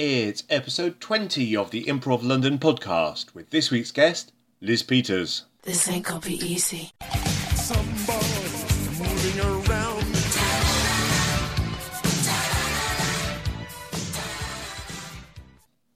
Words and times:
It's 0.00 0.44
episode 0.48 1.00
20 1.00 1.56
of 1.56 1.72
the 1.72 1.82
Improv 1.86 2.22
London 2.22 2.60
podcast 2.60 3.34
with 3.34 3.50
this 3.50 3.72
week's 3.72 3.90
guest, 3.90 4.30
Liz 4.60 4.84
Peters. 4.84 5.46
This 5.62 5.88
ain't 5.88 6.04
gonna 6.06 6.20
be 6.20 6.34
easy. 6.34 6.92
Some 7.56 7.84
balls 8.06 9.00
moving 9.00 9.40
around. 9.40 10.04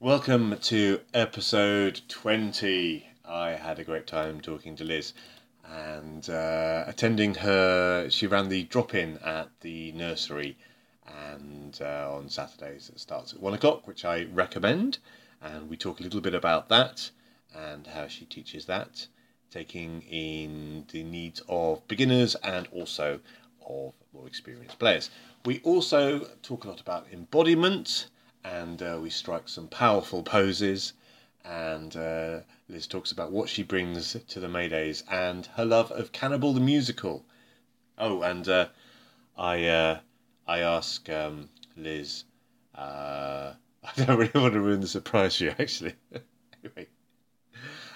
Welcome 0.01 0.59
to 0.63 1.01
episode 1.15 2.01
20. 2.09 3.07
I 3.25 3.51
had 3.51 3.79
a 3.79 3.85
great 3.85 4.09
time 4.09 4.41
talking 4.41 4.75
to 4.75 4.85
Liz 4.85 5.13
and 5.65 6.29
uh, 6.29 6.83
attending 6.89 7.37
her. 7.37 8.11
She 8.11 8.27
ran 8.27 8.49
the 8.49 8.65
drop 8.65 8.97
in 8.97 9.19
at 9.19 9.51
the 9.61 9.93
nursery 9.93 10.57
and 11.07 11.79
uh, 11.81 12.11
on 12.13 12.29
Saturdays 12.29 12.91
it 12.91 13.01
starts 13.01 13.33
at 13.33 13.41
one 13.41 13.55
o'clock, 13.55 13.87
which 13.87 14.05
I 14.05 14.25
recommend. 14.33 14.99
And 15.41 15.69
we 15.69 15.77
talk 15.77 15.99
a 15.99 16.03
little 16.03 16.21
bit 16.21 16.35
about 16.35 16.69
that 16.69 17.11
and 17.55 17.87
how 17.87 18.07
she 18.07 18.25
teaches 18.25 18.67
that, 18.67 19.07
taking 19.51 20.03
in 20.03 20.87
the 20.93 21.03
needs 21.03 21.43
of 21.49 21.87
beginners 21.89 22.37
and 22.37 22.69
also 22.73 23.21
of 23.67 23.93
more 24.13 24.27
experienced 24.27 24.79
players. 24.79 25.11
We 25.45 25.61
also 25.61 26.27
talk 26.43 26.65
a 26.65 26.69
lot 26.69 26.81
about 26.81 27.09
embodiment 27.13 28.07
and 28.45 28.83
uh, 28.83 28.99
we 29.01 29.11
strike 29.11 29.49
some 29.49 29.69
powerful 29.69 30.23
poses. 30.23 30.93
And 31.45 31.97
uh, 31.97 32.41
Liz 32.69 32.87
talks 32.87 33.11
about 33.11 33.33
what 33.33 33.49
she 33.49 33.65
brings 33.65 34.17
to 34.29 34.41
the 34.41 34.47
Maydays 34.47 35.03
and 35.11 35.47
her 35.57 35.65
love 35.65 35.91
of 35.91 36.13
Cannibal 36.13 36.53
the 36.53 36.61
Musical. 36.61 37.25
Oh, 37.99 38.23
and 38.23 38.49
uh, 38.49 38.69
I 39.37 39.65
uh, 39.65 40.01
I 40.47 40.61
ask 40.61 41.09
um, 41.09 41.49
Liz. 41.77 42.25
Uh, 42.75 43.53
I 43.85 44.05
don't 44.05 44.19
really 44.19 44.31
want 44.35 44.55
to 44.55 44.61
ruin 44.61 44.81
the 44.81 44.87
surprise 44.87 45.37
for 45.37 45.45
you, 45.45 45.55
actually. 45.59 45.95
anyway, 46.65 46.89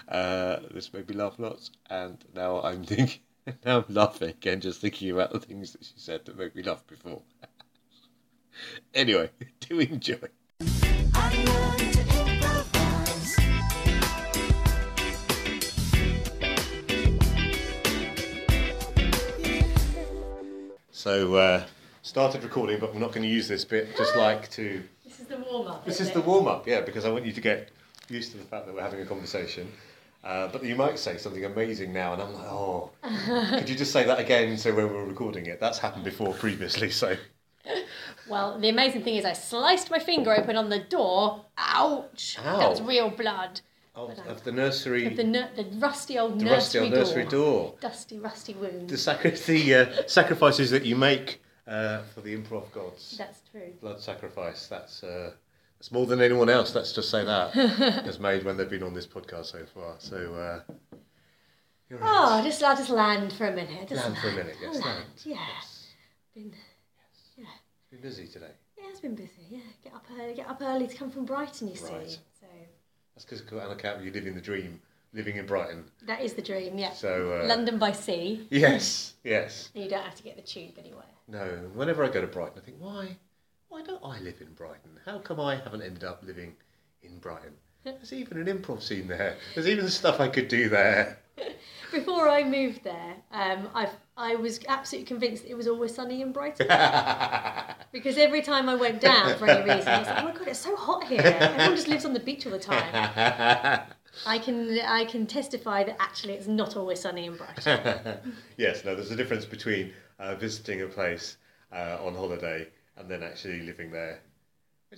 uh, 0.08 0.58
this 0.72 0.92
made 0.92 1.08
me 1.08 1.16
laugh 1.16 1.38
lots, 1.38 1.70
and 1.91 2.19
now 2.34 2.61
I'm 2.62 2.84
thinking. 2.84 3.20
Now 3.64 3.77
I'm 3.77 3.94
laughing 3.94 4.30
again, 4.30 4.61
just 4.61 4.80
thinking 4.80 5.08
about 5.12 5.30
the 5.30 5.38
things 5.38 5.70
that 5.70 5.84
she 5.84 5.92
said 5.94 6.25
that 6.25 6.36
made 6.36 6.56
me 6.56 6.64
laugh 6.64 6.84
before. 6.88 7.22
anyway, 8.92 9.31
do 9.60 9.78
enjoy. 9.78 10.16
So, 20.91 21.36
uh, 21.36 21.64
started 22.06 22.44
recording, 22.44 22.78
but 22.78 22.94
we're 22.94 23.00
not 23.00 23.10
going 23.12 23.22
to 23.22 23.28
use 23.28 23.48
this 23.48 23.64
bit. 23.64 23.96
Just 23.96 24.14
like 24.16 24.48
to. 24.52 24.82
This 25.04 25.18
is 25.20 25.26
the 25.26 25.38
warm 25.38 25.66
up. 25.66 25.84
This 25.84 26.00
is 26.00 26.12
the 26.12 26.20
warm 26.20 26.46
up, 26.46 26.66
yeah, 26.66 26.80
because 26.80 27.04
I 27.04 27.10
want 27.10 27.26
you 27.26 27.32
to 27.32 27.40
get 27.40 27.70
used 28.08 28.30
to 28.32 28.38
the 28.38 28.44
fact 28.44 28.66
that 28.66 28.74
we're 28.74 28.82
having 28.82 29.00
a 29.00 29.06
conversation. 29.06 29.70
Uh, 30.22 30.48
but 30.48 30.64
you 30.64 30.74
might 30.76 30.98
say 30.98 31.16
something 31.18 31.44
amazing 31.44 31.92
now, 31.92 32.12
and 32.12 32.22
I'm 32.22 32.32
like, 32.32 32.46
oh, 32.46 32.90
could 33.50 33.68
you 33.68 33.74
just 33.76 33.92
say 33.92 34.04
that 34.04 34.18
again? 34.20 34.56
So 34.56 34.72
when 34.74 34.86
we're 34.92 35.04
recording 35.04 35.46
it, 35.46 35.60
that's 35.60 35.78
happened 35.78 36.04
before 36.04 36.32
previously. 36.34 36.90
So 36.90 37.16
Well, 38.28 38.58
the 38.58 38.68
amazing 38.68 39.02
thing 39.02 39.16
is, 39.16 39.24
I 39.24 39.32
sliced 39.34 39.91
my 39.91 39.98
finger 39.98 40.32
open 40.32 40.56
on 40.56 40.68
the 40.68 40.78
door. 40.80 41.44
Ouch! 41.58 42.36
Ow. 42.44 42.58
That 42.58 42.70
was 42.70 42.82
real 42.82 43.10
blood. 43.10 43.60
of, 43.94 44.16
of 44.26 44.42
the 44.44 44.52
nursery, 44.52 45.08
The, 45.08 45.24
nu- 45.24 45.44
the 45.56 45.64
rusty 45.78 46.18
old 46.18 46.41
the 46.41 46.44
nursery, 46.44 46.54
rusty 46.54 46.78
old 46.80 46.91
door. 46.91 46.98
nursery 47.00 47.24
door, 47.24 47.74
Dusty, 47.80 48.18
rusty 48.18 48.54
wound. 48.54 48.91
the, 48.91 48.98
sacri- 48.98 49.30
the 49.30 49.74
uh, 49.74 49.86
sacrifices 50.06 50.70
that 50.72 50.84
you 50.84 50.96
make 50.96 51.41
uh, 51.67 52.03
for 52.14 52.20
the 52.20 52.36
improv 52.36 52.70
gods. 52.72 53.17
That's 53.19 53.41
true. 53.50 53.72
blood 53.81 54.00
sacrifice. 54.00 54.67
That's 54.67 55.03
uh, 55.03 55.33
that's 55.78 55.91
more 55.92 56.06
than 56.06 56.20
anyone 56.20 56.48
else. 56.48 56.75
Let's 56.75 56.92
just 56.92 57.11
say 57.11 57.25
that 57.25 57.53
has 58.05 58.19
made 58.19 58.45
when 58.45 58.56
they've 58.56 58.70
been 58.70 58.83
on 58.83 58.95
this 58.95 59.06
podcast 59.06 59.47
so 59.47 59.64
far. 59.75 59.94
So 59.98 60.17
uh, 60.17 60.97
you're 61.89 61.98
Oh, 62.03 62.37
right. 62.37 62.44
just 62.44 62.62
I'll 62.62 62.77
just 62.77 62.91
land 62.91 63.33
for 63.33 63.47
a 63.47 63.53
minute. 63.55 63.88
Just 63.88 64.03
land 64.05 64.16
for 64.19 64.28
a 64.28 64.32
minute. 64.32 64.56
Yes, 64.60 64.81
land. 64.84 65.05
Yeah. 65.25 65.37
Yes. 65.55 65.87
Been, 66.34 66.53
yeah. 67.37 67.44
It's 67.44 67.91
been 67.91 68.00
busy 68.00 68.26
today. 68.26 68.50
Yeah, 68.78 68.84
it's 68.91 69.00
been 69.00 69.15
busy. 69.15 69.47
Yeah, 69.50 69.60
get 69.84 69.94
up 69.94 70.05
early. 70.21 70.34
Get 70.34 70.49
up 70.49 70.60
early 70.62 70.87
to 70.87 70.94
come 70.94 71.10
from 71.10 71.25
Brighton. 71.25 71.69
You 71.69 71.75
Right. 71.75 72.09
see. 72.10 72.16
So 72.41 72.47
That's 73.15 73.25
because 73.25 73.43
on 73.53 73.71
account 73.71 73.99
of 74.00 74.05
you 74.05 74.12
living 74.12 74.34
the 74.34 74.41
dream, 74.41 74.81
living 75.15 75.37
in 75.37 75.47
Brighton. 75.47 75.84
that 76.06 76.21
is 76.22 76.34
the 76.34 76.43
dream. 76.43 76.78
Yeah. 76.78 76.93
So 76.93 77.41
uh, 77.43 77.47
London 77.47 77.78
by 77.78 77.93
sea, 77.93 78.47
Yes, 78.50 79.15
yes. 79.25 79.71
and 79.75 79.84
you 79.84 79.91
don't 79.91 80.03
have 80.05 80.15
to 80.16 80.22
get 80.22 80.37
the 80.37 80.43
tube 80.43 80.75
anywhere. 80.78 81.05
No. 81.28 81.70
Whenever 81.75 82.04
I 82.04 82.09
go 82.09 82.20
to 82.20 82.26
Brighton, 82.26 82.59
I 82.59 82.64
think, 82.64 82.76
why, 82.78 83.16
why 83.69 83.82
don't 83.82 84.03
I 84.04 84.20
live 84.20 84.41
in 84.41 84.53
Brighton? 84.54 85.00
How 85.04 85.19
come 85.19 85.41
I 85.41 85.56
haven't 85.56 85.82
ended 85.82 86.04
up 86.04 86.22
living 86.25 86.54
in 87.03 87.19
Brighton? 87.19 87.53
There's 87.84 88.12
even 88.12 88.38
an 88.38 88.47
improv 88.47 88.82
scene 88.82 89.06
there. 89.06 89.37
There's 89.54 89.69
even 89.69 89.88
stuff 89.88 90.20
I 90.20 90.28
could 90.28 90.48
do 90.48 90.69
there. 90.69 91.19
Before 91.92 92.28
I 92.28 92.42
moved 92.42 92.82
there, 92.82 93.14
um, 93.31 93.69
I 93.75 93.88
I 94.16 94.34
was 94.34 94.59
absolutely 94.66 95.06
convinced 95.06 95.44
it 95.47 95.54
was 95.54 95.69
always 95.69 95.94
sunny 95.94 96.20
in 96.20 96.32
Brighton 96.32 96.66
because 97.93 98.19
every 98.19 98.43
time 98.43 98.69
I 98.69 98.75
went 98.75 99.00
down 99.00 99.38
for 99.38 99.48
any 99.48 99.70
reason, 99.70 99.88
I 99.88 99.98
was 100.00 100.08
like, 100.08 100.19
"Oh 100.19 100.25
my 100.25 100.32
god, 100.32 100.48
it's 100.48 100.58
so 100.58 100.75
hot 100.75 101.04
here! 101.04 101.20
Everyone 101.20 101.76
just 101.76 101.87
lives 101.87 102.04
on 102.04 102.12
the 102.12 102.20
beach 102.20 102.44
all 102.44 102.53
the 102.53 102.58
time." 102.58 102.91
I 104.26 104.38
can 104.38 104.81
I 104.81 105.04
can 105.04 105.26
testify 105.26 105.84
that 105.84 105.97
actually 106.00 106.34
it's 106.34 106.48
not 106.48 106.76
always 106.76 107.00
sunny 107.00 107.26
in 107.26 107.37
Brighton. 107.37 108.34
yes, 108.56 108.84
no, 108.84 108.94
there's 108.97 109.12
a 109.12 109.16
difference 109.16 109.44
between 109.44 109.93
uh, 110.19 110.34
visiting 110.37 110.82
a 110.82 110.87
place 110.87 111.37
uh, 111.72 111.99
on 112.00 112.15
holiday 112.15 112.66
and 112.97 113.09
then 113.10 113.22
actually 113.22 113.60
living 113.62 113.91
there. 113.91 114.21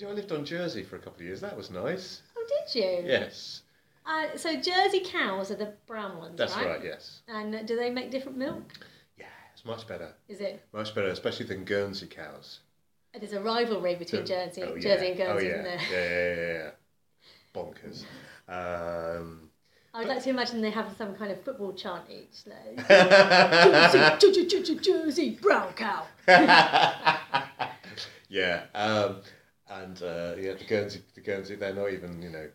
I 0.00 0.04
lived 0.12 0.30
on 0.32 0.44
Jersey 0.44 0.84
for 0.84 0.96
a 0.96 0.98
couple 0.98 1.20
of 1.20 1.26
years. 1.26 1.40
That 1.40 1.56
was 1.56 1.70
nice. 1.70 2.22
Oh, 2.36 2.46
did 2.48 2.74
you? 2.80 3.08
Yes, 3.08 3.62
Uh, 4.06 4.36
so 4.36 4.54
Jersey 4.60 5.00
cows 5.04 5.50
are 5.50 5.56
the 5.56 5.74
brown 5.86 6.18
ones, 6.18 6.38
that's 6.38 6.54
right? 6.56 6.66
right. 6.66 6.84
Yes. 6.84 7.20
And 7.26 7.66
do 7.66 7.74
they 7.76 7.90
make 7.90 8.10
different 8.10 8.38
milk? 8.38 8.62
Yeah, 9.18 9.26
it's 9.52 9.64
much 9.64 9.88
better. 9.88 10.14
Is 10.28 10.40
it? 10.40 10.62
Much 10.72 10.94
better, 10.94 11.08
especially 11.08 11.46
than 11.46 11.64
Guernsey 11.64 12.06
cows. 12.06 12.60
There's 13.18 13.32
a 13.32 13.40
rivalry 13.40 13.96
between 13.96 14.24
Jersey, 14.24 14.62
Oh, 14.62 14.74
yeah. 14.76 14.80
Jersey 14.80 15.08
and 15.08 15.16
Guernsey, 15.16 15.46
oh, 15.46 15.48
yeah. 15.50 15.54
isn't 15.54 15.64
there? 15.64 15.80
Yeah, 15.90 16.36
yeah, 16.36 16.52
yeah, 16.52 16.62
yeah. 16.64 16.70
Bonkers. 17.54 18.04
Um, 18.50 19.47
I 19.94 20.00
would 20.00 20.08
like 20.08 20.22
to 20.24 20.30
imagine 20.30 20.60
they 20.60 20.70
have 20.70 20.94
some 20.96 21.14
kind 21.14 21.32
of 21.32 21.42
football 21.42 21.72
chant 21.72 22.04
each. 22.10 22.46
Like, 22.46 22.88
Jersey, 22.88 23.98
Jersey, 24.20 24.46
Jersey, 24.46 24.74
Jersey, 24.76 25.30
brown 25.40 25.72
cow. 25.72 26.06
yeah, 28.28 28.64
um, 28.74 29.16
and 29.70 30.02
uh, 30.02 30.34
yeah, 30.38 30.54
the 30.54 30.64
Guernsey, 30.68 31.00
the 31.14 31.20
Guernsey, 31.20 31.56
they're 31.56 31.74
not 31.74 31.92
even, 31.92 32.20
you 32.22 32.30
know, 32.30 32.48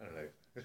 I 0.00 0.04
don't 0.04 0.14
know. 0.14 0.28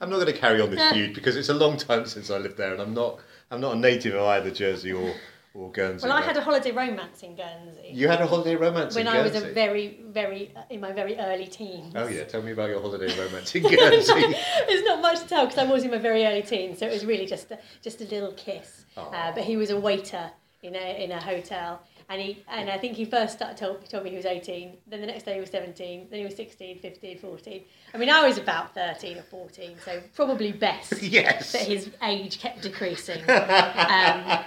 I'm 0.00 0.10
not 0.10 0.16
going 0.16 0.32
to 0.32 0.38
carry 0.38 0.60
on 0.60 0.70
this 0.70 0.92
feud 0.92 1.14
because 1.14 1.36
it's 1.36 1.48
a 1.48 1.54
long 1.54 1.76
time 1.76 2.06
since 2.06 2.30
I 2.30 2.38
lived 2.38 2.56
there, 2.56 2.72
and 2.72 2.80
I'm 2.80 2.94
not, 2.94 3.18
I'm 3.50 3.60
not 3.60 3.74
a 3.74 3.78
native 3.78 4.14
of 4.14 4.26
either 4.26 4.50
Jersey 4.50 4.92
or, 4.92 5.12
or 5.58 5.70
Guernsey. 5.72 6.06
Well, 6.06 6.16
I 6.16 6.22
had 6.22 6.36
a 6.36 6.40
holiday 6.40 6.70
romance 6.70 7.22
in 7.22 7.34
Guernsey 7.34 7.90
You 7.92 8.06
had 8.08 8.20
a 8.20 8.26
holiday 8.26 8.54
romance 8.54 8.94
in 8.96 9.04
Guernsey 9.04 9.18
when 9.18 9.26
I 9.26 9.28
was 9.28 9.42
a 9.42 9.52
very, 9.52 10.00
very 10.06 10.54
in 10.70 10.80
my 10.80 10.92
very 10.92 11.16
early 11.18 11.46
teens. 11.46 11.92
Oh 11.96 12.06
yeah, 12.06 12.24
tell 12.24 12.42
me 12.42 12.52
about 12.52 12.70
your 12.70 12.80
holiday 12.80 13.08
romance 13.18 13.54
in 13.54 13.62
Guernsey. 13.74 14.12
There's 14.68 14.84
not 14.84 15.02
much 15.02 15.20
to 15.20 15.28
tell 15.28 15.46
because 15.46 15.58
I 15.58 15.70
was 15.70 15.84
in 15.84 15.90
my 15.90 15.98
very 15.98 16.24
early 16.24 16.42
teens, 16.42 16.78
so 16.78 16.86
it 16.86 16.92
was 16.92 17.04
really 17.04 17.26
just 17.26 17.50
a, 17.50 17.58
just 17.82 18.00
a 18.00 18.04
little 18.04 18.32
kiss. 18.32 18.84
Uh, 18.96 19.32
but 19.32 19.44
he 19.44 19.56
was 19.56 19.70
a 19.70 19.78
waiter 19.78 20.30
in 20.62 20.74
a 20.74 21.04
in 21.04 21.12
a 21.12 21.20
hotel, 21.20 21.80
and 22.08 22.20
he 22.20 22.42
and 22.48 22.70
I 22.70 22.78
think 22.78 22.96
he 22.96 23.04
first 23.04 23.34
started 23.34 23.56
told, 23.56 23.88
told 23.88 24.04
me 24.04 24.10
he 24.10 24.16
was 24.16 24.26
18. 24.26 24.76
Then 24.86 25.00
the 25.00 25.06
next 25.06 25.24
day 25.24 25.34
he 25.34 25.40
was 25.40 25.50
17. 25.50 26.08
Then 26.10 26.18
he 26.18 26.24
was 26.24 26.34
16, 26.36 26.78
15, 26.78 27.18
14. 27.18 27.62
I 27.94 27.98
mean, 27.98 28.10
I 28.10 28.26
was 28.26 28.38
about 28.38 28.74
13 28.74 29.18
or 29.18 29.22
14, 29.22 29.76
so 29.84 30.02
probably 30.14 30.52
best 30.52 31.02
yes. 31.02 31.52
that 31.52 31.62
his 31.62 31.90
age 32.02 32.40
kept 32.40 32.62
decreasing. 32.62 33.20
um, 33.28 34.44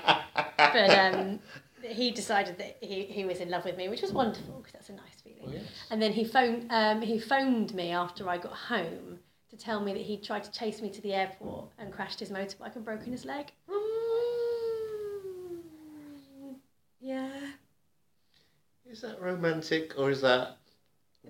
he 2.01 2.09
decided 2.09 2.57
that 2.57 2.77
he, 2.81 3.03
he 3.03 3.25
was 3.25 3.39
in 3.39 3.49
love 3.51 3.63
with 3.63 3.77
me, 3.77 3.87
which 3.87 4.01
was 4.01 4.11
wonderful 4.11 4.55
because 4.57 4.73
that's 4.73 4.89
a 4.89 4.93
nice 4.93 5.21
feeling. 5.23 5.53
yes. 5.53 5.63
And 5.91 6.01
then 6.01 6.11
he 6.11 6.23
phoned 6.23 6.65
um, 6.71 7.01
he 7.01 7.19
phoned 7.19 7.73
me 7.75 7.91
after 7.91 8.27
I 8.27 8.37
got 8.39 8.53
home 8.53 9.19
to 9.51 9.55
tell 9.57 9.79
me 9.81 9.93
that 9.93 10.01
he 10.01 10.17
tried 10.17 10.43
to 10.45 10.51
chase 10.51 10.81
me 10.81 10.89
to 10.89 11.01
the 11.01 11.13
airport 11.13 11.69
and 11.77 11.93
crashed 11.93 12.19
his 12.19 12.31
motorbike 12.31 12.75
and 12.75 12.83
broken 12.83 13.11
his 13.11 13.23
leg. 13.25 13.51
Yeah, 17.03 17.29
Is 18.89 19.01
that 19.01 19.19
romantic 19.19 19.93
or 19.97 20.11
is 20.11 20.21
that 20.21 20.57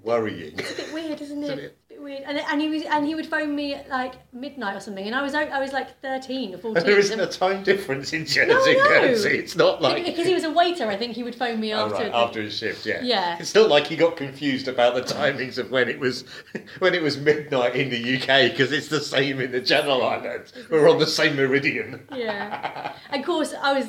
worrying? 0.04 0.54
it's 0.60 0.72
a 0.74 0.76
bit 0.76 0.94
weird, 0.94 1.22
isn't 1.22 1.44
It's 1.44 1.50
a 1.50 1.66
it? 1.66 1.78
Weird. 2.02 2.24
And, 2.26 2.38
and 2.40 2.62
he 2.62 2.70
was 2.70 2.84
and 2.84 3.06
he 3.06 3.16
would 3.16 3.26
phone 3.26 3.56
me 3.56 3.74
at 3.76 3.90
like 3.90 4.14
midnight 4.34 4.76
or 4.76 4.80
something, 4.80 5.06
and 5.06 5.16
I 5.16 5.22
was 5.22 5.34
I 5.36 5.60
was 5.60 5.72
like 5.74 6.00
thirteen 6.02 6.56
or 6.56 6.58
fourteen. 6.58 6.84
there 6.86 6.98
isn't 7.00 7.20
a 7.20 7.28
time 7.28 7.64
difference 7.64 8.14
in 8.14 8.26
Jersey 8.26 8.48
No, 8.74 8.84
no. 8.84 8.88
Guernsey. 8.88 9.38
It's 9.38 9.56
not 9.56 9.82
like 9.82 10.04
because 10.06 10.26
he 10.28 10.34
was 10.34 10.44
a 10.44 10.52
waiter. 10.52 10.88
I 10.88 10.98
think 10.98 11.16
he 11.16 11.24
would 11.24 11.36
phone 11.36 11.60
me 11.60 11.74
Oh, 11.74 11.86
after. 11.86 12.04
right, 12.04 12.12
after 12.14 12.42
his 12.42 12.58
shift, 12.58 12.86
yeah. 12.86 13.02
Yeah. 13.04 13.38
It's 13.40 13.56
not 13.56 13.70
like 13.70 13.88
he 13.88 13.96
got 13.96 14.18
confused 14.18 14.68
about 14.68 14.96
the 14.96 15.02
timings 15.02 15.58
of 15.58 15.72
when 15.72 15.88
it 15.90 16.00
was 16.00 16.26
when 16.80 16.94
it 16.94 17.02
was 17.02 17.18
midnight 17.18 17.76
in 17.76 17.90
the 17.90 18.16
UK 18.18 18.52
because 18.52 18.72
it's 18.72 18.88
the 18.88 19.00
same 19.02 19.40
in 19.40 19.52
the 19.52 19.62
Channel 19.62 20.04
Islands. 20.04 20.54
We're 20.70 20.90
on 20.90 21.00
the 21.00 21.08
same 21.08 21.36
meridian. 21.36 22.08
Yeah. 22.16 22.94
Of 23.12 23.26
course, 23.26 23.54
I 23.62 23.74
was 23.74 23.88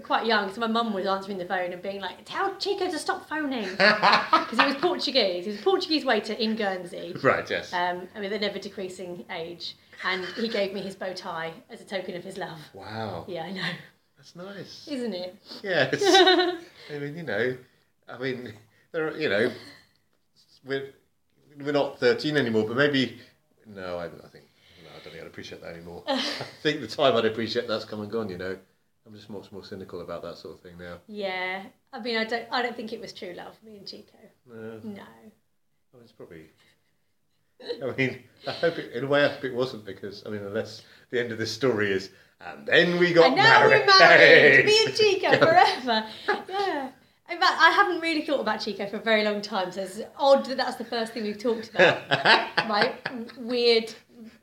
quite 0.00 0.26
young, 0.26 0.52
so 0.52 0.60
my 0.60 0.66
mum 0.66 0.92
was 0.92 1.06
answering 1.06 1.38
the 1.38 1.44
phone 1.44 1.72
and 1.72 1.80
being 1.82 2.00
like, 2.00 2.24
"Tell 2.24 2.54
Chico 2.56 2.90
to 2.90 2.98
stop 2.98 3.28
phoning," 3.28 3.68
because 3.70 4.58
he 4.58 4.66
was 4.66 4.76
Portuguese. 4.76 5.44
He 5.44 5.50
was 5.52 5.60
a 5.60 5.62
Portuguese 5.62 6.04
waiter 6.04 6.32
in 6.34 6.56
Guernsey, 6.56 7.14
Right, 7.22 7.48
yes. 7.48 7.72
um, 7.72 8.08
with 8.18 8.32
an 8.32 8.42
ever 8.44 8.58
decreasing 8.58 9.24
age, 9.30 9.76
and 10.04 10.24
he 10.36 10.48
gave 10.48 10.72
me 10.72 10.80
his 10.80 10.94
bow 10.96 11.12
tie 11.12 11.52
as 11.70 11.80
a 11.80 11.84
token 11.84 12.14
of 12.16 12.24
his 12.24 12.36
love. 12.38 12.58
wow. 12.74 13.24
Yeah, 13.28 13.44
I 13.44 13.52
know, 13.52 13.68
That's 14.16 14.34
nice. 14.36 14.88
isn't 14.88 15.14
it? 15.14 15.36
Yes. 15.62 16.00
I 16.92 16.98
mean, 16.98 17.16
you 17.16 17.22
know, 17.22 17.56
I 18.08 18.18
mean, 18.18 18.52
there 18.92 19.08
are, 19.08 19.16
you 19.16 19.28
know, 19.28 19.50
we're, 20.64 20.90
we're 21.62 21.72
not 21.72 21.98
13 22.00 22.36
anymore, 22.36 22.64
but 22.66 22.76
maybe, 22.76 23.18
no, 23.66 23.98
I, 23.98 24.06
I 24.06 24.28
think, 24.28 24.44
no, 24.82 24.90
I 24.90 25.02
don't 25.02 25.12
think 25.12 25.20
I'd 25.22 25.26
appreciate 25.26 25.60
that 25.62 25.74
anymore. 25.74 26.02
I 26.08 26.20
think 26.62 26.80
the 26.80 26.86
time 26.86 27.16
I'd 27.16 27.24
appreciate 27.24 27.68
that's 27.68 27.84
come 27.84 28.00
and 28.00 28.10
gone, 28.10 28.28
you 28.28 28.38
know. 28.38 28.56
I'm 29.06 29.14
just 29.14 29.30
much 29.30 29.50
more 29.50 29.64
cynical 29.64 30.00
about 30.02 30.22
that 30.22 30.36
sort 30.36 30.54
of 30.54 30.60
thing 30.60 30.78
now. 30.78 30.98
Yeah, 31.08 31.62
I 31.92 32.00
mean, 32.00 32.16
I 32.16 32.24
don't, 32.24 32.46
I 32.50 32.62
don't 32.62 32.76
think 32.76 32.92
it 32.92 33.00
was 33.00 33.12
true 33.12 33.32
love, 33.36 33.56
me 33.64 33.78
and 33.78 33.86
Chico. 33.86 34.16
No, 34.46 34.80
No. 34.84 35.02
well, 35.92 36.02
it's 36.02 36.12
probably. 36.12 36.46
I 37.82 37.94
mean, 37.96 38.22
I 38.48 38.52
hope 38.52 38.78
it, 38.78 38.92
in 38.92 39.04
a 39.04 39.06
way, 39.06 39.24
I 39.24 39.28
hope 39.28 39.44
it 39.44 39.54
wasn't 39.54 39.84
because, 39.84 40.22
I 40.26 40.30
mean, 40.30 40.42
unless 40.42 40.82
the 41.10 41.20
end 41.20 41.30
of 41.32 41.38
this 41.38 41.52
story 41.52 41.92
is, 41.92 42.10
and 42.40 42.66
then 42.66 42.98
we 42.98 43.12
got 43.12 43.26
And 43.26 43.36
now 43.36 43.60
married. 43.68 43.82
we're 43.86 43.98
married, 43.98 44.64
me 44.66 44.78
and 44.86 44.94
Chico 44.94 45.30
forever. 45.38 46.06
Yeah. 46.48 46.88
In 47.30 47.38
fact, 47.38 47.60
I 47.60 47.70
haven't 47.70 48.00
really 48.00 48.22
thought 48.22 48.40
about 48.40 48.60
Chico 48.60 48.86
for 48.88 48.96
a 48.96 49.00
very 49.00 49.24
long 49.24 49.40
time, 49.42 49.70
so 49.72 49.82
it's 49.82 50.00
odd 50.16 50.44
that 50.46 50.56
that's 50.56 50.76
the 50.76 50.84
first 50.84 51.12
thing 51.12 51.22
we've 51.24 51.38
talked 51.38 51.68
about. 51.70 52.00
My 52.68 52.94
weird, 53.38 53.92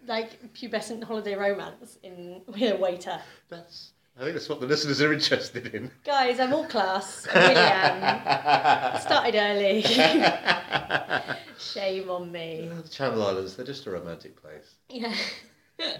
like, 0.07 0.53
pubescent 0.53 1.03
holiday 1.03 1.35
romance 1.35 1.97
in 2.03 2.41
with 2.47 2.61
a 2.61 2.77
waiter. 2.77 3.19
That's, 3.49 3.93
I 4.19 4.23
think 4.23 4.33
that's 4.33 4.49
what 4.49 4.59
the 4.59 4.65
listeners 4.65 4.99
are 4.99 5.13
interested 5.13 5.75
in. 5.75 5.91
Guys, 6.03 6.39
I'm 6.39 6.51
all 6.51 6.65
class. 6.65 7.27
I 7.31 7.39
really 7.39 7.55
am. 7.55 8.99
Started 9.01 9.35
early. 9.35 9.81
Shame 11.59 12.09
on 12.09 12.31
me. 12.31 12.67
The 12.83 12.89
Channel 12.89 13.23
Islands, 13.27 13.55
they're 13.55 13.65
just 13.65 13.85
a 13.85 13.91
romantic 13.91 14.41
place. 14.41 14.75
Yeah. 14.89 15.13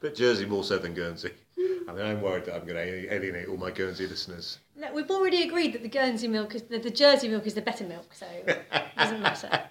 But 0.00 0.14
Jersey 0.14 0.46
more 0.46 0.64
so 0.64 0.78
than 0.78 0.94
Guernsey. 0.94 1.32
I 1.58 1.92
mean, 1.92 2.06
I'm 2.06 2.22
worried 2.22 2.46
that 2.46 2.54
I'm 2.54 2.66
going 2.66 2.76
to 2.76 3.14
alienate 3.14 3.48
all 3.48 3.58
my 3.58 3.70
Guernsey 3.70 4.06
listeners. 4.06 4.58
Look, 4.74 4.94
we've 4.94 5.10
already 5.10 5.42
agreed 5.42 5.74
that 5.74 5.82
the 5.82 5.90
Guernsey 5.90 6.26
milk 6.26 6.54
is 6.54 6.62
the, 6.62 6.78
the 6.78 6.88
Jersey 6.88 7.28
milk 7.28 7.46
is 7.46 7.52
the 7.52 7.60
better 7.60 7.84
milk, 7.84 8.14
so 8.14 8.24
it 8.46 8.64
doesn't 8.96 9.20
matter. 9.20 9.62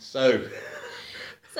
So, 0.00 0.42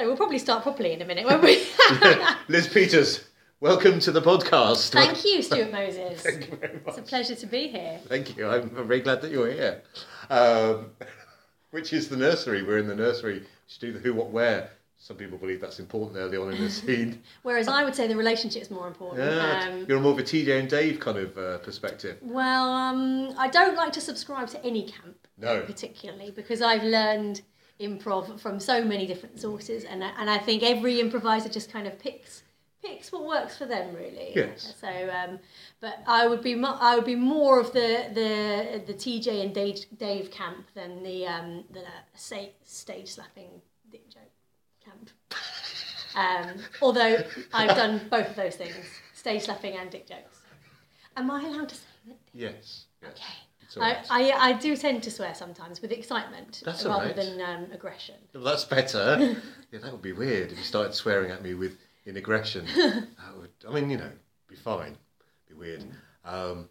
So 0.00 0.06
we'll 0.06 0.16
probably 0.16 0.38
start 0.38 0.62
properly 0.62 0.94
in 0.94 1.02
a 1.02 1.04
minute, 1.04 1.26
won't 1.26 1.42
we? 1.42 1.62
Liz 2.48 2.66
Peters, 2.66 3.22
welcome 3.60 4.00
to 4.00 4.10
the 4.10 4.22
podcast. 4.22 4.92
Thank 4.92 5.26
you, 5.26 5.42
Stuart 5.42 5.70
Moses. 5.70 6.22
Thank 6.22 6.50
you 6.50 6.56
very 6.56 6.72
much. 6.72 6.82
It's 6.86 6.96
a 6.96 7.02
pleasure 7.02 7.34
to 7.34 7.46
be 7.46 7.68
here. 7.68 8.00
Thank 8.06 8.34
you. 8.34 8.48
I'm, 8.48 8.74
I'm 8.78 8.88
very 8.88 9.00
glad 9.00 9.20
that 9.20 9.30
you're 9.30 9.52
here. 9.52 9.82
Um, 10.30 10.92
which 11.72 11.92
is 11.92 12.08
the 12.08 12.16
nursery. 12.16 12.62
We're 12.62 12.78
in 12.78 12.88
the 12.88 12.94
nursery 12.94 13.44
to 13.68 13.78
do 13.78 13.92
the 13.92 13.98
who, 13.98 14.14
what, 14.14 14.30
where. 14.30 14.70
Some 14.96 15.18
people 15.18 15.36
believe 15.36 15.60
that's 15.60 15.80
important 15.80 16.16
early 16.18 16.38
on 16.38 16.50
in 16.54 16.62
the 16.62 16.70
scene. 16.70 17.22
Whereas 17.42 17.68
I 17.68 17.84
would 17.84 17.94
say 17.94 18.06
the 18.06 18.16
relationship 18.16 18.62
is 18.62 18.70
more 18.70 18.86
important. 18.86 19.20
Yeah, 19.22 19.68
Um, 19.70 19.84
you're 19.86 20.00
more 20.00 20.12
of 20.12 20.18
a 20.18 20.22
TJ 20.22 20.60
and 20.60 20.68
Dave 20.70 20.98
kind 20.98 21.18
of 21.18 21.36
uh, 21.36 21.58
perspective. 21.58 22.16
well, 22.22 22.70
um, 22.72 23.34
I 23.38 23.48
don't 23.48 23.76
like 23.76 23.92
to 23.92 24.00
subscribe 24.00 24.48
to 24.48 24.64
any 24.64 24.84
camp 24.86 25.26
No. 25.36 25.60
particularly 25.60 26.30
because 26.30 26.62
I've 26.62 26.84
learned 26.84 27.42
improv 27.80 28.38
from 28.40 28.60
so 28.60 28.84
many 28.84 29.06
different 29.06 29.40
sources, 29.40 29.84
and 29.84 30.04
I, 30.04 30.10
and 30.18 30.28
I 30.30 30.38
think 30.38 30.62
every 30.62 31.00
improviser 31.00 31.48
just 31.48 31.72
kind 31.72 31.86
of 31.86 31.98
picks 31.98 32.42
picks 32.82 33.12
what 33.12 33.24
works 33.26 33.56
for 33.56 33.66
them 33.66 33.94
really. 33.94 34.32
Yes. 34.34 34.74
So, 34.80 34.88
um, 34.88 35.38
but 35.80 36.02
I 36.06 36.26
would 36.26 36.42
be 36.42 36.54
mo- 36.54 36.78
I 36.80 36.96
would 36.96 37.04
be 37.04 37.14
more 37.14 37.60
of 37.60 37.72
the 37.72 38.10
the 38.12 38.82
the 38.86 38.94
TJ 38.94 39.44
and 39.44 39.54
Dave, 39.54 39.84
Dave 39.98 40.30
camp 40.30 40.66
than 40.74 41.02
the 41.02 41.26
um, 41.26 41.64
the 41.70 41.82
say, 42.14 42.52
stage 42.64 43.08
slapping 43.08 43.50
dick 43.90 44.08
joke 44.08 44.32
camp. 44.84 45.10
Um, 46.16 46.56
although 46.82 47.22
I've 47.52 47.76
done 47.76 48.00
both 48.10 48.30
of 48.30 48.36
those 48.36 48.56
things, 48.56 48.74
stage 49.14 49.42
slapping 49.42 49.76
and 49.76 49.90
dick 49.90 50.08
jokes. 50.08 50.40
Am 51.16 51.30
I 51.30 51.44
allowed 51.44 51.68
to 51.68 51.74
say 51.74 51.82
that? 52.08 52.18
Yes. 52.32 52.86
yes. 53.02 53.12
Okay. 53.12 53.49
I. 53.78 53.98
I, 54.10 54.30
I 54.50 54.52
do 54.54 54.76
tend 54.76 55.02
to 55.04 55.10
swear 55.10 55.34
sometimes 55.34 55.80
with 55.82 55.92
excitement 55.92 56.62
That's 56.64 56.84
rather 56.84 57.06
right. 57.06 57.16
than 57.16 57.40
um, 57.40 57.66
aggression. 57.72 58.16
Well, 58.34 58.42
that's 58.44 58.64
better. 58.64 59.16
yeah, 59.72 59.78
that 59.78 59.92
would 59.92 60.02
be 60.02 60.12
weird 60.12 60.52
if 60.52 60.58
you 60.58 60.64
started 60.64 60.94
swearing 60.94 61.30
at 61.30 61.42
me 61.42 61.54
with 61.54 61.78
in 62.04 62.16
aggression. 62.16 62.66
that 62.76 63.36
would, 63.38 63.50
I 63.68 63.72
mean, 63.72 63.90
you 63.90 63.98
know, 63.98 64.10
be 64.48 64.56
fine. 64.56 64.96
Be 65.48 65.54
weird. 65.54 65.84
Um, 66.24 66.68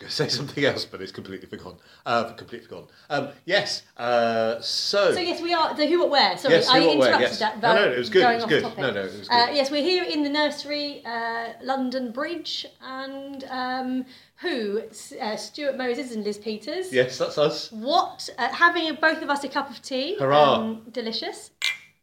going 0.00 0.08
to 0.10 0.16
say 0.16 0.28
something 0.40 0.64
else, 0.64 0.84
but 0.84 1.00
it's 1.00 1.12
completely 1.12 1.46
forgotten. 1.46 1.78
Uh, 2.04 2.32
completely 2.32 2.66
forgotten. 2.66 2.88
Um, 3.08 3.28
yes. 3.44 3.82
Uh, 3.96 4.60
so. 4.60 5.12
So 5.12 5.20
yes, 5.20 5.40
we 5.40 5.54
are 5.54 5.74
the 5.74 5.86
who 5.86 6.00
what 6.00 6.10
where. 6.10 6.36
Sorry, 6.38 6.54
Yes, 6.54 6.68
I 6.68 6.80
what, 6.80 6.98
where, 6.98 7.08
interrupted 7.08 7.20
yes. 7.20 7.38
that. 7.38 7.62
No, 7.62 7.74
no, 7.74 7.92
it 7.92 7.98
was 7.98 8.10
good, 8.10 8.22
it 8.22 8.34
was 8.36 8.44
good. 8.46 8.62
Topic. 8.62 8.78
No, 8.78 8.90
no, 8.90 9.00
it 9.02 9.18
was 9.18 9.28
Uh, 9.30 9.48
yes, 9.52 9.70
we're 9.70 9.84
here 9.84 10.02
in 10.04 10.22
the 10.22 10.30
nursery, 10.30 11.02
uh, 11.04 11.52
London 11.62 12.10
Bridge, 12.12 12.66
and 12.82 13.44
um, 13.44 14.04
who 14.36 14.82
uh, 15.20 15.36
Stuart 15.36 15.76
Moses 15.76 16.14
and 16.14 16.24
Liz 16.24 16.38
Peters. 16.38 16.92
Yes, 16.92 17.18
that's 17.18 17.38
us. 17.38 17.70
What 17.70 18.28
uh, 18.38 18.48
having 18.48 18.94
both 19.00 19.22
of 19.22 19.30
us 19.30 19.44
a 19.44 19.48
cup 19.48 19.70
of 19.70 19.80
tea? 19.82 20.16
Hurrah. 20.18 20.54
Um, 20.54 20.82
delicious. 20.90 21.50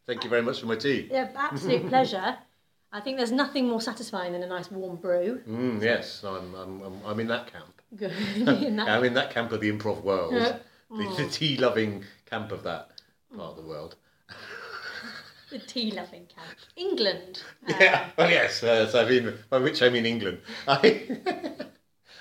Thank 0.05 0.23
you 0.23 0.29
very 0.29 0.41
much 0.43 0.61
for 0.61 0.67
my 0.67 0.75
tea. 0.75 1.09
Yeah, 1.11 1.29
absolute 1.35 1.87
pleasure. 1.89 2.37
I 2.93 3.01
think 3.01 3.17
there's 3.17 3.33
nothing 3.33 3.67
more 3.67 3.81
satisfying 3.81 4.31
than 4.31 4.43
a 4.43 4.47
nice 4.47 4.71
warm 4.71 4.95
brew. 4.95 5.41
Mm, 5.47 5.83
yes, 5.83 6.23
I'm, 6.23 6.55
I'm, 6.55 6.81
I'm, 6.81 7.01
I'm 7.05 7.19
in 7.19 7.27
that 7.27 7.51
camp. 7.51 7.76
Good. 7.95 8.11
in 8.35 8.75
that 8.77 8.89
I'm 8.89 9.03
in 9.03 9.13
that 9.13 9.31
camp 9.31 9.51
of 9.51 9.61
the 9.61 9.71
improv 9.71 10.03
world. 10.03 10.33
The, 10.33 10.59
the 11.17 11.27
tea 11.29 11.57
loving 11.57 12.03
camp 12.29 12.51
of 12.51 12.63
that 12.63 12.89
part 13.35 13.51
of 13.51 13.55
the 13.57 13.69
world. 13.69 13.95
The 15.49 15.59
tea 15.59 15.91
loving 15.91 16.25
camp. 16.25 16.57
England. 16.75 17.41
Uh, 17.69 17.73
Yeah. 17.79 18.09
Well, 18.17 18.29
yes. 18.29 18.61
Uh, 18.63 18.85
so 18.89 19.05
I 19.05 19.09
mean, 19.09 19.33
by 19.49 19.59
which 19.59 19.81
I 19.81 19.87
mean 19.87 20.05
England. 20.05 20.39
I, 20.67 21.07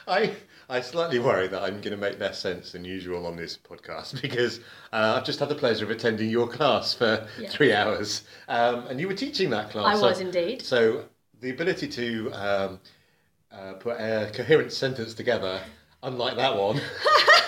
I, 0.06 0.32
I 0.68 0.80
slightly 0.80 1.18
worry 1.18 1.48
that 1.48 1.60
I'm 1.60 1.80
going 1.80 1.90
to 1.90 1.96
make 1.96 2.20
less 2.20 2.38
sense 2.38 2.70
than 2.70 2.84
usual 2.84 3.26
on 3.26 3.34
this 3.36 3.58
podcast 3.58 4.22
because 4.22 4.60
uh, 4.92 5.14
I've 5.16 5.24
just 5.24 5.40
had 5.40 5.48
the 5.48 5.56
pleasure 5.56 5.84
of 5.84 5.90
attending 5.90 6.30
your 6.30 6.46
class 6.46 6.94
for 6.94 7.26
Yeah. 7.38 7.48
three 7.48 7.72
hours, 7.72 8.22
um, 8.46 8.86
and 8.86 9.00
you 9.00 9.08
were 9.08 9.14
teaching 9.14 9.50
that 9.50 9.70
class. 9.70 9.96
I 9.96 9.98
so- 9.98 10.06
was 10.06 10.20
indeed. 10.20 10.62
So 10.62 11.06
the 11.40 11.50
ability 11.50 11.88
to 11.88 12.30
um, 12.32 12.80
uh, 13.52 13.74
put 13.74 13.96
a 13.98 14.30
coherent 14.32 14.72
sentence 14.72 15.14
together, 15.14 15.60
unlike 16.02 16.36
that 16.36 16.56
one, 16.56 16.80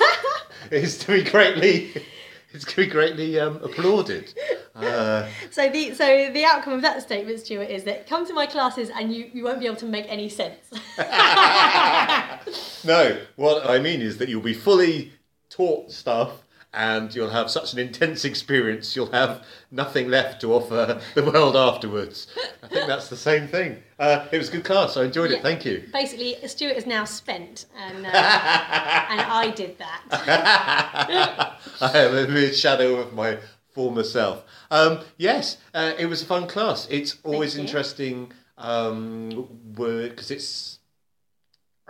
is 0.71 0.99
to 0.99 1.13
be 1.13 1.23
greatly, 1.31 1.93
it's 2.53 2.65
to 2.65 2.77
be 2.77 2.87
greatly 2.87 3.39
um, 3.39 3.57
applauded. 3.63 4.33
Uh, 4.75 5.29
So 5.51 5.69
the 5.69 5.93
so 5.95 6.31
the 6.33 6.45
outcome 6.45 6.73
of 6.75 6.83
that 6.83 7.03
statement, 7.03 7.41
Stuart, 7.41 7.69
is 7.69 7.85
that 7.85 8.07
come 8.07 8.27
to 8.27 8.33
my 8.33 8.47
classes 8.47 8.91
and 8.91 9.13
you, 9.13 9.29
you 9.33 9.43
won't 9.45 9.59
be 9.59 9.67
able 9.67 9.77
to 9.77 9.87
make 9.87 10.07
any 10.09 10.29
sense. 10.29 10.71
No, 12.85 13.19
what 13.37 13.69
I 13.69 13.79
mean 13.81 14.01
is 14.01 14.19
that 14.19 14.29
you'll 14.29 14.41
be 14.41 14.55
fully 14.55 15.13
taught 15.51 15.91
stuff 15.91 16.45
and 16.75 17.15
you'll 17.15 17.31
have 17.31 17.51
such 17.51 17.73
an 17.73 17.79
intense 17.79 18.25
experience, 18.33 18.95
you'll 18.95 19.11
have 19.13 19.45
nothing 19.71 20.09
left 20.09 20.41
to 20.43 20.53
offer 20.53 21.01
the 21.15 21.23
world 21.25 21.57
afterwards. 21.57 22.27
I 22.63 22.69
think 22.69 22.87
that's 22.87 23.09
the 23.09 23.17
same 23.17 23.49
thing. 23.49 23.83
Uh, 23.99 24.27
it 24.31 24.39
was 24.39 24.49
a 24.49 24.53
good 24.53 24.65
class, 24.65 24.97
I 24.97 25.05
enjoyed 25.05 25.31
Yeah. 25.31 25.39
it, 25.39 25.43
thank 25.43 25.65
you. 25.65 25.89
Basically, 25.93 26.37
Stuart 26.47 26.77
is 26.77 26.87
now 26.87 27.05
spent, 27.05 27.67
and 27.77 28.07
uh, 28.07 28.09
and 28.11 29.21
I 29.21 29.53
did 29.55 29.79
that. 29.79 30.03
I 31.81 31.99
am 31.99 32.17
a 32.17 32.29
mere 32.29 32.53
shadow 32.53 32.97
of 32.97 33.13
my 33.13 33.39
former 33.73 34.05
self. 34.05 34.45
Um, 34.71 35.01
yes, 35.17 35.57
uh, 35.75 35.93
it 35.99 36.07
was 36.07 36.23
a 36.23 36.27
fun 36.27 36.47
class. 36.47 36.87
It's 36.91 37.17
always 37.25 37.57
interesting 37.57 38.33
um, 38.59 39.49
because 39.75 40.31
it's 40.31 40.79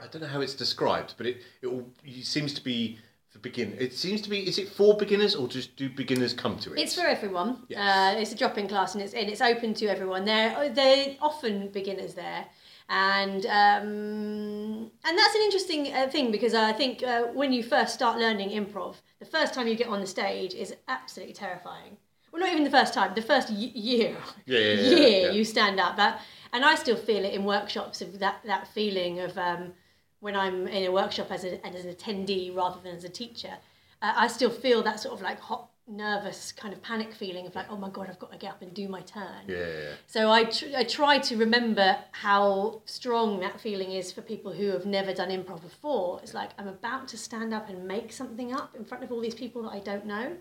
I 0.00 0.06
don't 0.06 0.22
know 0.22 0.28
how 0.28 0.40
it's 0.40 0.54
described, 0.54 1.14
but 1.16 1.26
it 1.26 1.38
it, 1.62 1.66
all, 1.66 1.88
it 2.04 2.24
seems 2.24 2.54
to 2.54 2.62
be 2.62 2.98
for 3.38 3.42
begin. 3.42 3.76
It 3.78 3.92
seems 3.92 4.20
to 4.22 4.30
be. 4.30 4.46
Is 4.46 4.58
it 4.58 4.68
for 4.68 4.96
beginners 4.96 5.34
or 5.34 5.48
just 5.48 5.76
do 5.76 5.88
beginners 5.88 6.32
come 6.34 6.58
to 6.58 6.72
it? 6.74 6.80
It's 6.80 6.94
for 6.94 7.06
everyone. 7.06 7.62
Yes. 7.68 7.78
Uh, 7.78 8.20
it's 8.20 8.32
a 8.32 8.36
drop-in 8.36 8.68
class, 8.68 8.94
and 8.94 9.02
it's 9.02 9.14
and 9.14 9.28
it's 9.28 9.40
open 9.40 9.74
to 9.74 9.86
everyone. 9.86 10.24
They're 10.24 10.70
they're 10.70 11.16
often 11.20 11.68
beginners 11.68 12.14
there, 12.14 12.46
and 12.88 13.46
um, 13.46 14.90
and 15.04 15.18
that's 15.18 15.34
an 15.34 15.42
interesting 15.42 15.94
uh, 15.94 16.08
thing 16.08 16.30
because 16.30 16.54
I 16.54 16.72
think 16.72 17.02
uh, 17.02 17.22
when 17.34 17.52
you 17.52 17.62
first 17.62 17.94
start 17.94 18.18
learning 18.18 18.50
improv, 18.50 18.96
the 19.18 19.26
first 19.26 19.54
time 19.54 19.66
you 19.68 19.74
get 19.76 19.88
on 19.88 20.00
the 20.00 20.06
stage 20.06 20.54
is 20.54 20.74
absolutely 20.88 21.34
terrifying. 21.34 21.96
Well, 22.32 22.40
not 22.40 22.50
even 22.52 22.64
the 22.64 22.70
first 22.70 22.92
time. 22.92 23.14
The 23.14 23.22
first 23.22 23.48
y- 23.50 23.72
year, 23.74 24.16
Yeah, 24.46 24.58
yeah, 24.58 24.72
yeah, 24.74 24.90
year 24.98 25.30
you 25.32 25.44
stand 25.44 25.80
up. 25.80 25.96
But 25.96 26.20
and 26.52 26.64
I 26.64 26.74
still 26.74 26.96
feel 26.96 27.24
it 27.24 27.32
in 27.34 27.44
workshops 27.44 28.02
of 28.02 28.18
that 28.18 28.40
that 28.44 28.68
feeling 28.68 29.20
of 29.20 29.36
um, 29.38 29.72
when 30.20 30.34
I'm 30.36 30.66
in 30.66 30.84
a 30.84 30.92
workshop 30.92 31.30
as, 31.30 31.44
a, 31.44 31.64
as 31.66 31.84
an 31.84 31.94
attendee 31.94 32.54
rather 32.54 32.80
than 32.82 32.96
as 32.96 33.04
a 33.04 33.08
teacher. 33.08 33.54
uh, 34.02 34.12
I 34.16 34.26
still 34.28 34.50
feel 34.50 34.82
that 34.82 35.00
sort 35.00 35.14
of 35.14 35.22
like 35.22 35.40
hot, 35.40 35.70
nervous 35.86 36.52
kind 36.52 36.74
of 36.74 36.82
panic 36.82 37.14
feeling 37.14 37.46
of 37.46 37.54
like, 37.54 37.66
oh 37.70 37.76
my 37.76 37.88
god, 37.88 38.08
I've 38.10 38.18
got 38.18 38.32
to 38.32 38.38
get 38.38 38.50
up 38.50 38.62
and 38.62 38.74
do 38.74 38.88
my 38.88 39.00
turn. 39.02 39.46
Yeah. 39.46 39.92
So 40.06 40.30
I, 40.30 40.44
tr- 40.44 40.76
I 40.76 40.84
try 40.84 41.18
to 41.18 41.36
remember 41.36 41.96
how 42.12 42.82
strong 42.84 43.40
that 43.40 43.60
feeling 43.60 43.92
is 43.92 44.12
for 44.12 44.20
people 44.20 44.52
who 44.52 44.66
have 44.66 44.86
never 44.86 45.14
done 45.14 45.30
improv 45.30 45.62
before. 45.62 46.20
It's 46.22 46.34
like 46.34 46.50
I'm 46.58 46.68
about 46.68 47.08
to 47.08 47.16
stand 47.16 47.54
up 47.54 47.68
and 47.68 47.86
make 47.86 48.12
something 48.12 48.52
up 48.52 48.74
in 48.76 48.84
front 48.84 49.02
of 49.04 49.12
all 49.12 49.20
these 49.20 49.34
people 49.34 49.62
that 49.62 49.70
I 49.70 49.80
don't 49.80 50.04
know. 50.04 50.36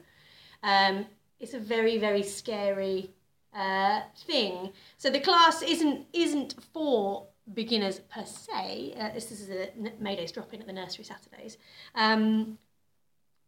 Um, 0.64 1.06
it's 1.40 1.54
a 1.54 1.60
very 1.60 1.98
very 1.98 2.24
scary 2.24 3.12
uh, 3.56 4.02
thing. 4.26 4.72
So 4.98 5.10
the 5.10 5.20
class 5.20 5.62
isn't 5.62 6.08
isn't 6.14 6.56
for 6.74 7.28
beginners 7.54 8.00
per 8.00 8.26
se. 8.26 8.94
Uh, 9.00 9.14
this, 9.14 9.26
this 9.26 9.42
is 9.42 9.50
a 9.50 9.74
N- 9.76 9.94
Mayday's 10.00 10.32
drop 10.32 10.54
in 10.54 10.62
at 10.62 10.68
the 10.68 10.74
nursery 10.74 11.04
Saturdays. 11.06 11.58
Um, 11.96 12.58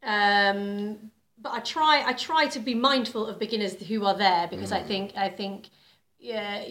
um, 0.03 1.11
but 1.41 1.53
I 1.53 1.59
try 1.59 2.03
I 2.05 2.13
try 2.13 2.47
to 2.47 2.59
be 2.59 2.73
mindful 2.73 3.25
of 3.25 3.39
beginners 3.39 3.75
who 3.75 4.05
are 4.05 4.17
there 4.17 4.47
because 4.47 4.71
I 4.71 4.81
think 4.81 5.13
I 5.15 5.29
think 5.29 5.69
yeah 6.19 6.63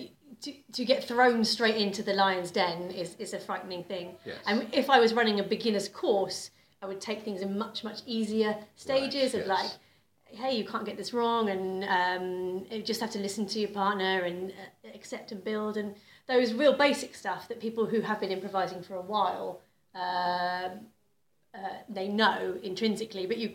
to, 0.43 0.53
to 0.73 0.85
get 0.85 1.05
thrown 1.05 1.45
straight 1.45 1.77
into 1.77 2.03
the 2.03 2.13
lion's 2.13 2.51
den 2.51 2.91
is, 2.91 3.17
is 3.19 3.35
a 3.35 3.39
frightening 3.41 3.83
thing. 3.85 4.15
Yes. 4.25 4.37
And 4.47 4.69
if 4.73 4.89
I 4.91 5.01
was 5.01 5.13
running 5.13 5.41
a 5.41 5.43
beginner's 5.43 5.89
course, 5.89 6.51
I 6.81 6.87
would 6.87 7.01
take 7.01 7.23
things 7.23 7.41
in 7.41 7.59
much 7.59 7.83
much 7.83 8.01
easier 8.07 8.57
stages 8.77 9.35
Right, 9.35 9.43
of 9.43 9.47
yes. 9.47 9.49
like 9.49 9.71
hey 10.31 10.57
you 10.57 10.65
can't 10.65 10.85
get 10.85 10.97
this 10.99 11.15
wrong 11.15 11.49
and 11.49 11.85
um, 11.85 12.67
you 12.71 12.83
just 12.83 13.01
have 13.01 13.11
to 13.11 13.19
listen 13.19 13.47
to 13.47 13.59
your 13.59 13.71
partner 13.71 14.25
and 14.25 14.51
uh, 14.51 14.89
accept 14.95 15.33
and 15.33 15.43
build 15.43 15.77
and 15.79 15.95
those 16.29 16.53
real 16.53 16.75
basic 16.77 17.15
stuff 17.15 17.49
that 17.49 17.61
people 17.61 17.87
who 17.87 18.01
have 18.03 18.21
been 18.21 18.31
improvising 18.31 18.83
for 18.83 18.95
a 18.95 19.01
while 19.03 19.61
um, 19.95 20.73
uh, 21.55 21.79
they 21.89 22.09
know 22.09 22.57
intrinsically 22.63 23.27
but 23.27 23.39
you 23.39 23.49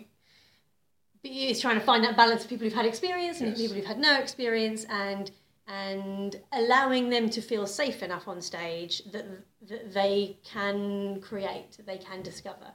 but 1.21 1.31
it's 1.31 1.61
trying 1.61 1.79
to 1.79 1.85
find 1.85 2.03
that 2.03 2.17
balance 2.17 2.43
of 2.43 2.49
people 2.49 2.65
who've 2.65 2.73
had 2.73 2.85
experience 2.85 3.39
and 3.39 3.49
Yes. 3.49 3.57
people 3.61 3.75
who've 3.75 3.85
had 3.85 3.99
no 3.99 4.19
experience 4.19 4.85
and 4.89 5.31
and 5.65 6.41
allowing 6.51 7.09
them 7.09 7.29
to 7.29 7.41
feel 7.41 7.65
safe 7.65 8.03
enough 8.03 8.27
on 8.27 8.41
stage 8.41 9.01
that, 9.13 9.25
that 9.69 9.93
they 9.93 10.37
can 10.43 11.21
create 11.21 11.77
they 11.85 11.97
can 11.97 12.21
discover 12.21 12.69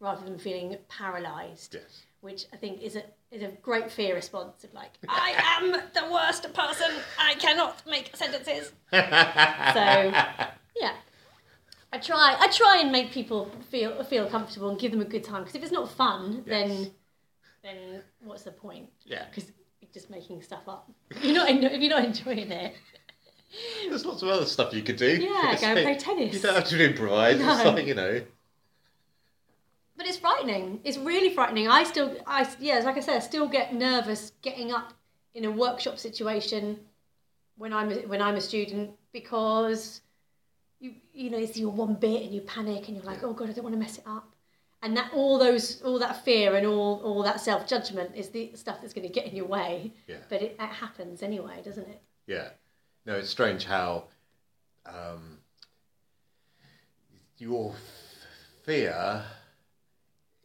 rather 0.00 0.22
than 0.24 0.38
feeling 0.38 0.76
paralyzed 0.88 1.74
Yes. 1.74 2.02
which 2.20 2.44
I 2.52 2.56
think 2.56 2.82
is 2.82 2.96
a 2.96 3.04
is 3.32 3.42
a 3.42 3.48
great 3.62 3.90
fear 3.90 4.14
response 4.14 4.64
of 4.64 4.72
like 4.74 4.92
I 5.08 5.34
am 5.58 5.72
the 5.72 6.12
worst 6.12 6.52
person. 6.54 6.90
I 7.18 7.34
cannot 7.34 7.82
make 7.86 8.14
sentences. 8.16 8.72
so 8.90 8.98
yeah, 10.80 10.94
I 11.92 11.98
try 11.98 12.36
I 12.38 12.48
try 12.48 12.78
and 12.80 12.92
make 12.92 13.10
people 13.12 13.50
feel 13.70 14.02
feel 14.04 14.28
comfortable 14.28 14.70
and 14.70 14.78
give 14.78 14.92
them 14.92 15.00
a 15.00 15.04
good 15.04 15.24
time 15.24 15.42
because 15.42 15.54
if 15.56 15.62
it's 15.62 15.72
not 15.72 15.90
fun, 15.90 16.44
Yes. 16.46 16.68
then 16.68 16.90
then 17.62 18.02
what's 18.24 18.44
the 18.44 18.52
point? 18.52 18.88
Yeah. 19.04 19.24
because 19.28 19.50
you're 19.80 19.90
just 19.92 20.08
making 20.10 20.42
stuff 20.42 20.68
up. 20.68 20.90
If 21.10 21.24
you're 21.24 21.34
not 21.34 21.48
if 21.50 21.80
you're 21.80 21.90
not 21.90 22.04
enjoying 22.04 22.50
it. 22.52 22.74
There's 23.88 24.04
lots 24.04 24.22
of 24.22 24.28
other 24.28 24.44
stuff 24.44 24.74
you 24.74 24.82
could 24.82 24.96
do. 24.96 25.06
Yeah, 25.16 25.56
go 25.60 25.66
like- 25.74 25.82
play 25.84 25.96
tennis. 25.96 26.34
You 26.34 26.40
don't 26.40 26.54
have 26.56 26.68
to 26.68 26.84
improvise. 26.84 27.36
It's 27.36 27.44
No. 27.64 27.70
like, 27.70 27.86
you 27.86 27.94
know. 27.94 28.20
But 29.96 30.06
it's 30.06 30.18
frightening. 30.18 30.80
It's 30.84 30.98
really 30.98 31.30
frightening. 31.30 31.68
I 31.68 31.84
still, 31.84 32.16
I 32.26 32.48
yeah, 32.60 32.80
like 32.80 32.96
I 32.96 33.00
said, 33.00 33.16
I 33.16 33.20
still 33.20 33.48
get 33.48 33.74
nervous 33.74 34.32
getting 34.42 34.72
up 34.72 34.92
in 35.34 35.44
a 35.44 35.50
workshop 35.50 35.98
situation 35.98 36.78
when 37.56 37.72
I'm 37.72 37.90
when 38.08 38.20
I'm 38.20 38.36
a 38.36 38.40
student 38.40 38.90
because 39.12 40.02
you 40.80 40.94
you 41.12 41.30
know 41.30 41.38
it's 41.38 41.56
your 41.56 41.70
one 41.70 41.94
bit 41.94 42.22
and 42.22 42.34
you 42.34 42.42
panic 42.42 42.88
and 42.88 42.96
you're 42.96 43.06
like, 43.06 43.22
oh 43.22 43.32
god, 43.32 43.50
I 43.50 43.52
don't 43.52 43.64
want 43.64 43.74
to 43.74 43.80
mess 43.80 43.98
it 43.98 44.04
up. 44.06 44.34
And 44.82 44.96
that 44.96 45.10
all 45.14 45.38
those 45.38 45.80
all 45.82 45.98
that 45.98 46.24
fear 46.24 46.54
and 46.56 46.66
all 46.66 47.00
all 47.02 47.22
that 47.22 47.40
self 47.40 47.66
judgment 47.66 48.12
is 48.14 48.28
the 48.28 48.52
stuff 48.54 48.78
that's 48.80 48.92
going 48.92 49.06
to 49.06 49.12
get 49.12 49.26
in 49.26 49.34
your 49.34 49.46
way. 49.46 49.92
Yeah. 50.06 50.16
But 50.28 50.42
it, 50.42 50.56
it 50.60 50.68
happens 50.68 51.22
anyway, 51.22 51.62
doesn't 51.64 51.88
it? 51.88 52.02
Yeah. 52.26 52.48
No, 53.06 53.14
it's 53.14 53.30
strange 53.30 53.64
how 53.64 54.04
um, 54.84 55.38
your 57.38 57.74
fear 58.64 59.24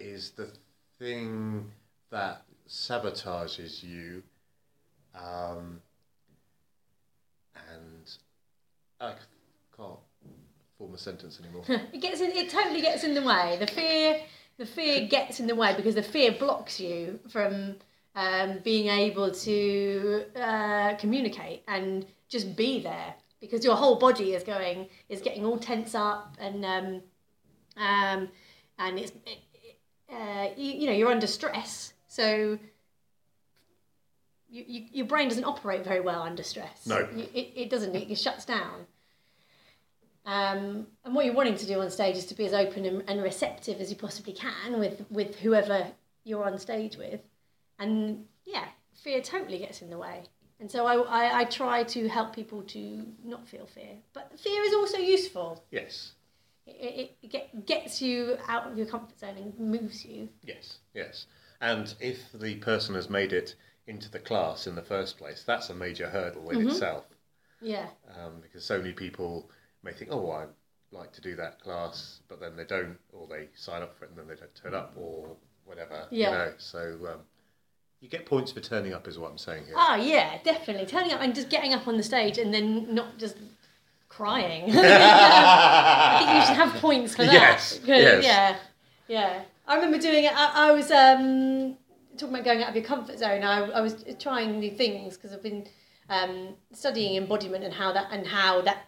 is 0.02 0.32
the 0.32 0.50
thing 1.00 1.72
that 2.10 2.44
sabotages 2.68 3.84
you. 3.84 4.24
Um, 5.16 5.82
and 7.56 8.12
I 9.00 9.14
can't 9.76 10.00
form 10.78 10.94
a 10.94 10.98
sentence 10.98 11.40
anymore. 11.40 11.64
It 11.94 12.02
gets 12.02 12.22
in, 12.22 12.32
it 12.32 12.50
totally 12.50 12.82
gets 12.82 13.04
in 13.04 13.14
the 13.14 13.22
way. 13.22 13.58
The 13.60 13.68
fear, 13.68 14.22
the 14.58 14.66
fear 14.66 15.08
gets 15.18 15.40
in 15.40 15.48
the 15.48 15.56
way 15.56 15.74
because 15.76 15.96
the 15.96 16.04
fear 16.04 16.32
blocks 16.32 16.80
you 16.80 17.20
from 17.30 17.76
um, 18.16 18.60
being 18.64 18.88
able 18.88 19.32
to 19.32 20.26
uh, 20.36 20.96
communicate 20.96 21.64
and 21.68 22.06
just 22.30 22.56
be 22.56 22.82
there 22.82 23.16
because 23.40 23.64
your 23.64 23.76
whole 23.76 23.98
body 23.98 24.34
is 24.34 24.44
going 24.44 24.88
is 25.10 25.22
getting 25.22 25.46
all 25.46 25.58
tense 25.58 25.96
up 25.96 26.36
and 26.40 26.64
um, 26.66 27.02
um, 27.78 28.30
and 28.78 29.00
it's 29.00 29.12
it, 29.26 29.40
uh, 30.12 30.50
you, 30.58 30.72
you 30.74 30.88
know 30.88 30.94
you're 30.94 31.12
under 31.12 31.28
stress 31.28 31.94
so. 32.08 32.58
You, 34.54 34.66
you, 34.68 34.86
your 34.92 35.06
brain 35.06 35.30
doesn't 35.30 35.46
operate 35.46 35.86
very 35.86 36.02
well 36.02 36.24
under 36.24 36.44
stress. 36.44 36.86
No. 36.86 37.08
You- 37.16 37.30
it, 37.34 37.54
it 37.56 37.70
doesn't. 37.70 37.96
It, 37.96 38.12
it 38.12 38.18
shuts 38.18 38.44
down. 38.44 38.86
Um, 40.26 40.88
and 41.06 41.16
what 41.16 41.24
you're 41.26 41.34
wanting 41.34 41.56
to 41.56 41.66
do 41.66 41.80
on 41.80 41.90
stage 41.90 42.16
is 42.18 42.26
to 42.28 42.36
be 42.36 42.46
as 42.46 42.54
open 42.54 42.86
and, 42.86 43.04
and 43.08 43.24
receptive 43.24 43.80
as 43.80 43.90
you 43.90 43.96
possibly 43.96 44.34
can 44.34 44.78
with, 44.78 45.06
with 45.10 45.40
whoever 45.40 45.88
you're 46.26 46.44
on 46.44 46.60
stage 46.60 46.98
with. 46.98 47.22
And 47.80 48.26
yeah, 48.46 48.66
fear 48.94 49.22
totally 49.22 49.58
gets 49.58 49.82
in 49.82 49.90
the 49.90 49.98
way. 49.98 50.24
And 50.60 50.70
so 50.70 50.86
I, 50.86 50.98
I, 50.98 51.40
I 51.40 51.44
try 51.46 51.84
to 51.84 52.08
help 52.08 52.36
people 52.36 52.62
to 52.64 53.06
not 53.24 53.48
feel 53.48 53.66
fear. 53.66 53.96
But 54.14 54.38
fear 54.40 54.62
is 54.64 54.74
also 54.76 54.98
useful. 54.98 55.64
yes. 55.72 56.12
It, 56.66 57.16
it, 57.22 57.30
get, 57.30 57.66
gets 57.66 58.02
you 58.02 58.38
out 58.48 58.72
of 58.72 58.78
your 58.78 58.86
comfort 58.88 59.20
zone 59.20 59.36
and 59.38 59.60
moves 59.60 60.06
you. 60.06 60.30
Yes, 60.44 60.78
yes. 60.94 61.26
And 61.60 61.94
if 62.00 62.20
the 62.34 62.56
person 62.56 62.96
has 62.96 63.10
made 63.10 63.34
it 63.34 63.56
into 63.88 64.10
the 64.10 64.20
class 64.20 64.68
in 64.68 64.76
the 64.76 64.82
first 64.82 65.18
place, 65.18 65.44
that's 65.46 65.70
a 65.70 65.76
major 65.76 66.08
hurdle 66.10 66.44
Mm-hmm. 66.44 66.62
in 66.62 66.70
itself. 66.70 67.06
Yeah. 67.62 67.88
um, 68.20 68.42
because 68.42 68.64
so 68.66 68.78
many 68.80 68.94
people 68.94 69.50
may 69.84 69.92
think, 69.94 70.12
oh, 70.12 70.32
I'd 70.32 70.48
like 70.92 71.12
to 71.14 71.22
do 71.22 71.36
that 71.36 71.60
class, 71.62 72.20
but 72.28 72.40
then 72.40 72.56
they 72.56 72.64
don't, 72.66 72.98
or 73.14 73.28
they 73.28 73.50
sign 73.56 73.82
up 73.84 73.96
for 73.98 74.06
it 74.06 74.10
and 74.12 74.18
then 74.18 74.28
they 74.28 74.36
don't 74.36 74.54
turn 74.56 74.74
up, 74.74 74.94
or 74.96 75.36
whatever. 75.66 76.08
Yeah. 76.10 76.30
You 76.32 76.38
know, 76.38 76.54
so 76.58 76.80
um, 77.14 77.20
you 78.00 78.10
get 78.10 78.26
points 78.26 78.52
for 78.52 78.60
turning 78.62 78.94
up, 78.94 79.08
is 79.08 79.20
what 79.20 79.30
I'm 79.30 79.38
saying 79.38 79.66
here. 79.66 79.76
Oh 79.78 79.96
yeah, 79.96 80.40
definitely. 80.44 80.88
Turning 80.88 81.12
up 81.12 81.22
and 81.22 81.36
just 81.36 81.50
getting 81.50 81.74
up 81.74 81.88
on 81.88 81.98
the 81.98 82.04
stage 82.04 82.40
and 82.40 82.52
then 82.52 82.94
not 82.96 83.20
just 83.20 83.38
crying. 84.12 84.66
I 84.76 86.18
think 86.20 86.36
you 86.36 86.46
should 86.46 86.58
have 86.58 86.82
points 86.82 87.16
for 87.16 87.24
that. 87.24 87.34
Yes, 87.34 87.80
yes. 87.86 88.24
Yeah, 88.24 88.58
yeah. 89.08 89.42
I 89.68 89.76
remember 89.76 89.98
doing 89.98 90.26
it. 90.26 90.34
I, 90.36 90.70
I 90.70 90.72
was 90.74 90.92
um, 90.92 91.78
talking 92.18 92.36
about 92.36 92.44
going 92.44 92.62
out 92.62 92.70
of 92.70 92.76
your 92.76 92.84
comfort 92.84 93.18
zone. 93.18 93.44
I, 93.44 93.70
I 93.70 93.82
was 93.82 94.04
trying 94.20 94.60
new 94.60 94.72
things 94.72 95.16
because 95.16 95.34
I've 95.34 95.42
been 95.42 95.68
um, 96.10 96.56
studying 96.74 97.16
embodiment 97.16 97.64
and 97.64 97.74
how 97.74 97.94
that 97.94 98.08
and 98.12 98.28
how 98.28 98.62
that 98.62 98.88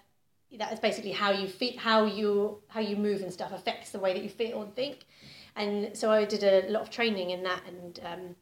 that 0.60 0.74
is 0.74 0.80
basically 0.80 1.14
how 1.14 1.32
you 1.32 1.48
feel, 1.48 1.78
how 1.78 2.06
you 2.06 2.62
how 2.68 2.82
you 2.82 2.98
move 2.98 3.22
and 3.22 3.32
stuff 3.32 3.54
affects 3.54 3.92
the 3.92 4.00
way 4.00 4.14
that 4.14 4.24
you 4.24 4.30
feel 4.30 4.62
and 4.62 4.76
think. 4.76 5.06
And 5.56 5.96
so 5.96 6.12
I 6.12 6.26
did 6.26 6.44
a 6.44 6.70
lot 6.70 6.82
of 6.82 6.90
training 6.90 7.30
in 7.32 7.44
that 7.44 7.62
and. 7.68 8.00
Um, 8.04 8.36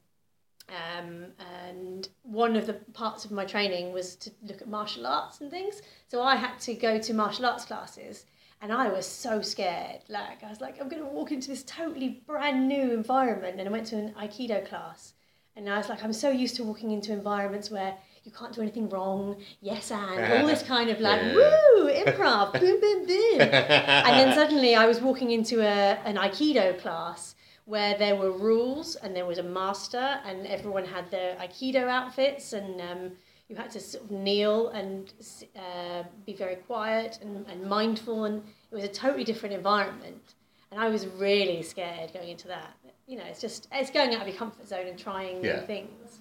um, 0.72 1.26
and 1.70 2.08
one 2.24 2.56
of 2.56 2.66
the 2.66 2.74
parts 2.94 3.26
of 3.26 3.32
my 3.32 3.46
training 3.46 3.92
was 3.94 4.16
to 4.18 4.32
look 4.44 4.62
at 4.62 4.70
martial 4.70 5.06
arts 5.06 5.42
and 5.42 5.52
things. 5.52 5.82
So 6.08 6.22
I 6.22 6.36
had 6.36 6.60
to 6.62 6.74
go 6.74 6.98
to 7.00 7.14
martial 7.14 7.46
arts 7.46 7.66
classes, 7.66 8.26
and 8.62 8.72
I 8.72 8.88
was 8.90 9.06
so 9.06 9.42
scared. 9.42 10.02
Like 10.08 10.44
I 10.44 10.50
was 10.50 10.62
like, 10.62 10.80
I'm 10.82 10.90
going 10.90 11.04
to 11.04 11.10
walk 11.10 11.32
into 11.32 11.50
this 11.50 11.64
totally 11.64 12.22
brand 12.26 12.68
new 12.68 12.92
environment, 12.94 13.60
and 13.60 13.68
I 13.68 13.72
went 13.72 13.88
to 13.88 13.98
an 13.98 14.14
aikido 14.20 14.66
class, 14.68 15.14
and 15.56 15.70
I 15.70 15.78
was 15.78 15.90
like, 15.90 16.04
I'm 16.04 16.14
so 16.14 16.30
used 16.30 16.56
to 16.58 16.64
walking 16.64 16.92
into 16.92 17.12
environments 17.12 17.70
where 17.70 17.96
you 18.24 18.32
can't 18.32 18.54
do 18.54 18.62
anything 18.62 18.88
wrong. 18.90 19.38
Yes, 19.62 19.92
and 19.92 20.34
all 20.34 20.48
this 20.48 20.62
kind 20.64 20.90
of 20.90 21.00
like 21.00 21.22
Yeah. 21.22 21.34
woo 21.34 21.90
improv, 21.92 22.54
boom, 22.60 22.80
boom, 22.80 23.06
boom. 23.08 23.42
and 23.42 24.20
then 24.20 24.34
suddenly 24.36 24.76
I 24.76 24.86
was 24.86 25.02
walking 25.02 25.32
into 25.32 25.62
a 25.62 25.98
an 26.06 26.16
aikido 26.18 26.80
class 26.80 27.36
where 27.66 27.98
there 27.98 28.16
were 28.16 28.32
rules 28.32 28.96
and 28.96 29.16
there 29.16 29.26
was 29.26 29.38
a 29.38 29.44
master 29.44 30.20
and 30.26 30.48
everyone 30.48 30.86
had 30.86 31.10
their 31.12 31.36
aikido 31.36 31.88
outfits 31.88 32.54
and 32.54 32.82
um, 32.82 33.12
you 33.48 33.56
had 33.56 33.70
to 33.72 33.80
sort 33.80 34.04
of 34.04 34.12
kneel 34.12 34.70
and 34.70 35.14
uh, 35.56 36.04
be 36.26 36.34
very 36.34 36.56
quiet 36.56 37.20
and, 37.22 37.46
and 37.48 37.64
mindful 37.64 38.26
and 38.26 38.44
it 38.72 38.76
was 38.76 38.84
a 38.84 38.88
totally 38.88 39.24
different 39.24 39.54
environment 39.54 40.36
and 40.72 40.80
i 40.80 40.88
was 40.90 41.06
really 41.08 41.62
scared 41.62 42.12
going 42.14 42.30
into 42.30 42.48
that 42.48 42.72
you 43.08 43.18
know 43.18 43.24
it's 43.26 43.42
just 43.42 43.68
it's 43.72 43.92
going 43.92 44.14
out 44.16 44.22
of 44.22 44.28
your 44.28 44.38
comfort 44.38 44.68
zone 44.68 44.88
and 44.88 44.98
trying 44.98 45.44
Yeah. 45.44 45.60
new 45.60 45.66
things 45.68 46.20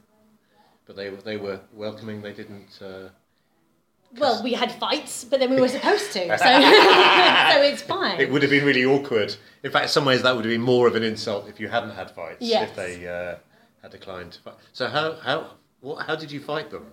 But 0.87 0.97
they, 0.97 1.09
they 1.11 1.37
were 1.37 1.61
welcoming, 1.73 2.21
they 2.21 2.33
didn't. 2.33 2.81
Uh, 2.83 3.11
Well, 4.19 4.43
we 4.43 4.55
had 4.55 4.73
fights, 4.73 5.25
but 5.25 5.38
then 5.38 5.50
we 5.50 5.61
were 5.61 5.69
supposed 5.69 6.12
to, 6.12 6.26
so 6.38 6.45
so 6.45 7.62
it's 7.62 7.83
fine. 7.83 8.21
It 8.21 8.31
would 8.31 8.43
have 8.43 8.50
been 8.50 8.64
really 8.64 8.85
awkward. 8.85 9.37
In 9.62 9.71
fact, 9.71 9.85
in 9.85 9.88
some 9.88 10.05
ways, 10.05 10.23
that 10.23 10.35
would 10.35 10.45
have 10.45 10.52
been 10.52 10.61
more 10.62 10.87
of 10.88 10.97
an 10.97 11.02
insult 11.02 11.49
if 11.49 11.61
you 11.61 11.69
hadn't 11.69 11.90
had 11.90 12.11
fights. 12.11 12.38
Yes. 12.40 12.71
If 12.71 12.76
they 12.76 13.07
uh, 13.07 13.37
had 13.83 13.93
declined 13.93 14.33
to 14.33 14.40
fight. 14.40 14.55
So 14.73 14.88
how 14.88 15.17
how 15.17 15.52
what, 15.81 16.07
how 16.07 16.17
did 16.17 16.33
you 16.33 16.40
fight 16.40 16.71
them? 16.71 16.93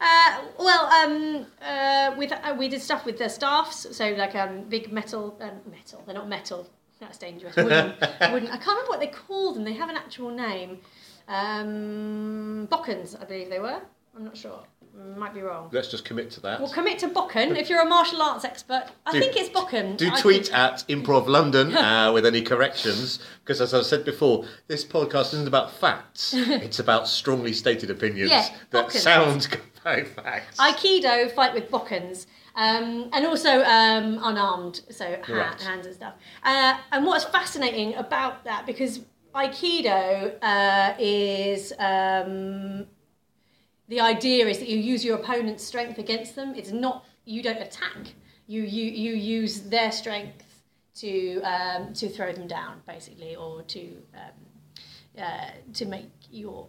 Uh, 0.00 0.42
well, 0.58 0.86
um, 0.86 1.46
uh, 1.62 2.14
with 2.16 2.32
uh, 2.32 2.54
we 2.58 2.68
did 2.68 2.82
stuff 2.82 3.04
with 3.04 3.18
the 3.18 3.28
staffs, 3.28 3.86
so 3.96 4.10
like 4.12 4.34
um, 4.34 4.64
big 4.68 4.92
metal, 4.92 5.36
um, 5.40 5.60
metal. 5.70 6.02
They're 6.06 6.14
not 6.14 6.28
metal. 6.28 6.68
That's 7.00 7.18
dangerous. 7.18 7.56
Wooden, 7.56 7.94
wooden. 8.32 8.48
I 8.48 8.56
can't 8.56 8.66
remember 8.66 8.90
what 8.90 9.00
they 9.00 9.08
call 9.08 9.54
them. 9.54 9.64
They 9.64 9.74
have 9.74 9.88
an 9.90 9.96
actual 9.96 10.30
name. 10.30 10.78
Um, 11.28 12.68
Bokkens, 12.70 13.20
I 13.20 13.24
believe 13.24 13.50
they 13.50 13.58
were. 13.58 13.80
I'm 14.16 14.24
not 14.24 14.36
sure. 14.36 14.62
Might 15.16 15.34
be 15.34 15.42
wrong. 15.42 15.68
Let's 15.72 15.88
just 15.90 16.04
commit 16.04 16.30
to 16.32 16.40
that. 16.42 16.60
Well, 16.60 16.70
commit 16.70 16.98
to 17.00 17.08
Bokken 17.08 17.56
if 17.58 17.68
you're 17.68 17.82
a 17.82 17.84
martial 17.84 18.22
arts 18.22 18.44
expert. 18.44 18.86
I 19.06 19.12
Do- 19.12 19.20
think 19.20 19.36
it's 19.36 19.48
Bokken. 19.48 19.96
Do 19.96 20.10
I 20.12 20.20
tweet 20.20 20.46
think- 20.46 20.56
at 20.58 20.84
Improv 20.88 21.26
London 21.26 21.74
uh, 21.76 22.12
with 22.12 22.24
any 22.26 22.42
corrections, 22.42 23.18
because 23.44 23.60
as 23.60 23.74
I've 23.74 23.86
said 23.86 24.04
before, 24.04 24.44
this 24.68 24.84
podcast 24.84 25.34
isn't 25.34 25.48
about 25.48 25.72
facts. 25.72 26.32
it's 26.36 26.78
about 26.78 27.08
strongly 27.08 27.52
stated 27.52 27.90
opinions 27.90 28.30
Yeah, 28.30 28.46
that 28.70 28.88
Bokkens. 28.88 29.00
sound 29.00 29.48
like 29.84 30.06
facts. 30.14 30.58
Aikido 30.58 31.30
fight 31.34 31.54
with 31.54 31.70
Bokkens. 31.70 32.26
Um, 32.56 33.10
and 33.12 33.26
also 33.26 33.62
um, 33.64 34.20
unarmed, 34.22 34.82
so 34.90 35.04
ha- 35.26 35.32
Right. 35.34 35.60
hands 35.60 35.86
and 35.86 35.94
stuff. 35.94 36.14
Uh, 36.44 36.78
and 36.92 37.04
what's 37.04 37.24
fascinating 37.24 37.94
about 37.96 38.44
that, 38.44 38.64
because 38.64 39.00
Aikido 39.34 40.34
uh, 40.40 40.94
is 41.00 41.72
um, 41.80 42.86
the 43.88 44.00
idea 44.00 44.46
is 44.46 44.58
that 44.58 44.68
you 44.68 44.78
use 44.78 45.04
your 45.04 45.16
opponent's 45.16 45.64
strength 45.64 45.98
against 45.98 46.34
them. 46.36 46.54
It's 46.54 46.72
not 46.72 47.04
you 47.24 47.42
don't 47.42 47.58
attack. 47.58 48.14
You 48.46 48.62
you 48.62 48.90
you 48.90 49.14
use 49.14 49.62
their 49.62 49.92
strength 49.92 50.62
to 50.96 51.40
um, 51.42 51.92
to 51.94 52.08
throw 52.08 52.32
them 52.32 52.46
down, 52.46 52.80
basically, 52.86 53.36
or 53.36 53.62
to 53.62 53.96
um, 54.14 55.22
uh, 55.22 55.50
to 55.74 55.84
make 55.86 56.10
your 56.30 56.66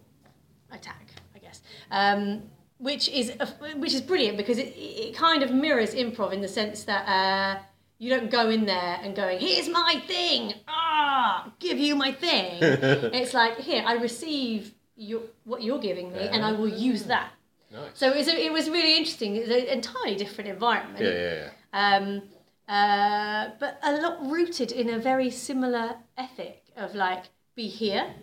attack, 0.70 1.08
I 1.34 1.38
guess. 1.38 1.62
Um, 1.90 2.42
which 2.78 3.08
is 3.08 3.32
a, 3.40 3.46
which 3.76 3.94
is 3.94 4.02
brilliant 4.02 4.36
because 4.36 4.58
it, 4.58 4.74
it 4.76 5.14
kind 5.14 5.42
of 5.42 5.50
mirrors 5.50 5.94
improv 5.94 6.32
in 6.32 6.42
the 6.42 6.48
sense 6.48 6.84
that 6.84 7.08
uh, 7.08 7.62
you 7.98 8.10
don't 8.10 8.30
go 8.30 8.50
in 8.50 8.66
there 8.66 8.98
and 9.02 9.16
going, 9.16 9.38
"Here's 9.38 9.68
my 9.68 10.02
thing, 10.06 10.54
ah, 10.68 11.52
give 11.58 11.78
you 11.78 11.94
my 11.96 12.12
thing." 12.12 12.58
it's 12.60 13.32
like, 13.32 13.58
here, 13.58 13.82
I 13.86 13.94
receive 13.94 14.74
your, 14.96 15.22
what 15.44 15.62
you're 15.62 15.78
giving 15.78 16.12
me, 16.12 16.20
and 16.20 16.44
I 16.44 16.52
will 16.52 16.68
use 16.68 17.04
that. 17.04 17.30
Nice. 17.72 17.90
So 17.94 18.10
it 18.10 18.16
was, 18.16 18.28
a, 18.28 18.44
it 18.44 18.52
was 18.52 18.70
really 18.70 18.96
interesting. 18.96 19.36
It's 19.36 19.48
an 19.48 19.66
entirely 19.66 20.16
different 20.16 20.48
environment 20.50 21.00
yeah, 21.04 21.10
yeah, 21.10 21.48
yeah. 21.74 21.96
um, 21.96 22.22
uh, 22.68 23.50
but 23.58 23.78
a 23.82 24.00
lot 24.00 24.30
rooted 24.30 24.72
in 24.72 24.90
a 24.90 24.98
very 24.98 25.30
similar 25.30 25.96
ethic 26.16 26.62
of 26.76 26.94
like 26.94 27.24
be 27.54 27.66
here, 27.66 28.14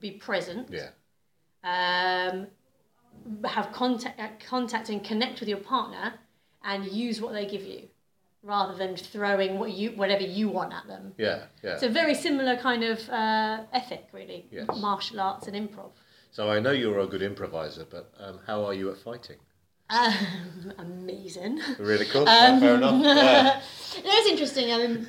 be 0.00 0.10
present, 0.12 0.68
Yeah. 0.70 0.90
um, 1.64 2.46
have 3.44 3.72
contact, 3.72 4.20
uh, 4.20 4.28
contact 4.46 4.88
and 4.88 5.02
connect 5.04 5.40
with 5.40 5.48
your 5.48 5.58
partner, 5.58 6.14
and 6.64 6.84
use 6.86 7.20
what 7.20 7.32
they 7.32 7.46
give 7.46 7.62
you, 7.62 7.88
rather 8.42 8.74
than 8.76 8.96
throwing 8.96 9.58
what 9.58 9.70
you 9.72 9.90
whatever 9.92 10.22
you 10.22 10.48
want 10.48 10.72
at 10.72 10.86
them. 10.86 11.14
Yeah, 11.18 11.44
yeah. 11.62 11.74
It's 11.74 11.82
a 11.82 11.88
very 11.88 12.14
similar 12.14 12.56
kind 12.56 12.82
of 12.84 13.08
uh, 13.08 13.64
ethic, 13.72 14.08
really. 14.12 14.46
Yes. 14.50 14.66
Martial 14.76 15.20
arts 15.20 15.46
and 15.46 15.56
improv. 15.56 15.90
So 16.30 16.50
I 16.50 16.60
know 16.60 16.70
you're 16.70 16.98
a 17.00 17.06
good 17.06 17.22
improviser, 17.22 17.86
but 17.88 18.12
um, 18.18 18.38
how 18.46 18.64
are 18.64 18.74
you 18.74 18.90
at 18.90 18.98
fighting? 18.98 19.36
Um, 19.90 20.72
amazing. 20.78 21.60
Really 21.78 22.04
cool. 22.06 22.24
Yeah, 22.24 22.60
fair 22.60 22.74
enough. 22.74 23.02
Yeah. 23.04 23.60
It's 24.04 24.30
interesting. 24.30 24.70
I 24.72 24.76
mean, 24.76 25.06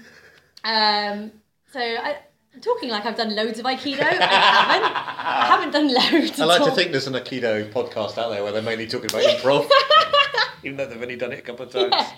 um, 0.63 1.31
so 1.71 1.79
I, 1.79 2.17
I'm 2.55 2.61
talking 2.61 2.89
like 2.89 3.05
I've 3.05 3.17
done 3.17 3.35
loads 3.35 3.59
of 3.59 3.65
Aikido. 3.65 3.99
I 4.01 4.05
haven't. 4.05 4.95
I 4.95 5.45
haven't 5.47 5.71
done 5.71 5.93
loads. 5.93 6.39
I 6.39 6.45
like 6.45 6.63
to 6.63 6.71
think 6.71 6.91
there's 6.91 7.07
an 7.07 7.13
Aikido 7.13 7.71
podcast 7.71 8.17
out 8.17 8.29
there 8.31 8.41
where 8.41 8.51
they're 8.53 8.61
mainly 8.61 8.87
talking 8.87 9.09
about 9.09 9.23
improv, 9.23 9.69
even 10.63 10.77
though 10.77 10.87
they've 10.87 11.01
only 11.01 11.17
done 11.17 11.33
it 11.33 11.39
a 11.39 11.41
couple 11.41 11.65
of 11.65 11.71
times. 11.71 11.93
Uh, 11.93 12.09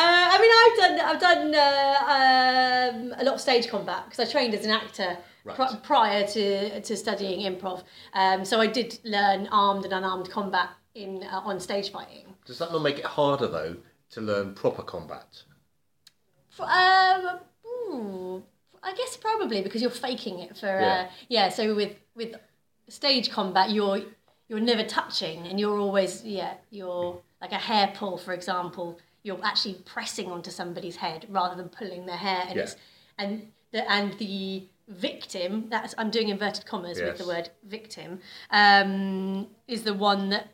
I 0.00 0.38
mean, 0.40 0.52
I've 0.62 0.76
done 0.82 1.00
I've 1.08 1.20
done 1.20 1.54
uh, 1.54 3.12
um, 3.12 3.14
a 3.20 3.24
lot 3.24 3.34
of 3.34 3.40
stage 3.40 3.68
combat 3.68 4.04
because 4.04 4.20
I 4.26 4.30
trained 4.30 4.54
as 4.54 4.64
an 4.64 4.70
actor 4.70 5.16
Right. 5.44 5.56
pri- 5.56 5.76
prior 5.82 6.26
to 6.26 6.80
to 6.80 6.96
studying 6.96 7.40
improv. 7.50 7.82
Um, 8.12 8.44
so 8.44 8.60
I 8.60 8.66
did 8.66 8.98
learn 9.04 9.46
armed 9.50 9.84
and 9.84 9.94
unarmed 9.94 10.30
combat 10.30 10.70
in 10.94 11.22
uh, 11.24 11.40
on 11.44 11.58
stage 11.60 11.90
fighting. 11.90 12.26
Does 12.44 12.58
that 12.58 12.70
not 12.72 12.82
make 12.82 12.98
it 12.98 13.04
harder 13.04 13.46
though 13.46 13.76
to 14.10 14.20
learn 14.20 14.54
proper 14.54 14.82
combat? 14.82 15.42
Um, 16.60 17.38
ooh, 17.66 18.42
I 18.82 18.92
guess 18.94 19.16
probably 19.16 19.62
because 19.62 19.80
you're 19.80 19.90
faking 19.90 20.40
it 20.40 20.56
for 20.58 20.66
Yeah. 20.66 21.06
uh, 21.06 21.10
yeah. 21.28 21.48
So 21.50 21.74
with 21.74 21.96
with 22.14 22.34
stage 22.88 23.30
combat, 23.30 23.70
you're 23.70 24.00
you're 24.48 24.60
never 24.60 24.82
touching, 24.84 25.46
and 25.46 25.58
you're 25.60 25.78
always 25.78 26.24
yeah. 26.24 26.54
You're 26.70 27.20
like 27.40 27.52
a 27.52 27.56
hair 27.56 27.92
pull, 27.94 28.18
for 28.18 28.32
example. 28.32 28.98
You're 29.22 29.44
actually 29.44 29.74
pressing 29.84 30.30
onto 30.30 30.50
somebody's 30.50 30.96
head 30.96 31.26
rather 31.28 31.56
than 31.56 31.68
pulling 31.68 32.06
their 32.06 32.16
hair, 32.16 32.44
and 32.48 32.56
Yeah. 32.56 32.62
it's 32.62 32.76
and 33.18 33.52
the 33.72 33.90
and 33.90 34.12
the 34.18 34.64
victim 34.88 35.68
that's 35.68 35.94
I'm 35.98 36.10
doing 36.10 36.28
inverted 36.30 36.64
commas 36.64 36.98
with 37.00 37.18
the 37.18 37.26
word 37.26 37.50
victim 37.64 38.20
um, 38.50 39.46
is 39.66 39.82
the 39.82 39.92
one 39.94 40.30
that 40.30 40.48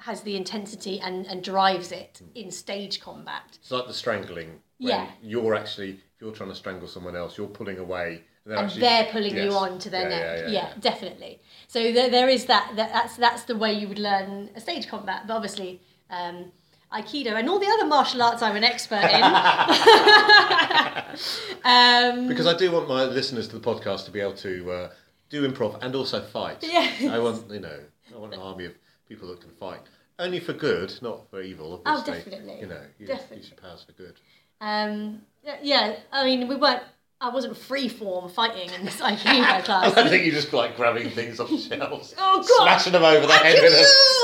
has 0.00 0.20
the 0.22 0.36
intensity 0.36 1.00
and, 1.00 1.26
and 1.26 1.42
drives 1.42 1.90
it 1.90 2.20
in 2.34 2.50
stage 2.50 3.00
combat. 3.00 3.42
It's 3.54 3.70
like 3.70 3.86
the 3.86 3.94
strangling. 3.94 4.60
When 4.78 4.90
Yeah. 4.90 5.10
You're 5.22 5.54
actually, 5.56 5.90
if 5.94 6.20
you're 6.20 6.32
trying 6.32 6.50
to 6.50 6.54
strangle 6.54 6.86
someone 6.86 7.16
else, 7.16 7.36
you're 7.36 7.48
pulling 7.48 7.78
away. 7.78 8.08
And 8.44 8.52
they're, 8.52 8.56
and 8.58 8.66
actually, 8.66 8.80
they're 8.82 9.08
pulling 9.10 9.34
Yes. 9.34 9.44
you 9.46 9.52
on 9.58 9.78
to 9.80 9.90
their 9.90 10.02
Yeah, 10.02 10.08
neck. 10.08 10.20
yeah, 10.22 10.36
Yeah, 10.36 10.46
yeah, 10.52 10.68
yeah. 10.68 10.74
definitely. 10.80 11.40
So 11.66 11.92
there, 11.92 12.10
there 12.10 12.28
is 12.28 12.44
that, 12.46 12.72
that. 12.76 12.92
That's 12.92 13.16
that's 13.16 13.42
the 13.42 13.56
way 13.56 13.72
you 13.72 13.88
would 13.88 13.98
learn 13.98 14.50
a 14.54 14.60
stage 14.60 14.86
combat. 14.86 15.26
But 15.26 15.34
obviously, 15.34 15.80
um, 16.10 16.52
Aikido 16.92 17.34
and 17.34 17.48
all 17.48 17.58
the 17.58 17.66
other 17.66 17.86
martial 17.86 18.22
arts 18.22 18.42
I'm 18.42 18.56
an 18.56 18.64
expert 18.64 19.04
in. 19.04 19.22
um, 21.64 22.28
Because 22.28 22.46
I 22.46 22.56
do 22.56 22.70
want 22.72 22.88
my 22.88 23.04
listeners 23.04 23.48
to 23.48 23.58
the 23.58 23.74
podcast 23.74 24.04
to 24.06 24.10
be 24.10 24.20
able 24.20 24.34
to 24.34 24.70
uh, 24.70 24.88
do 25.30 25.48
improv 25.50 25.82
and 25.82 25.94
also 25.94 26.20
fight. 26.22 26.58
Yes. 26.62 27.04
I 27.10 27.18
want, 27.18 27.50
you 27.50 27.60
know, 27.60 27.78
I 28.14 28.18
want 28.18 28.34
an 28.34 28.40
army 28.40 28.66
of 28.66 28.72
people 29.08 29.28
that 29.28 29.40
can 29.40 29.50
fight. 29.50 29.80
Only 30.18 30.40
for 30.40 30.52
good, 30.52 30.92
not 31.02 31.30
for 31.30 31.40
evil, 31.42 31.80
Oh, 31.86 32.02
definitely. 32.04 32.58
You 32.60 32.66
know, 32.66 32.80
you 32.98 33.06
Definitely. 33.06 33.36
use 33.38 33.50
your 33.50 33.58
powers 33.60 33.84
for 33.86 33.92
good. 33.92 34.14
um, 34.60 35.22
yeah, 35.62 35.96
I 36.12 36.24
mean, 36.24 36.48
we 36.48 36.56
weren't. 36.56 36.82
I 37.20 37.30
wasn't 37.30 37.56
free 37.56 37.88
form 37.88 38.28
fighting 38.30 38.70
in 38.78 38.84
this 38.84 39.00
Aikido 39.00 39.64
class. 39.64 39.96
I 39.96 40.08
think 40.08 40.24
you 40.24 40.30
just 40.32 40.52
like 40.52 40.76
grabbing 40.76 41.10
things 41.10 41.40
off 41.40 41.48
shelves, 41.50 42.14
Oh, 42.18 42.36
God. 42.36 42.44
smashing 42.64 42.92
them 42.92 43.02
over 43.02 43.26
the 43.26 43.32
head 43.32 43.58
with 43.60 43.72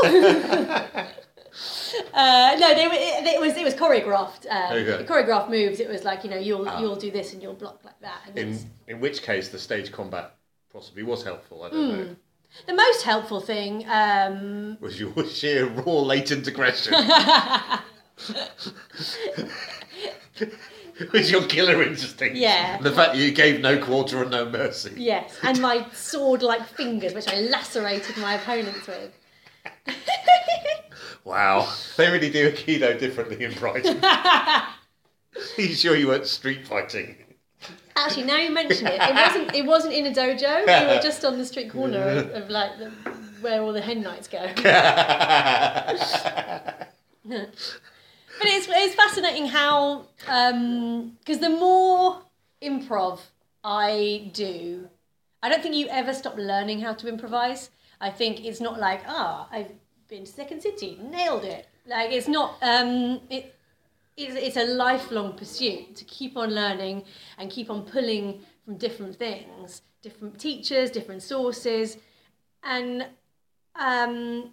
a. 0.05 1.07
Uh, 2.12 2.57
no, 2.59 2.75
they 2.75 2.87
were, 2.88 2.95
it, 2.95 3.27
it 3.35 3.40
was 3.40 3.57
it 3.57 3.64
was 3.64 3.75
choreographed. 3.75 4.47
Um, 4.51 4.73
Okay. 4.77 5.05
Choreographed 5.05 5.49
moves. 5.51 5.79
It 5.81 5.88
was 5.88 6.03
like 6.05 6.25
you 6.25 6.31
know 6.31 6.37
you'll 6.37 6.69
Ah. 6.69 6.81
you'll 6.81 6.97
do 6.97 7.11
this 7.11 7.33
and 7.33 7.40
you'll 7.43 7.55
block 7.55 7.81
like 7.85 8.01
that. 8.01 8.21
In 8.37 8.59
in 8.88 9.01
which 9.01 9.23
case, 9.23 9.49
the 9.51 9.59
stage 9.59 9.93
combat 9.93 10.35
possibly 10.73 11.03
was 11.05 11.23
helpful. 11.23 11.62
I 11.62 11.71
don't 11.71 11.88
know. 11.93 12.17
the 12.67 12.75
most 12.75 13.03
helpful 13.03 13.40
thing 13.40 13.85
um, 13.88 14.77
Was 14.81 14.99
your 14.99 15.12
sheer 15.38 15.67
raw 15.69 16.01
latent 16.01 16.47
aggression? 16.49 16.95
was 21.12 21.31
your 21.31 21.45
killer 21.47 21.83
instinct? 21.83 22.37
Yeah. 22.37 22.79
The 22.81 22.93
fact 22.93 23.12
that 23.14 23.19
you 23.21 23.31
gave 23.33 23.61
no 23.61 23.79
quarter 23.79 24.23
and 24.23 24.31
no 24.31 24.49
mercy. 24.49 24.93
Yes, 24.97 25.38
and 25.43 25.61
my 25.61 25.87
sword-like 25.93 26.67
fingers, 26.67 27.14
which 27.14 27.29
I 27.29 27.40
lacerated 27.40 28.17
my 28.19 28.35
opponents 28.35 28.87
with. 28.87 29.12
Wow, 31.25 31.73
they 31.97 32.11
really 32.11 32.31
do 32.31 32.51
Aikido 32.51 32.99
differently 32.99 33.45
in 33.45 33.53
Brighton. 33.55 33.99
Are 34.05 34.69
you 35.57 35.75
sure 35.75 35.97
you 35.97 36.09
weren't 36.09 36.27
street 36.27 36.67
fighting? 36.67 37.17
Actually, 37.97 38.25
now 38.25 38.39
you 38.39 38.51
mention 38.51 38.87
it, 38.87 39.01
it 39.01 39.15
wasn't. 39.15 39.55
It 39.55 39.65
wasn't 39.65 39.95
in 39.95 40.07
a 40.07 40.11
dojo. 40.11 40.67
We 40.67 40.95
were 40.95 41.01
just 41.03 41.25
on 41.25 41.39
the 41.39 41.45
street 41.45 41.71
corner 41.71 42.03
of, 42.03 42.31
of 42.31 42.51
like 42.51 42.79
the, 42.79 42.91
where 43.41 43.63
all 43.63 43.73
the 43.73 43.81
hen 43.81 44.03
nights 44.03 44.29
go. 44.29 44.49
But 48.37 48.49
it's 48.49 48.67
it's 48.69 48.95
fascinating 48.95 49.47
how 49.47 50.07
because 50.19 51.39
the 51.39 51.51
more 51.51 52.21
improv 52.61 53.21
I 53.63 54.31
do, 54.35 54.89
I 55.43 55.49
don't 55.49 55.63
think 55.63 55.77
you 55.77 55.87
ever 55.89 56.13
stop 56.13 56.37
learning 56.37 56.81
how 56.81 56.95
to 56.95 57.09
improvise. 57.09 57.71
I 58.01 58.11
think 58.11 58.45
it's 58.45 58.61
not 58.61 58.81
like 58.81 59.03
ah 59.07 59.49
I've 59.53 59.71
been 60.09 60.25
to 60.25 60.31
Second 60.31 60.62
City, 60.62 60.99
nailed 61.03 61.45
it. 61.45 61.67
Like 61.87 62.12
it's 62.12 62.29
not 62.29 62.57
um 62.62 63.21
it 63.31 63.55
it's, 64.17 64.35
it's 64.37 64.57
a 64.57 64.64
lifelong 64.64 65.37
pursuit 65.37 65.97
to 65.97 66.05
keep 66.05 66.37
on 66.37 66.55
learning 66.55 67.05
and 67.37 67.51
keep 67.51 67.69
on 67.69 67.83
pulling 67.83 68.40
from 68.64 68.77
different 68.77 69.17
things, 69.17 69.83
different 70.03 70.38
teachers, 70.38 70.90
different 70.90 71.23
sources, 71.23 71.99
and 72.62 73.07
um, 73.75 74.53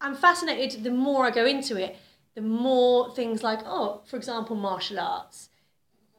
I'm 0.00 0.14
fascinated 0.14 0.84
the 0.84 0.90
more 0.90 1.26
I 1.26 1.30
go 1.32 1.44
into 1.44 1.76
it 1.76 1.96
the 2.36 2.42
more 2.42 3.12
things 3.14 3.42
like, 3.42 3.60
oh, 3.64 4.02
for 4.04 4.16
example, 4.16 4.54
martial 4.54 5.00
arts, 5.00 5.48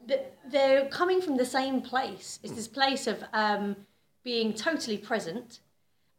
that 0.08 0.36
they're 0.50 0.88
coming 0.88 1.22
from 1.22 1.38
the 1.38 1.46
same 1.46 1.80
place. 1.80 2.39
It's 2.43 2.54
this 2.54 2.67
place 2.67 3.06
of 3.06 3.24
um, 3.34 3.76
being 4.24 4.54
totally 4.54 4.98
present, 4.98 5.60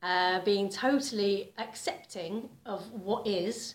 uh, 0.03 0.41
being 0.45 0.69
totally 0.69 1.53
accepting 1.59 2.49
of 2.67 2.91
what 2.93 3.27
is, 3.27 3.75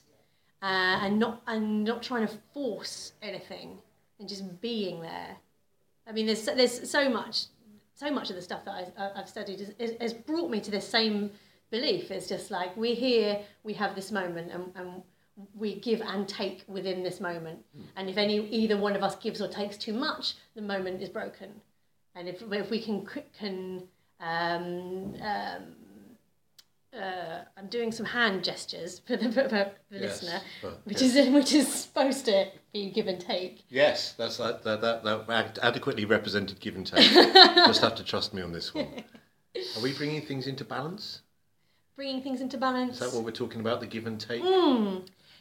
uh, 0.61 0.99
and 1.01 1.19
not 1.19 1.41
and 1.47 1.83
not 1.83 2.01
trying 2.01 2.27
to 2.27 2.33
force 2.53 3.13
anything, 3.21 3.77
and 4.19 4.29
just 4.29 4.61
being 4.61 5.01
there. 5.01 5.37
I 6.07 6.11
mean, 6.11 6.25
there's 6.25 6.45
there's 6.45 6.89
so 6.89 7.09
much, 7.09 7.45
so 7.93 8.09
much 8.11 8.29
of 8.29 8.35
the 8.35 8.41
stuff 8.41 8.63
that 8.65 8.93
I, 8.97 9.11
I've 9.19 9.29
studied 9.29 9.59
has, 9.79 9.91
has- 9.99 10.13
brought 10.13 10.49
me 10.49 10.59
to 10.61 10.71
this 10.71 10.87
same 10.87 11.31
belief. 11.71 12.11
It's 12.11 12.27
just 12.27 12.51
like 12.51 12.75
we're 12.77 12.95
here, 12.95 13.41
we 13.63 13.73
have 13.73 13.95
this 13.95 14.11
moment, 14.11 14.51
and, 14.51 14.71
and 14.75 15.01
we 15.55 15.79
give 15.79 16.01
and 16.01 16.27
take 16.27 16.63
within 16.67 17.03
this 17.03 17.19
moment. 17.19 17.59
And 17.95 18.09
if 18.09 18.17
any 18.17 18.47
either 18.49 18.77
one 18.77 18.95
of 18.95 19.03
us 19.03 19.15
gives 19.15 19.41
or 19.41 19.47
takes 19.47 19.77
too 19.77 19.93
much, 19.93 20.35
the 20.55 20.61
moment 20.61 21.01
is 21.01 21.09
broken. 21.09 21.49
And 22.15 22.27
if 22.29 22.41
if 22.51 22.69
we 22.69 22.81
can 22.81 23.07
can 23.37 23.83
um, 24.19 25.15
um, 25.21 25.75
uh, 26.95 27.41
I'm 27.57 27.67
doing 27.67 27.91
some 27.91 28.05
hand 28.05 28.43
gestures 28.43 28.99
for 28.99 29.17
the, 29.17 29.31
for 29.31 29.47
the 29.47 29.71
Yes. 29.91 30.21
listener, 30.23 30.41
Well, 30.61 30.77
which 30.83 31.01
is 31.01 31.29
which 31.29 31.53
is 31.53 31.67
supposed 31.71 32.25
to 32.25 32.47
be 32.73 32.89
give 32.91 33.07
and 33.07 33.19
take. 33.19 33.63
Yes, 33.69 34.13
that's 34.13 34.37
that, 34.37 34.63
that, 34.63 34.81
that, 34.81 35.03
that 35.03 35.29
ad- 35.29 35.59
adequately 35.61 36.05
represented 36.05 36.59
give 36.59 36.75
and 36.75 36.85
take. 36.85 37.09
Just 37.13 37.81
have 37.81 37.95
to 37.95 38.03
trust 38.03 38.33
me 38.33 38.41
on 38.41 38.51
this 38.51 38.73
one. 38.73 38.87
Are 39.77 39.81
we 39.81 39.93
bringing 39.93 40.21
things 40.21 40.47
into 40.47 40.63
balance? 40.65 41.21
Bringing 41.95 42.21
things 42.21 42.41
into 42.41 42.57
balance. 42.57 42.99
Is 43.01 43.11
that 43.11 43.15
what 43.15 43.23
we're 43.23 43.31
talking 43.31 43.59
about? 43.61 43.79
The 43.79 43.87
give 43.87 44.07
and 44.07 44.19
take, 44.19 44.43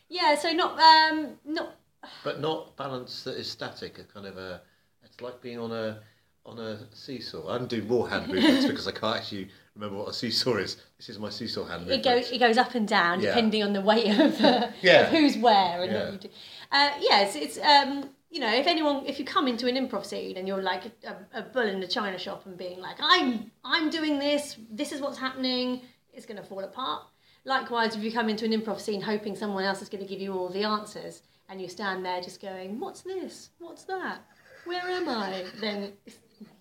Yeah, 0.09 0.35
so 0.37 0.53
not 0.53 0.79
um 0.81 1.39
not 1.45 1.77
but 2.25 2.41
not 2.41 2.77
balance 2.77 3.23
that 3.25 3.37
is 3.37 3.51
static. 3.51 3.99
A 3.99 4.05
kind 4.05 4.27
of 4.27 4.37
a. 4.37 4.61
It's 5.05 5.21
like 5.21 5.41
being 5.41 5.59
on 5.59 5.73
a 5.73 6.01
on 6.45 6.59
a 6.59 6.79
seesaw. 6.95 7.49
I'm 7.49 7.67
doing 7.67 7.87
more 7.89 8.09
hand 8.09 8.29
movements 8.31 8.67
because 8.69 8.87
I 8.89 8.93
can't 8.93 9.17
actually 9.17 9.49
remember 9.75 9.97
what 9.99 10.09
a 10.09 10.13
seesaw 10.13 10.57
is. 10.57 10.77
This 10.99 11.09
is 11.09 11.19
my 11.19 11.31
seesaw 11.31 11.65
hand 11.65 11.89
it 11.91 12.03
goes 12.03 12.31
it 12.31 12.39
goes 12.39 12.59
up 12.59 12.75
and 12.75 12.87
down 12.87 13.21
Yeah. 13.21 13.29
depending 13.31 13.63
on 13.63 13.73
the 13.73 13.81
weight 13.81 14.09
of, 14.19 14.41
uh, 14.45 14.69
Yeah. 14.83 15.03
of 15.03 15.09
who's 15.09 15.37
where 15.39 15.83
and 15.83 15.93
Yeah. 15.93 16.05
what 16.05 16.13
you 16.13 16.19
do. 16.19 16.29
Uh, 16.71 16.91
yes, 17.01 17.37
it's 17.37 17.59
um 17.59 18.11
you 18.31 18.41
know 18.41 18.53
if 18.55 18.67
anyone 18.67 19.05
if 19.07 19.19
you 19.19 19.25
come 19.25 19.49
into 19.49 19.67
an 19.69 19.77
improv 19.77 20.05
scene 20.07 20.37
and 20.37 20.47
you're 20.49 20.63
like 20.63 20.85
a, 21.05 21.17
a 21.39 21.43
bull 21.43 21.63
in 21.69 21.81
the 21.81 21.87
china 21.89 22.19
shop 22.19 22.47
and 22.47 22.57
being 22.57 22.81
like 22.81 22.97
I'm 23.01 23.51
I'm 23.65 23.91
doing 23.91 24.19
this 24.19 24.57
this 24.71 24.93
is 24.93 25.01
what's 25.01 25.19
happening 25.19 25.83
it's 26.13 26.27
going 26.27 26.37
to 26.37 26.45
fall 26.47 26.61
apart. 26.61 27.05
Likewise, 27.45 27.97
if 27.97 28.05
you 28.05 28.13
come 28.13 28.29
into 28.29 28.45
an 28.45 28.53
improv 28.53 28.79
scene 28.81 29.01
hoping 29.01 29.35
someone 29.35 29.65
else 29.65 29.81
is 29.83 29.89
going 29.89 30.03
to 30.05 30.09
give 30.09 30.21
you 30.21 30.33
all 30.35 30.49
the 30.51 30.63
answers 30.65 31.23
and 31.49 31.61
you 31.61 31.69
stand 31.69 32.05
there 32.05 32.21
just 32.21 32.41
going 32.41 32.79
what's 32.79 33.01
this 33.01 33.49
what's 33.59 33.85
that 33.85 34.21
where 34.65 34.83
am 34.83 35.09
I 35.09 35.45
then 35.61 35.93
it's 36.07 36.19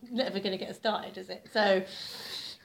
never 0.10 0.40
going 0.40 0.58
to 0.58 0.58
get 0.58 0.76
started, 0.76 1.18
is 1.18 1.30
it? 1.30 1.46
So 1.54 1.84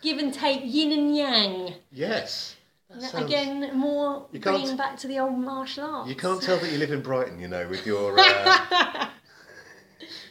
give 0.03 0.19
and 0.19 0.33
take 0.33 0.61
yin 0.65 0.93
and 0.93 1.17
yang. 1.17 1.75
Yes. 1.93 2.55
Sounds- 2.99 3.15
Again, 3.15 3.77
more 3.77 4.27
You 4.33 4.41
can't- 4.41 4.57
bringing 4.57 4.77
back 4.77 4.97
to 4.99 5.09
the 5.09 5.19
old 5.19 5.37
martial 5.39 5.85
arts. 5.85 6.09
You 6.09 6.15
can't 6.15 6.41
tell 6.41 6.57
that 6.59 6.71
you 6.71 6.79
live 6.79 6.93
in 6.93 7.03
Brighton, 7.03 7.39
you 7.41 7.49
know, 7.49 7.67
with 7.69 7.85
your 7.85 8.17
uh, 8.19 9.09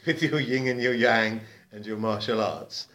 with 0.05 0.21
your 0.23 0.39
yin 0.39 0.67
and 0.67 0.81
your 0.81 0.93
yang 0.93 1.41
and 1.71 1.85
your 1.85 1.97
martial 1.97 2.41
arts. 2.41 2.87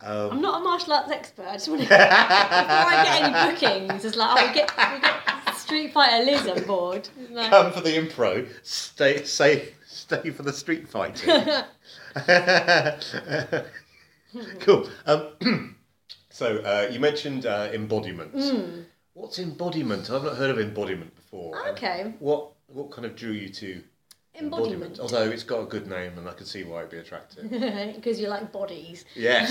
I'm 0.00 0.40
not 0.40 0.60
a 0.60 0.64
martial 0.64 0.94
arts 0.94 1.12
expert. 1.12 1.46
I 1.46 1.52
just 1.52 1.68
want 1.68 1.82
to 1.82 1.88
before 1.88 2.00
I 2.00 3.02
get 3.04 3.22
any 3.22 3.54
bookings, 3.54 4.04
it's 4.04 4.16
like 4.16 4.36
oh, 4.36 4.48
we 4.48 4.54
get 4.54 4.76
we 4.76 5.00
get 5.00 5.54
Street 5.56 5.92
Fighter 5.92 6.24
Liz 6.24 6.48
on 6.48 6.64
board. 6.64 7.08
Like, 7.30 7.50
Come 7.50 7.70
for 7.72 7.82
the 7.82 7.90
impro, 7.90 8.48
stay 8.62 9.22
stay 9.22 9.74
stay 9.86 10.30
for 10.30 10.42
the 10.42 10.52
street 10.52 10.88
fighting. 10.88 11.28
cool. 14.60 14.88
Um, 15.06 15.28
so 16.42 16.56
uh, 16.58 16.88
you 16.90 16.98
mentioned 16.98 17.46
uh, 17.46 17.68
embodiment. 17.72 18.34
What's 19.14 19.38
embodiment? 19.38 20.10
I've 20.10 20.24
not 20.24 20.36
heard 20.36 20.50
of 20.50 20.58
embodiment 20.58 21.14
before. 21.14 21.56
And 21.56 21.76
Okay. 21.76 22.14
What 22.18 22.52
what 22.66 22.90
kind 22.90 23.06
of 23.06 23.14
drew 23.14 23.32
you 23.32 23.48
to 23.48 23.82
embodiment, 24.34 24.98
Although 24.98 25.30
it's 25.30 25.44
got 25.44 25.60
a 25.60 25.66
good 25.66 25.86
name, 25.86 26.16
and 26.18 26.26
I 26.28 26.32
can 26.32 26.46
see 26.46 26.64
why 26.64 26.78
it'd 26.78 26.90
be 26.90 26.96
attractive. 26.98 27.48
because 27.96 28.18
you 28.18 28.28
like 28.28 28.50
bodies. 28.50 29.04
yes. 29.14 29.50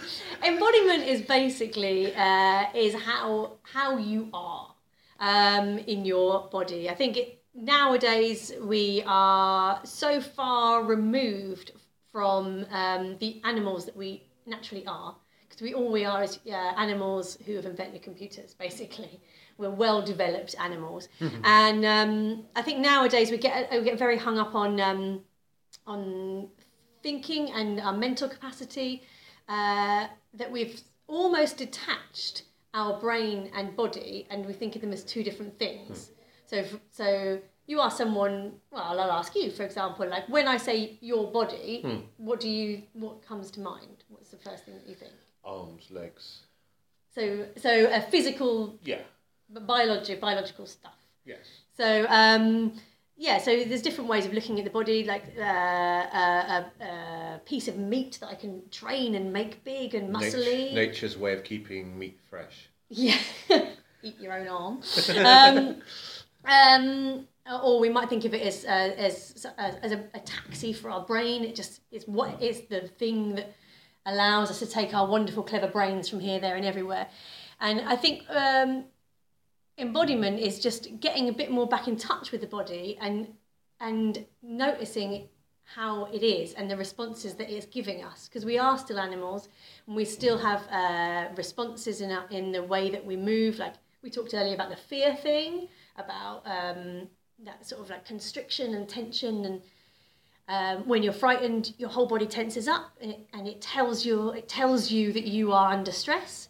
embodiment 0.44 1.04
is 1.04 1.22
basically 1.22 2.14
uh, 2.14 2.66
is 2.74 2.94
how 2.94 3.54
how 3.62 3.96
you 3.96 4.28
are 4.32 4.74
um, 5.18 5.78
in 5.78 6.04
your 6.04 6.48
body. 6.52 6.88
I 6.88 6.94
think 6.94 7.16
it, 7.16 7.42
nowadays 7.54 8.52
we 8.60 9.02
are 9.06 9.80
so 9.84 10.20
far 10.20 10.84
removed 10.84 11.72
from 12.12 12.66
um, 12.70 13.16
the 13.18 13.40
animals 13.44 13.86
that 13.86 13.96
we 13.96 14.22
naturally 14.46 14.86
are 14.86 15.16
because 15.62 15.74
we 15.74 15.74
all 15.74 15.92
we 15.92 16.04
are 16.04 16.22
is 16.22 16.38
uh, 16.46 16.54
animals 16.76 17.38
who 17.46 17.56
have 17.56 17.66
invented 17.66 18.02
computers 18.02 18.54
basically. 18.54 19.20
We're 19.58 19.70
well 19.70 20.02
developed 20.02 20.54
animals, 20.58 21.08
and 21.44 21.84
um, 21.84 22.44
I 22.56 22.62
think 22.62 22.78
nowadays 22.78 23.30
we 23.30 23.36
get 23.36 23.70
we 23.70 23.84
get 23.84 23.98
very 23.98 24.18
hung 24.18 24.38
up 24.38 24.54
on 24.54 24.80
um, 24.80 25.20
on 25.86 26.48
thinking 27.02 27.50
and 27.52 27.80
our 27.80 27.92
mental 27.92 28.28
capacity 28.28 29.02
uh, 29.48 30.06
that 30.34 30.50
we've 30.50 30.80
almost 31.06 31.58
detached 31.58 32.44
our 32.74 32.98
brain 32.98 33.50
and 33.54 33.76
body 33.76 34.26
and 34.30 34.46
we 34.46 34.52
think 34.52 34.74
of 34.74 34.80
them 34.80 34.92
as 34.92 35.04
two 35.04 35.22
different 35.22 35.58
things. 35.58 36.10
So 36.46 36.64
so 36.90 37.40
you 37.66 37.80
are 37.80 37.90
someone 37.90 38.52
well 38.72 38.98
i'll 39.00 39.12
ask 39.12 39.36
you 39.36 39.48
for 39.48 39.62
example 39.62 40.04
like 40.08 40.28
when 40.28 40.48
i 40.48 40.56
say 40.56 40.98
your 41.00 41.30
body 41.30 42.04
what 42.16 42.40
do 42.40 42.48
you 42.48 42.82
what 42.94 43.24
comes 43.24 43.52
to 43.52 43.60
mind? 43.60 43.98
What's 44.08 44.30
the 44.30 44.36
first 44.36 44.64
thing 44.64 44.74
that 44.74 44.88
you 44.88 44.96
think 44.96 45.12
Arms, 45.44 45.90
legs. 45.90 46.40
so 47.14 47.46
so 47.56 47.88
a 47.92 48.00
physical 48.00 48.78
Yeah. 48.84 49.02
biological 49.48 50.20
biological 50.20 50.66
stuff 50.66 50.96
Yes. 51.24 51.46
so 51.76 52.06
um, 52.08 52.72
yeah, 53.16 53.38
so 53.38 53.50
there's 53.64 53.82
different 53.82 54.10
ways 54.10 54.26
of 54.26 54.32
looking 54.32 54.58
at 54.58 54.64
the 54.64 54.70
body, 54.70 55.04
like 55.04 55.22
uh, 55.38 55.42
a, 55.42 56.24
a, 56.80 56.84
a 56.84 57.40
piece 57.44 57.68
of 57.68 57.76
meat 57.78 58.18
that 58.20 58.28
I 58.28 58.34
can 58.34 58.62
train 58.70 59.14
and 59.14 59.32
make 59.32 59.62
big 59.62 59.94
and 59.94 60.12
muscly. 60.12 60.68
Nat- 60.72 60.74
nature's 60.74 61.16
way 61.16 61.32
of 61.34 61.44
keeping 61.44 61.96
meat 61.98 62.18
fresh. 62.28 62.68
Yeah, 62.88 63.18
eat 64.02 64.18
your 64.18 64.32
own 64.32 64.48
arm. 64.48 64.80
Um, 65.24 65.82
um, 66.44 67.28
or 67.62 67.78
we 67.78 67.88
might 67.90 68.08
think 68.08 68.24
of 68.24 68.34
it 68.34 68.42
as 68.42 68.64
uh, 68.64 68.94
as 68.96 69.46
as 69.58 69.92
a, 69.92 70.04
a 70.14 70.20
taxi 70.20 70.72
for 70.72 70.90
our 70.90 71.02
brain. 71.04 71.44
It 71.44 71.54
just 71.54 71.80
is 71.92 72.04
what 72.08 72.42
is 72.42 72.62
the 72.62 72.88
thing 72.98 73.36
that 73.36 73.54
allows 74.06 74.50
us 74.50 74.58
to 74.58 74.66
take 74.66 74.94
our 74.94 75.06
wonderful, 75.06 75.42
clever 75.42 75.68
brains 75.68 76.08
from 76.08 76.20
here, 76.20 76.40
there, 76.40 76.56
and 76.56 76.64
everywhere. 76.64 77.06
And 77.60 77.80
I 77.82 77.96
think 77.96 78.24
um, 78.28 78.84
embodiment 79.78 80.40
is 80.40 80.58
just 80.58 81.00
getting 81.00 81.28
a 81.28 81.32
bit 81.32 81.50
more 81.50 81.66
back 81.66 81.88
in 81.88 81.96
touch 81.96 82.32
with 82.32 82.40
the 82.40 82.46
body 82.46 82.98
and 83.00 83.28
and 83.80 84.24
noticing 84.42 85.28
how 85.64 86.04
it 86.06 86.22
is 86.22 86.52
and 86.54 86.70
the 86.70 86.76
responses 86.76 87.34
that 87.34 87.50
it's 87.50 87.66
giving 87.66 88.04
us 88.04 88.28
because 88.28 88.44
we 88.44 88.58
are 88.58 88.78
still 88.78 88.98
animals 88.98 89.48
and 89.86 89.96
we 89.96 90.04
still 90.04 90.38
have 90.38 90.68
uh, 90.70 91.28
responses 91.36 92.00
in 92.00 92.10
our, 92.10 92.24
in 92.30 92.52
the 92.52 92.62
way 92.62 92.90
that 92.90 93.04
we 93.04 93.16
move 93.16 93.58
like 93.58 93.74
we 94.02 94.10
talked 94.10 94.34
earlier 94.34 94.54
about 94.54 94.70
the 94.70 94.76
fear 94.76 95.16
thing 95.16 95.68
about 95.96 96.42
um, 96.46 97.08
that 97.44 97.66
sort 97.66 97.80
of 97.80 97.90
like 97.90 98.04
constriction 98.04 98.74
and 98.74 98.88
tension 98.88 99.44
and 99.44 99.62
um, 100.54 100.76
when 100.88 101.02
you're 101.02 101.20
frightened 101.24 101.72
your 101.78 101.88
whole 101.88 102.06
body 102.06 102.26
tenses 102.26 102.68
up 102.68 102.86
and 103.00 103.12
it, 103.12 103.20
and 103.32 103.48
it 103.52 103.60
tells 103.60 104.04
you 104.06 104.30
it 104.30 104.48
tells 104.48 104.90
you 104.90 105.12
that 105.12 105.26
you 105.26 105.52
are 105.52 105.72
under 105.72 105.92
stress 105.92 106.48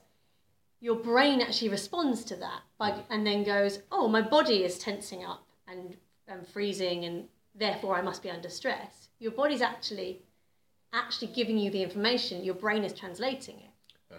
your 0.83 0.97
brain 0.97 1.41
actually 1.41 1.69
responds 1.69 2.25
to 2.25 2.37
that 2.37 2.61
by, 2.77 2.93
and 3.09 3.25
then 3.25 3.45
goes, 3.45 3.79
oh, 3.93 4.09
my 4.09 4.21
body 4.21 4.65
is 4.65 4.79
tensing 4.79 5.25
up 5.25 5.47
and, 5.69 5.97
and 6.27 6.47
freezing, 6.49 7.05
and 7.05 7.29
therefore 7.55 7.97
I 7.97 8.03
must 8.03 8.21
be 8.21 8.29
under 8.29 8.49
stress. 8.49 9.09
Your 9.21 9.31
body's 9.31 9.63
actually 9.63 10.23
actually 10.93 11.29
giving 11.29 11.57
you 11.57 11.71
the 11.71 11.83
information. 11.83 12.45
Your 12.45 12.57
brain 12.57 12.85
is 12.85 12.93
translating 12.93 13.61
it. 13.61 13.71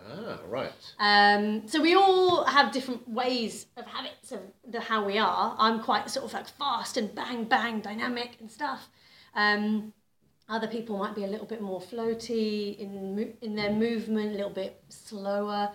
Ah, 0.10 0.39
right. 0.48 0.72
Um, 1.00 1.67
so 1.67 1.82
we 1.82 1.93
all 1.96 2.46
have 2.46 2.72
different 2.72 3.08
ways 3.08 3.67
of 3.78 3.86
habits 3.86 4.32
of 4.32 4.39
the 4.67 4.80
how 4.80 5.06
we 5.06 5.19
are. 5.19 5.56
I'm 5.60 5.84
quite 5.84 6.10
sort 6.10 6.26
of 6.26 6.34
like 6.34 6.48
fast 6.48 6.96
and 6.96 7.13
bang 7.13 7.43
bang 7.43 7.82
dynamic 7.82 8.38
and 8.39 8.50
stuff. 8.50 8.89
Um, 9.36 9.93
other 10.50 10.67
people 10.67 10.98
might 10.98 11.15
be 11.15 11.24
a 11.24 11.28
little 11.28 11.46
bit 11.46 11.62
more 11.62 11.82
floaty 11.82 12.78
in 12.78 13.34
in 13.41 13.56
their 13.56 13.72
movement, 13.72 14.34
a 14.34 14.36
little 14.36 14.50
bit 14.50 14.84
slower, 14.89 15.72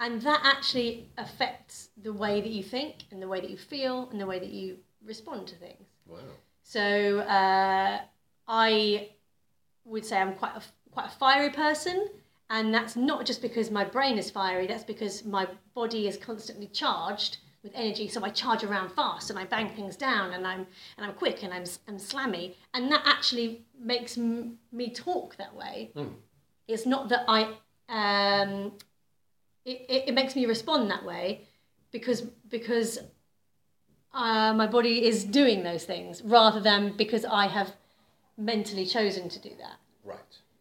and 0.00 0.20
that 0.22 0.40
actually 0.44 1.08
affects 1.16 1.88
the 2.02 2.12
way 2.12 2.40
that 2.40 2.50
you 2.50 2.62
think 2.62 2.96
and 3.10 3.22
the 3.22 3.28
way 3.28 3.40
that 3.40 3.50
you 3.50 3.56
feel 3.56 4.08
and 4.10 4.20
the 4.20 4.26
way 4.26 4.38
that 4.38 4.50
you 4.50 4.78
respond 5.04 5.46
to 5.48 5.56
things. 5.56 5.86
Wow. 6.06 6.18
So 6.62 7.20
uh, 7.20 8.00
I 8.46 9.10
would 9.84 10.04
say 10.04 10.18
I'm 10.18 10.34
quite 10.34 10.56
a, 10.56 10.62
quite 10.90 11.06
a 11.06 11.10
fiery 11.10 11.50
person, 11.50 12.08
and 12.50 12.74
that's 12.74 12.96
not 12.96 13.26
just 13.26 13.40
because 13.42 13.70
my 13.70 13.84
brain 13.84 14.18
is 14.18 14.30
fiery. 14.30 14.66
That's 14.66 14.84
because 14.84 15.24
my 15.24 15.48
body 15.74 16.06
is 16.06 16.16
constantly 16.16 16.66
charged 16.66 17.38
with 17.64 17.72
energy, 17.74 18.06
so 18.06 18.22
I 18.22 18.28
charge 18.28 18.62
around 18.62 18.90
fast 18.92 19.30
and 19.30 19.38
I 19.38 19.44
bang 19.46 19.70
things 19.70 19.96
down 19.96 20.34
and 20.34 20.46
I'm 20.46 20.66
and 20.96 21.06
I'm 21.06 21.14
quick 21.14 21.42
and 21.42 21.52
I'm 21.52 21.64
I'm 21.88 21.96
slammy, 21.96 22.54
and 22.74 22.92
that 22.92 23.02
actually 23.04 23.64
makes 23.80 24.16
m- 24.16 24.58
me 24.70 24.90
talk 24.90 25.36
that 25.36 25.56
way. 25.56 25.90
It's 26.68 26.86
not 26.86 27.08
that 27.08 27.24
I 27.26 27.42
um, 27.88 28.72
it, 29.64 29.86
it, 29.88 30.08
it 30.08 30.14
makes 30.14 30.36
me 30.36 30.46
respond 30.46 30.90
that 30.90 31.04
way 31.04 31.40
because 31.90 32.20
because 32.48 32.98
uh, 34.12 34.52
my 34.54 34.66
body 34.66 35.04
is 35.04 35.24
doing 35.24 35.64
those 35.64 35.84
things 35.84 36.22
rather 36.22 36.60
than 36.60 36.96
because 36.96 37.24
I 37.24 37.46
have 37.48 37.72
mentally 38.36 38.86
chosen 38.86 39.28
to 39.30 39.40
do 39.40 39.50
that. 39.58 39.76
Right. 40.04 40.18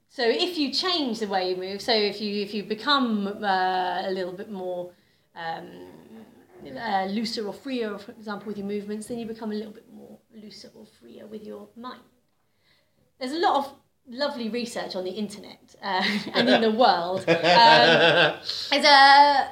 So 0.09 0.23
if 0.25 0.57
you 0.57 0.71
change 0.71 1.19
the 1.19 1.27
way 1.27 1.49
you 1.49 1.57
move, 1.57 1.81
so 1.81 1.91
if 1.93 2.21
you 2.21 2.41
if 2.41 2.53
you 2.53 2.63
become 2.63 3.27
uh, 3.27 4.03
a 4.05 4.11
little 4.11 4.33
bit 4.33 4.49
more 4.49 4.91
um, 5.35 5.87
uh, 6.67 7.05
looser 7.05 7.45
or 7.47 7.53
freer, 7.53 7.97
for 7.97 8.11
example, 8.11 8.47
with 8.47 8.57
your 8.57 8.67
movements, 8.67 9.07
then 9.07 9.19
you 9.19 9.25
become 9.25 9.51
a 9.51 9.55
little 9.55 9.73
bit 9.73 9.91
more 9.93 10.17
looser 10.35 10.69
or 10.75 10.85
freer 10.85 11.25
with 11.25 11.43
your 11.43 11.67
mind. 11.75 12.01
There's 13.19 13.31
a 13.33 13.39
lot 13.39 13.65
of 13.65 13.73
lovely 14.07 14.49
research 14.49 14.95
on 14.95 15.03
the 15.03 15.11
internet 15.11 15.75
uh, 15.81 16.03
and 16.33 16.49
in 16.49 16.61
the 16.61 16.71
world. 16.71 17.25
Um, 17.27 18.39
there's 18.69 18.85
a 18.85 19.49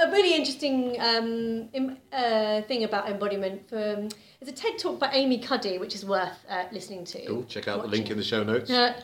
a 0.00 0.10
really 0.10 0.34
interesting 0.34 0.96
um, 1.00 1.68
im- 1.72 1.98
uh, 2.12 2.62
thing 2.62 2.84
about 2.84 3.08
embodiment. 3.08 3.68
For, 3.68 3.76
um, 3.76 4.08
there's 4.40 4.48
a 4.48 4.52
TED 4.52 4.78
talk 4.78 5.00
by 5.00 5.10
Amy 5.12 5.38
Cuddy, 5.38 5.78
which 5.78 5.94
is 5.94 6.04
worth 6.04 6.44
uh, 6.48 6.64
listening 6.72 7.04
to. 7.06 7.26
Cool. 7.26 7.44
Check 7.44 7.68
out 7.68 7.82
the 7.82 7.88
link 7.88 8.10
in 8.10 8.16
the 8.16 8.24
show 8.24 8.42
notes. 8.44 8.70
Uh, 8.70 8.94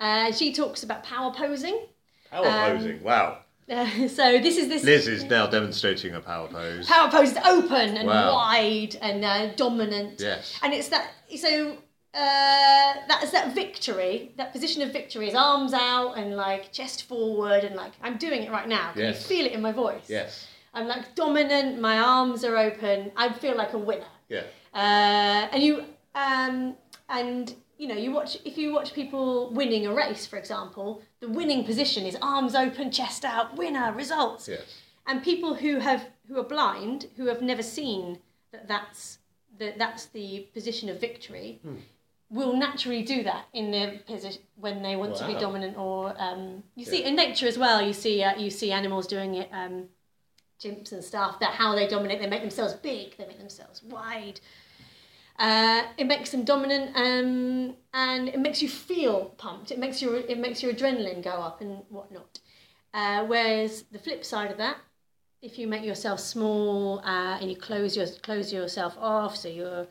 uh, 0.00 0.32
she 0.32 0.52
talks 0.52 0.82
about 0.82 1.04
power 1.04 1.32
posing. 1.32 1.86
Power 2.30 2.46
um, 2.46 2.76
posing. 2.76 3.02
Wow. 3.02 3.38
Uh, 3.70 4.08
so 4.08 4.38
this 4.38 4.56
is 4.56 4.68
this 4.68 4.84
Liz 4.84 5.06
is 5.08 5.24
now 5.24 5.46
demonstrating 5.46 6.14
a 6.14 6.20
power 6.20 6.48
pose. 6.48 6.86
power 6.86 7.10
pose 7.10 7.32
is 7.32 7.38
open 7.44 7.96
and 7.96 8.06
Wow. 8.08 8.34
wide 8.34 8.96
and 9.00 9.24
uh, 9.24 9.46
dominant. 9.54 10.20
Yes. 10.20 10.58
And 10.62 10.72
it's 10.74 10.88
that 10.88 11.10
so 11.38 11.76
uh, 12.14 12.92
that's 13.08 13.30
that 13.30 13.54
victory, 13.54 14.32
that 14.36 14.52
position 14.52 14.82
of 14.82 14.92
victory 14.92 15.28
is 15.28 15.34
arms 15.34 15.72
out 15.72 16.12
and 16.18 16.36
like 16.36 16.70
chest 16.72 17.04
forward 17.04 17.64
and 17.64 17.74
like 17.74 17.92
I'm 18.02 18.18
doing 18.18 18.42
it 18.42 18.50
right 18.50 18.68
now. 18.68 18.92
Can 18.92 19.02
Yes. 19.02 19.22
you 19.22 19.28
feel 19.36 19.46
it 19.46 19.52
in 19.52 19.62
my 19.62 19.72
voice? 19.72 20.04
Yes. 20.08 20.46
I'm 20.74 20.86
like 20.88 21.14
dominant. 21.14 21.80
My 21.80 21.98
arms 21.98 22.44
are 22.44 22.56
open. 22.56 23.12
I 23.16 23.32
feel 23.32 23.56
like 23.56 23.72
a 23.74 23.78
winner. 23.78 24.06
Yeah. 24.28 24.42
Uh, 24.74 25.48
and 25.52 25.62
you 25.62 25.84
um, 26.14 26.76
and 27.08 27.54
you 27.82 27.88
know 27.88 27.96
you 27.96 28.12
watch 28.12 28.38
if 28.44 28.56
you 28.56 28.72
watch 28.72 28.94
people 28.94 29.50
winning 29.50 29.88
a 29.88 29.92
race, 29.92 30.24
for 30.24 30.36
example, 30.36 31.02
the 31.18 31.28
winning 31.28 31.64
position 31.64 32.06
is 32.06 32.16
arms 32.22 32.54
open, 32.54 32.92
chest 32.92 33.24
out, 33.24 33.56
winner 33.56 33.92
results. 33.92 34.46
Yes. 34.46 34.62
And 35.08 35.20
people 35.20 35.54
who 35.54 35.80
have 35.80 36.06
who 36.28 36.38
are 36.38 36.44
blind, 36.44 37.08
who 37.16 37.26
have 37.26 37.42
never 37.42 37.64
seen 37.64 38.20
that 38.52 38.68
that's 38.68 39.18
that 39.58 39.78
that's 39.78 40.04
the 40.06 40.46
position 40.54 40.90
of 40.90 41.00
victory, 41.00 41.60
will 42.30 42.54
naturally 42.56 43.02
do 43.02 43.24
that 43.24 43.46
in 43.52 43.72
their 43.72 43.98
position 44.06 44.42
when 44.54 44.80
they 44.84 44.94
want 44.94 45.16
to 45.16 45.26
be 45.26 45.34
dominant. 45.34 45.76
Or 45.76 46.14
um, 46.18 46.62
you 46.76 46.84
see 46.84 47.02
in 47.02 47.16
nature 47.16 47.48
as 47.48 47.58
well. 47.58 47.82
You 47.82 47.92
see 47.92 48.22
uh, 48.22 48.36
you 48.38 48.50
see 48.50 48.70
animals 48.70 49.08
doing 49.08 49.34
it. 49.34 49.48
Um, 49.52 49.88
chimps 50.62 50.92
and 50.92 51.02
stuff. 51.02 51.40
That 51.40 51.54
how 51.54 51.74
they 51.74 51.88
dominate. 51.88 52.20
They 52.20 52.28
make 52.28 52.42
themselves 52.42 52.74
big. 52.74 53.16
They 53.16 53.26
make 53.26 53.38
themselves 53.38 53.82
wide. 53.82 54.38
Uh, 55.42 55.82
it 55.98 56.06
makes 56.06 56.30
them 56.30 56.44
dominant, 56.44 56.92
um, 56.94 57.74
and 57.92 58.28
it 58.28 58.38
makes 58.38 58.62
you 58.62 58.68
feel 58.68 59.24
pumped. 59.38 59.72
It 59.72 59.78
makes 59.78 60.00
your 60.00 60.14
it 60.14 60.38
makes 60.38 60.62
your 60.62 60.72
adrenaline 60.72 61.20
go 61.20 61.30
up 61.30 61.60
and 61.60 61.82
whatnot. 61.88 62.38
Uh, 62.94 63.24
whereas 63.24 63.82
the 63.90 63.98
flip 63.98 64.24
side 64.24 64.52
of 64.52 64.58
that, 64.58 64.76
if 65.40 65.58
you 65.58 65.66
make 65.66 65.82
yourself 65.84 66.20
small 66.20 67.00
uh, 67.00 67.38
and 67.40 67.50
you 67.50 67.56
close 67.56 67.96
your 67.96 68.06
close 68.22 68.52
yourself 68.52 68.96
off, 69.00 69.34
so 69.36 69.48
you're 69.48 69.88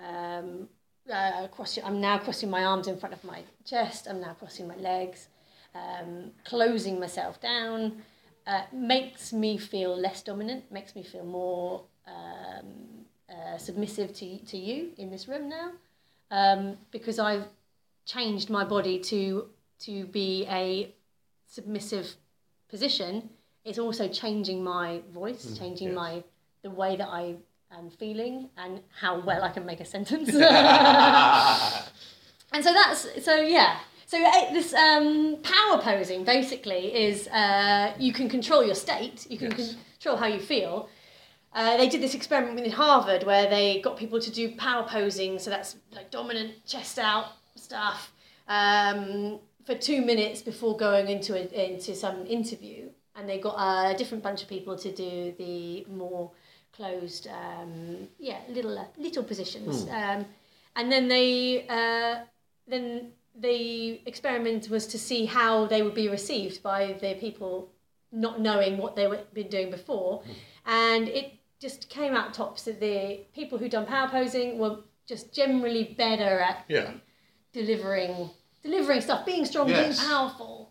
um, 0.00 0.68
uh, 1.10 1.46
cross 1.48 1.78
your, 1.78 1.86
I'm 1.86 1.98
now 2.02 2.18
crossing 2.18 2.50
my 2.50 2.64
arms 2.64 2.86
in 2.86 2.98
front 2.98 3.14
of 3.14 3.24
my 3.24 3.42
chest. 3.64 4.06
I'm 4.06 4.20
now 4.20 4.34
crossing 4.34 4.68
my 4.68 4.76
legs, 4.76 5.28
um, 5.74 6.32
closing 6.44 7.00
myself 7.00 7.40
down. 7.40 8.02
Uh, 8.46 8.64
makes 8.70 9.32
me 9.32 9.56
feel 9.56 9.96
less 9.96 10.22
dominant. 10.22 10.70
Makes 10.70 10.94
me 10.94 11.04
feel 11.04 11.24
more 11.24 11.84
um, 12.06 12.89
uh, 13.30 13.56
submissive 13.58 14.12
to 14.14 14.38
to 14.38 14.56
you 14.56 14.90
in 14.98 15.10
this 15.10 15.28
room 15.28 15.48
now, 15.48 15.70
um, 16.30 16.76
because 16.90 17.18
I've 17.18 17.46
changed 18.04 18.50
my 18.50 18.64
body 18.64 18.98
to 18.98 19.46
to 19.80 20.04
be 20.06 20.46
a 20.50 20.94
submissive 21.46 22.16
position. 22.68 23.30
It's 23.64 23.78
also 23.78 24.08
changing 24.08 24.64
my 24.64 25.02
voice, 25.12 25.58
changing 25.58 25.88
yes. 25.88 25.96
my 25.96 26.22
the 26.62 26.70
way 26.70 26.96
that 26.96 27.08
I 27.08 27.36
am 27.72 27.90
feeling 27.90 28.50
and 28.56 28.80
how 29.00 29.20
well 29.20 29.42
I 29.42 29.50
can 29.50 29.64
make 29.64 29.80
a 29.80 29.84
sentence. 29.84 30.28
and 32.52 32.64
so 32.64 32.72
that's 32.72 33.24
so 33.24 33.36
yeah. 33.36 33.78
So 34.06 34.18
uh, 34.20 34.52
this 34.52 34.74
um, 34.74 35.36
power 35.42 35.80
posing 35.80 36.24
basically 36.24 36.92
is 36.92 37.28
uh, 37.28 37.94
you 37.98 38.12
can 38.12 38.28
control 38.28 38.64
your 38.64 38.74
state, 38.74 39.26
you 39.30 39.38
can 39.38 39.52
Yes. 39.52 39.76
control 39.92 40.16
how 40.16 40.26
you 40.26 40.40
feel. 40.40 40.88
Uh, 41.52 41.76
they 41.76 41.88
did 41.88 42.00
this 42.00 42.14
experiment 42.14 42.60
in 42.60 42.70
Harvard 42.70 43.24
where 43.24 43.50
they 43.50 43.80
got 43.80 43.96
people 43.96 44.20
to 44.20 44.30
do 44.30 44.54
power 44.56 44.86
posing, 44.88 45.38
so 45.38 45.50
that's 45.50 45.76
like 45.92 46.10
dominant 46.10 46.64
chest 46.64 46.98
out 46.98 47.32
stuff, 47.56 48.12
um, 48.46 49.40
for 49.66 49.74
two 49.74 50.00
minutes 50.00 50.42
before 50.42 50.76
going 50.76 51.08
into 51.08 51.34
a, 51.34 51.70
into 51.70 51.94
some 51.94 52.24
interview, 52.26 52.88
and 53.16 53.28
they 53.28 53.38
got 53.38 53.56
a 53.58 53.96
different 53.96 54.22
bunch 54.22 54.42
of 54.42 54.48
people 54.48 54.76
to 54.78 54.92
do 54.94 55.34
the 55.38 55.84
more 55.90 56.30
closed, 56.72 57.26
um, 57.26 58.08
yeah, 58.18 58.38
little 58.48 58.78
uh, 58.78 58.84
little 58.96 59.24
positions, 59.24 59.88
um, 59.90 60.24
and 60.76 60.90
then 60.90 61.08
they 61.08 61.66
uh, 61.68 62.24
then 62.68 63.10
the 63.34 64.00
experiment 64.06 64.70
was 64.70 64.86
to 64.86 64.98
see 64.98 65.24
how 65.24 65.66
they 65.66 65.82
would 65.82 65.94
be 65.94 66.08
received 66.08 66.62
by 66.62 66.96
the 67.00 67.14
people 67.14 67.68
not 68.12 68.40
knowing 68.40 68.76
what 68.78 68.94
they 68.94 69.08
were 69.08 69.20
been 69.34 69.48
doing 69.48 69.70
before, 69.70 70.22
and 70.64 71.08
it 71.08 71.39
just 71.60 71.88
came 71.90 72.14
out 72.14 72.32
tops 72.34 72.62
that 72.64 72.80
the 72.80 73.20
people 73.34 73.58
who 73.58 73.68
done 73.68 73.86
power 73.86 74.08
posing 74.08 74.58
were 74.58 74.78
just 75.06 75.32
generally 75.34 75.94
better 75.98 76.40
at 76.40 76.64
Yeah. 76.68 76.92
delivering 77.52 78.30
delivering 78.62 79.00
stuff, 79.00 79.24
being 79.24 79.44
strong, 79.46 79.68
Yes. 79.68 79.98
being 79.98 80.08
powerful. 80.10 80.70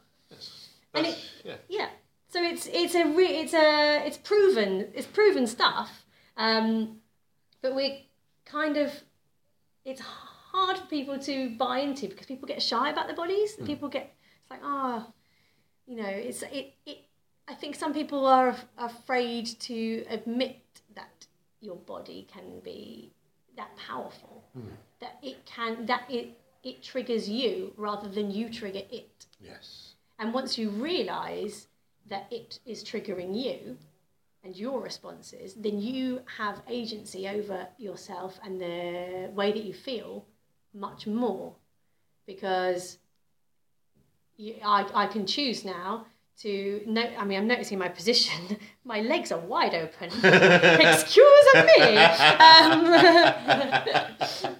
And 0.93 1.07
it- 1.07 1.17
yeah. 1.43 1.55
Yeah. 1.67 1.89
So 2.29 2.41
it's 2.43 2.67
it's 2.67 2.93
a 2.95 3.05
re- 3.05 3.37
it's 3.41 3.53
a 3.53 4.05
it's 4.05 4.17
proven 4.17 4.91
it's 4.93 5.07
proven 5.07 5.47
stuff. 5.47 6.05
Um, 6.37 7.01
but 7.61 7.75
we 7.75 8.07
kind 8.45 8.77
of 8.77 8.91
it's 9.85 10.01
hard 10.01 10.77
for 10.77 10.85
people 10.85 11.17
to 11.19 11.49
buy 11.57 11.79
into 11.79 12.07
because 12.07 12.27
people 12.27 12.47
get 12.47 12.61
shy 12.61 12.89
about 12.89 13.07
their 13.07 13.15
bodies. 13.15 13.55
Hmm. 13.55 13.65
People 13.65 13.89
get 13.89 14.13
it's 14.41 14.49
like 14.51 14.61
oh, 14.63 15.11
you 15.87 15.95
know, 15.95 16.07
it's 16.07 16.43
it 16.43 16.75
it. 16.85 16.99
I 17.47 17.55
think 17.55 17.73
some 17.75 17.93
people 17.93 18.27
are 18.27 18.49
af- 18.49 18.65
afraid 18.77 19.47
to 19.61 20.05
admit 20.07 20.57
your 21.61 21.75
body 21.75 22.27
can 22.31 22.59
be 22.63 23.11
that 23.57 23.75
powerful, 23.75 24.43
hmm. 24.53 24.67
that 24.99 25.17
it 25.21 25.45
can 25.45 25.85
that 25.85 26.03
it 26.09 26.37
it 26.63 26.83
triggers 26.83 27.29
you 27.29 27.73
rather 27.77 28.07
than 28.07 28.31
you 28.31 28.49
trigger 28.49 28.81
it. 28.91 29.25
Yes. 29.41 29.95
And 30.17 30.33
once 30.33 30.57
you 30.57 30.69
realize 30.69 31.67
that 32.07 32.27
it 32.31 32.59
is 32.65 32.83
triggering 32.83 33.41
you 33.41 33.77
and 34.43 34.55
your 34.55 34.81
responses, 34.81 35.53
then 35.53 35.79
you 35.79 36.21
have 36.37 36.61
agency 36.67 37.27
over 37.27 37.67
yourself 37.77 38.39
and 38.43 38.59
the 38.59 39.29
way 39.33 39.51
that 39.51 39.63
you 39.63 39.73
feel 39.73 40.25
much 40.73 41.07
more. 41.07 41.55
Because 42.25 42.97
you, 44.37 44.55
I, 44.63 44.85
I 44.93 45.07
can 45.07 45.25
choose 45.25 45.63
now 45.63 46.05
to 46.41 46.81
note. 46.85 47.11
I 47.17 47.25
mean, 47.25 47.37
I'm 47.37 47.47
noticing 47.47 47.77
my 47.77 47.89
position. 47.89 48.57
My 48.85 49.01
legs 49.01 49.31
are 49.31 49.39
wide 49.39 49.75
open. 49.75 50.09
Excuse 50.23 51.47
me. 51.53 51.97
Um, 51.97 52.83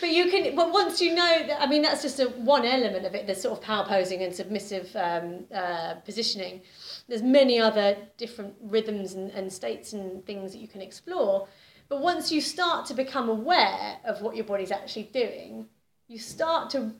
but 0.00 0.10
you 0.10 0.30
can. 0.30 0.56
But 0.56 0.72
once 0.72 1.00
you 1.00 1.14
know 1.14 1.46
that, 1.46 1.60
I 1.60 1.66
mean, 1.66 1.82
that's 1.82 2.02
just 2.02 2.18
a 2.18 2.24
one 2.30 2.64
element 2.64 3.06
of 3.06 3.14
it. 3.14 3.26
The 3.26 3.34
sort 3.34 3.58
of 3.58 3.64
power 3.64 3.84
posing 3.86 4.22
and 4.22 4.34
submissive 4.34 4.94
um, 4.96 5.44
uh, 5.54 5.94
positioning. 6.04 6.62
There's 7.08 7.22
many 7.22 7.60
other 7.60 7.96
different 8.16 8.54
rhythms 8.62 9.14
and, 9.14 9.30
and 9.30 9.52
states 9.52 9.92
and 9.92 10.24
things 10.26 10.52
that 10.52 10.58
you 10.58 10.68
can 10.68 10.80
explore. 10.80 11.46
But 11.88 12.02
once 12.02 12.32
you 12.32 12.40
start 12.40 12.86
to 12.86 12.94
become 12.94 13.28
aware 13.28 13.98
of 14.04 14.22
what 14.22 14.34
your 14.34 14.44
body's 14.44 14.72
actually 14.72 15.04
doing, 15.04 15.68
you 16.08 16.18
start 16.18 16.70
to 16.70 16.92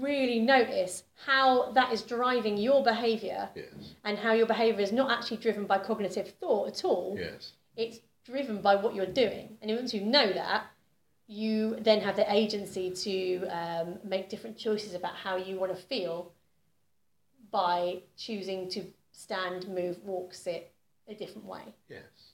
really 0.00 0.38
notice 0.38 1.04
how 1.26 1.72
that 1.72 1.92
is 1.92 2.02
driving 2.02 2.56
your 2.56 2.82
behavior 2.82 3.48
Yes. 3.54 3.94
and 4.04 4.18
how 4.18 4.32
your 4.32 4.46
behavior 4.46 4.80
is 4.80 4.92
not 4.92 5.10
actually 5.10 5.36
driven 5.38 5.66
by 5.66 5.78
cognitive 5.78 6.28
thought 6.40 6.68
at 6.68 6.84
all 6.84 7.16
Yes. 7.18 7.52
it's 7.76 8.00
driven 8.24 8.60
by 8.62 8.76
what 8.76 8.94
you're 8.94 9.06
doing 9.06 9.58
and 9.60 9.70
once 9.70 9.92
you 9.92 10.00
know 10.00 10.32
that 10.32 10.64
you 11.26 11.76
then 11.80 12.00
have 12.00 12.16
the 12.16 12.30
agency 12.32 12.90
to 12.90 13.46
um, 13.48 13.98
make 14.04 14.28
different 14.28 14.56
choices 14.58 14.94
about 14.94 15.14
how 15.14 15.36
you 15.36 15.58
want 15.58 15.74
to 15.74 15.82
feel 15.82 16.32
by 17.50 18.02
choosing 18.16 18.68
to 18.70 18.84
stand 19.12 19.68
move 19.68 20.02
walk 20.04 20.32
sit 20.34 20.72
a 21.08 21.14
different 21.14 21.46
way 21.46 21.62
Yes. 21.88 22.31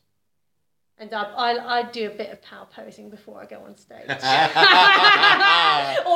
And 1.01 1.15
I, 1.15 1.23
I, 1.23 1.79
I 1.79 1.83
do 1.85 2.09
a 2.09 2.11
bit 2.11 2.33
of 2.33 2.43
power 2.43 2.67
posing 2.75 3.09
before 3.09 3.41
I 3.41 3.47
go 3.47 3.61
on 3.61 3.77
stage. 3.77 4.01
or 4.09 4.17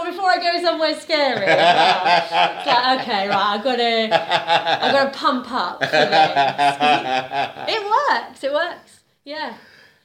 before 0.05 0.29
I 0.29 0.39
go 0.41 0.61
somewhere 0.61 0.99
scary. 0.99 1.47
well. 1.47 2.67
Like, 2.67 3.01
okay, 3.01 3.29
right, 3.29 3.55
I've 3.55 3.63
got 3.63 3.77
to, 3.77 4.85
I've 4.85 4.93
got 4.93 5.13
to 5.13 5.19
pump 5.19 5.47
up. 5.53 5.83
It 7.69 7.81
works, 7.85 8.43
it 8.43 8.53
works. 8.53 9.01
Yeah. 9.25 9.55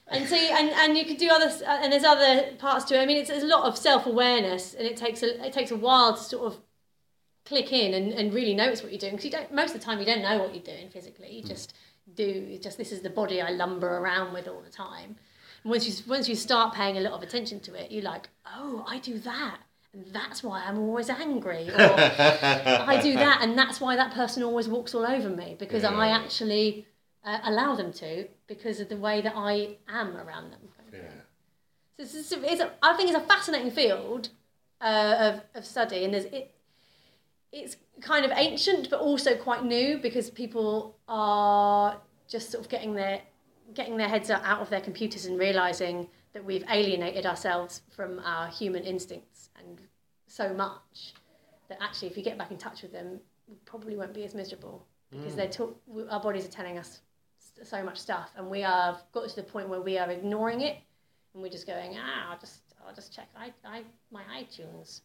And 0.09 0.29
so, 0.29 0.35
and, 0.35 0.69
and 0.69 0.97
you 0.97 1.05
can 1.05 1.15
do 1.15 1.27
other, 1.29 1.51
uh, 1.65 1.79
and 1.81 1.91
there's 1.91 2.03
other 2.03 2.51
parts 2.59 2.85
to 2.85 2.95
it. 2.95 2.99
I 3.01 3.05
mean, 3.07 3.17
it's, 3.17 3.29
it's 3.31 3.43
a 3.43 3.47
lot 3.47 3.65
of 3.65 3.77
self 3.77 4.05
awareness, 4.05 4.73
and 4.75 4.87
it 4.87 4.95
takes 4.95 5.23
a, 5.23 5.43
it 5.45 5.53
takes 5.53 5.71
a 5.71 5.75
while 5.75 6.15
to 6.15 6.23
sort 6.23 6.53
of 6.53 6.59
click 7.45 7.73
in 7.73 7.93
and, 7.93 8.13
and 8.13 8.33
really 8.33 8.53
notice 8.53 8.83
what 8.83 8.91
you're 8.91 8.99
doing 8.99 9.13
because 9.13 9.25
you 9.25 9.31
don't 9.31 9.53
most 9.53 9.73
of 9.73 9.79
the 9.79 9.85
time 9.85 9.99
you 9.99 10.05
don't 10.05 10.21
know 10.21 10.37
what 10.37 10.53
you're 10.53 10.63
doing 10.63 10.89
physically 10.89 11.33
you 11.33 11.41
hmm. 11.41 11.47
just 11.47 11.73
do 12.15 12.57
just 12.61 12.77
this 12.77 12.91
is 12.91 13.01
the 13.01 13.09
body 13.09 13.41
I 13.41 13.51
lumber 13.51 13.97
around 13.97 14.33
with 14.33 14.47
all 14.47 14.61
the 14.61 14.69
time 14.69 15.15
and 15.63 15.71
once 15.71 15.87
you 15.87 15.93
once 16.07 16.29
you 16.29 16.35
start 16.35 16.73
paying 16.73 16.97
a 16.97 17.01
lot 17.01 17.13
of 17.13 17.21
attention 17.21 17.59
to 17.61 17.73
it 17.73 17.91
you're 17.91 18.03
like 18.03 18.29
oh 18.45 18.85
I 18.87 18.99
do 18.99 19.19
that 19.19 19.57
and 19.93 20.05
that's 20.13 20.43
why 20.43 20.63
I'm 20.65 20.77
always 20.79 21.09
angry 21.09 21.69
or 21.69 21.95
I 21.99 22.99
do 23.01 23.13
that 23.25 23.39
and 23.41 23.57
that's 23.57 23.81
why 23.81 23.95
that 23.95 24.13
person 24.13 24.43
always 24.43 24.67
walks 24.67 24.93
all 24.95 25.05
over 25.05 25.29
me 25.29 25.55
because 25.59 25.83
I 25.83 26.09
actually 26.09 26.85
uh, 27.23 27.39
allow 27.43 27.75
them 27.75 27.91
to 27.93 28.27
because 28.47 28.79
of 28.79 28.89
the 28.89 28.97
way 28.97 29.21
that 29.21 29.33
I 29.35 29.77
am 29.87 30.15
around 30.15 30.51
them 30.51 30.61
Yeah. 30.93 30.99
so 31.97 32.03
it's, 32.03 32.15
it's, 32.15 32.31
it's 32.31 32.61
a, 32.61 32.71
I 32.81 32.93
think 32.95 33.09
it's 33.09 33.17
a 33.17 33.27
fascinating 33.27 33.71
field 33.71 34.29
uh, 34.79 35.15
of, 35.19 35.41
of 35.55 35.65
study, 35.65 36.05
and 36.05 36.13
there's 36.13 36.25
it. 36.25 36.53
It's 37.51 37.77
kind 38.01 38.25
of 38.25 38.31
ancient, 38.35 38.89
but 38.89 38.99
also 38.99 39.35
quite 39.35 39.63
new 39.63 39.97
because 39.97 40.29
people 40.29 40.97
are 41.07 41.99
just 42.27 42.51
sort 42.51 42.63
of 42.63 42.69
getting 42.69 42.93
their 42.93 43.21
getting 43.73 43.97
their 43.97 44.07
heads 44.07 44.29
out 44.29 44.61
of 44.61 44.69
their 44.69 44.81
computers 44.81 45.25
and 45.25 45.37
realizing 45.37 46.07
that 46.33 46.43
we've 46.43 46.63
alienated 46.69 47.25
ourselves 47.25 47.81
from 47.95 48.19
our 48.19 48.47
human 48.47 48.83
instincts 48.83 49.49
and 49.59 49.81
so 50.27 50.53
much 50.53 51.13
that 51.67 51.77
actually, 51.81 52.07
if 52.07 52.15
you 52.17 52.23
get 52.23 52.37
back 52.37 52.51
in 52.51 52.57
touch 52.57 52.81
with 52.81 52.91
them, 52.93 53.19
we 53.47 53.55
probably 53.65 53.95
won't 53.97 54.13
be 54.13 54.23
as 54.23 54.33
miserable 54.33 54.85
because 55.09 55.35
they're 55.35 55.49
talk- 55.49 55.81
our 56.09 56.19
bodies 56.19 56.45
are 56.45 56.51
telling 56.51 56.77
us 56.77 57.01
so 57.63 57.81
much 57.83 57.97
stuff, 57.97 58.29
and 58.35 58.49
we 58.49 58.61
have 58.61 59.01
got 59.13 59.27
to 59.29 59.35
the 59.35 59.43
point 59.43 59.67
where 59.67 59.81
we 59.81 59.97
are 59.97 60.09
ignoring 60.11 60.61
it 60.61 60.77
and 61.33 61.41
we're 61.41 61.49
just 61.49 61.65
going, 61.65 61.97
ah, 61.97 62.31
I'll 62.31 62.39
just, 62.39 62.61
I'll 62.85 62.93
just 62.93 63.13
check 63.13 63.27
I, 63.37 63.53
I, 63.65 63.83
my 64.11 64.23
iTunes. 64.39 65.01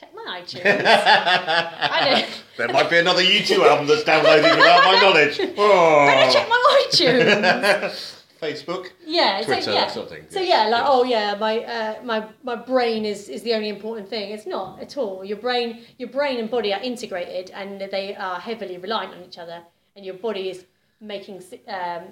Check 0.00 0.14
my 0.14 0.40
iTunes. 0.40 0.62
I 0.64 2.10
don't. 2.22 2.44
There 2.56 2.68
might 2.68 2.88
be 2.88 2.96
another 2.96 3.20
U2 3.20 3.58
album 3.68 3.86
that's 3.86 4.02
downloading 4.02 4.50
without 4.56 4.84
my 4.84 4.98
knowledge. 4.98 5.38
Oh. 5.58 6.06
Better 6.06 6.32
check 6.32 6.48
my 6.48 6.86
iTunes. 6.88 8.16
Facebook. 8.40 8.86
Yeah, 9.04 9.42
Twitter, 9.42 9.60
so, 9.60 9.72
yeah. 9.74 9.86
sort 9.88 10.06
of 10.06 10.12
thing, 10.12 10.24
So 10.30 10.40
yes, 10.40 10.48
yeah, 10.48 10.68
like 10.70 10.80
yes. 10.80 10.88
oh 10.90 11.04
yeah, 11.04 11.34
my 11.34 11.58
uh, 11.58 11.94
my 12.02 12.26
my 12.42 12.56
brain 12.56 13.04
is 13.04 13.28
is 13.28 13.42
the 13.42 13.52
only 13.52 13.68
important 13.68 14.08
thing. 14.08 14.30
It's 14.30 14.46
not 14.46 14.80
at 14.80 14.96
all. 14.96 15.22
Your 15.22 15.36
brain, 15.36 15.82
your 15.98 16.08
brain 16.08 16.40
and 16.40 16.50
body 16.50 16.72
are 16.72 16.80
integrated, 16.80 17.50
and 17.50 17.78
they 17.78 18.16
are 18.16 18.40
heavily 18.40 18.78
reliant 18.78 19.12
on 19.12 19.22
each 19.22 19.36
other. 19.36 19.62
And 19.94 20.06
your 20.06 20.14
body 20.14 20.48
is 20.48 20.64
making 21.02 21.42
um, 21.68 22.02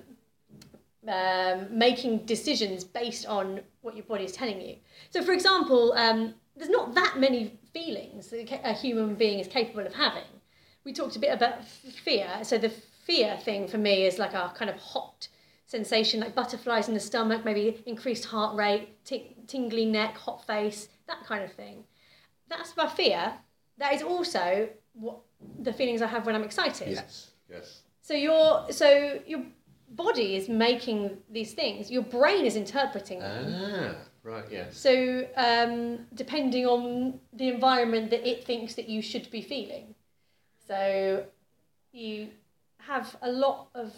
um, 1.09 1.66
making 1.70 2.27
decisions 2.27 2.85
based 2.85 3.24
on 3.24 3.61
what 3.81 3.96
your 3.96 4.05
body 4.05 4.24
is 4.24 4.33
telling 4.33 4.61
you. 4.61 4.77
So, 5.09 5.22
for 5.22 5.33
example, 5.33 5.94
um, 5.94 6.35
there's 6.59 6.70
not 6.70 6.94
that 6.94 7.18
many 7.18 7.59
feelings 7.79 8.29
that 8.29 8.61
a 8.64 8.73
human 8.73 9.14
being 9.14 9.38
is 9.38 9.49
capable 9.49 9.87
of 9.87 9.95
having. 9.95 10.23
We 10.85 10.93
talked 10.93 11.17
a 11.17 11.19
bit 11.19 11.33
about 11.33 11.64
fear. 11.64 12.29
So, 12.43 12.59
the 12.59 12.71
fear 12.71 13.37
thing 13.43 13.69
for 13.69 13.79
me 13.79 14.05
is 14.05 14.19
like 14.19 14.35
a 14.35 14.53
kind 14.57 14.71
of 14.71 14.77
hot 14.77 15.29
sensation, 15.67 16.21
like 16.21 16.35
butterflies 16.35 16.88
in 16.88 16.95
the 16.95 17.01
stomach, 17.01 17.45
maybe 17.45 17.83
increased 17.87 18.25
heart 18.27 18.57
rate, 18.57 19.05
ti- 19.05 19.37
tingly 19.47 19.85
neck, 19.85 20.17
hot 20.17 20.47
face, 20.47 20.88
that 21.07 21.25
kind 21.25 21.45
of 21.45 21.53
thing. 21.53 21.85
That's 22.49 22.77
my 22.77 22.88
fear. 22.88 23.35
That 23.77 23.93
is 23.93 24.03
also 24.03 24.69
what 24.95 25.19
the 25.61 25.73
feelings 25.73 26.01
I 26.03 26.07
have 26.07 26.27
when 26.27 26.35
I'm 26.35 26.43
excited. 26.43 26.88
Yes. 26.88 27.31
Yes. 27.51 27.83
So 28.01 28.14
your 28.14 28.73
so 28.73 29.21
your 29.27 29.43
body 29.91 30.37
is 30.37 30.49
making 30.49 31.19
these 31.31 31.53
things. 31.53 31.91
Your 31.91 32.03
brain 32.03 32.45
is 32.47 32.57
interpreting 32.57 33.21
them. 33.21 33.55
Ah, 33.55 33.95
right. 34.22 34.44
Yes. 34.50 34.76
So 34.76 35.26
um, 35.37 36.07
depending 36.14 36.66
on 36.66 37.20
the 37.33 37.48
environment 37.48 38.11
that 38.11 38.28
it 38.28 38.44
thinks 38.44 38.74
that 38.74 38.88
you 38.88 39.02
should 39.02 39.31
be 39.31 39.42
feeling, 39.42 39.94
so 40.66 41.24
you 41.92 42.28
have 42.78 43.16
a 43.22 43.31
lot 43.31 43.68
of 43.74 43.92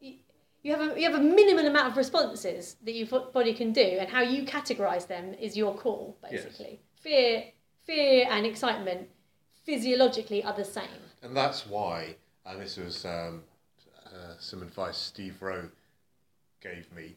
you 0.00 0.14
you 0.62 0.74
have 0.74 0.80
a 0.80 1.00
you 1.00 1.10
have 1.10 1.18
a 1.18 1.22
minimum 1.22 1.66
amount 1.66 1.88
of 1.88 1.96
responses 1.96 2.76
that 2.84 2.92
your 2.92 3.06
body 3.06 3.54
can 3.54 3.72
do, 3.72 3.80
and 4.00 4.08
how 4.08 4.22
you 4.22 4.44
categorize 4.44 5.06
them 5.06 5.34
is 5.34 5.56
your 5.56 5.74
call. 5.74 6.18
Yes. 6.30 6.44
Basically, 6.44 6.80
fear, 6.94 7.44
fear, 7.84 8.26
and 8.30 8.46
excitement 8.46 9.08
physiologically 9.64 10.42
are 10.42 10.54
the 10.54 10.64
same. 10.64 11.02
And 11.22 11.36
that's 11.36 11.66
why, 11.66 12.16
and 12.46 12.60
this 12.60 12.76
was 12.76 13.04
um, 13.04 13.42
uh, 14.06 14.34
some 14.38 14.62
advice 14.62 14.96
Steve 14.96 15.40
Roe 15.40 15.68
gave 16.62 16.90
me, 16.92 17.16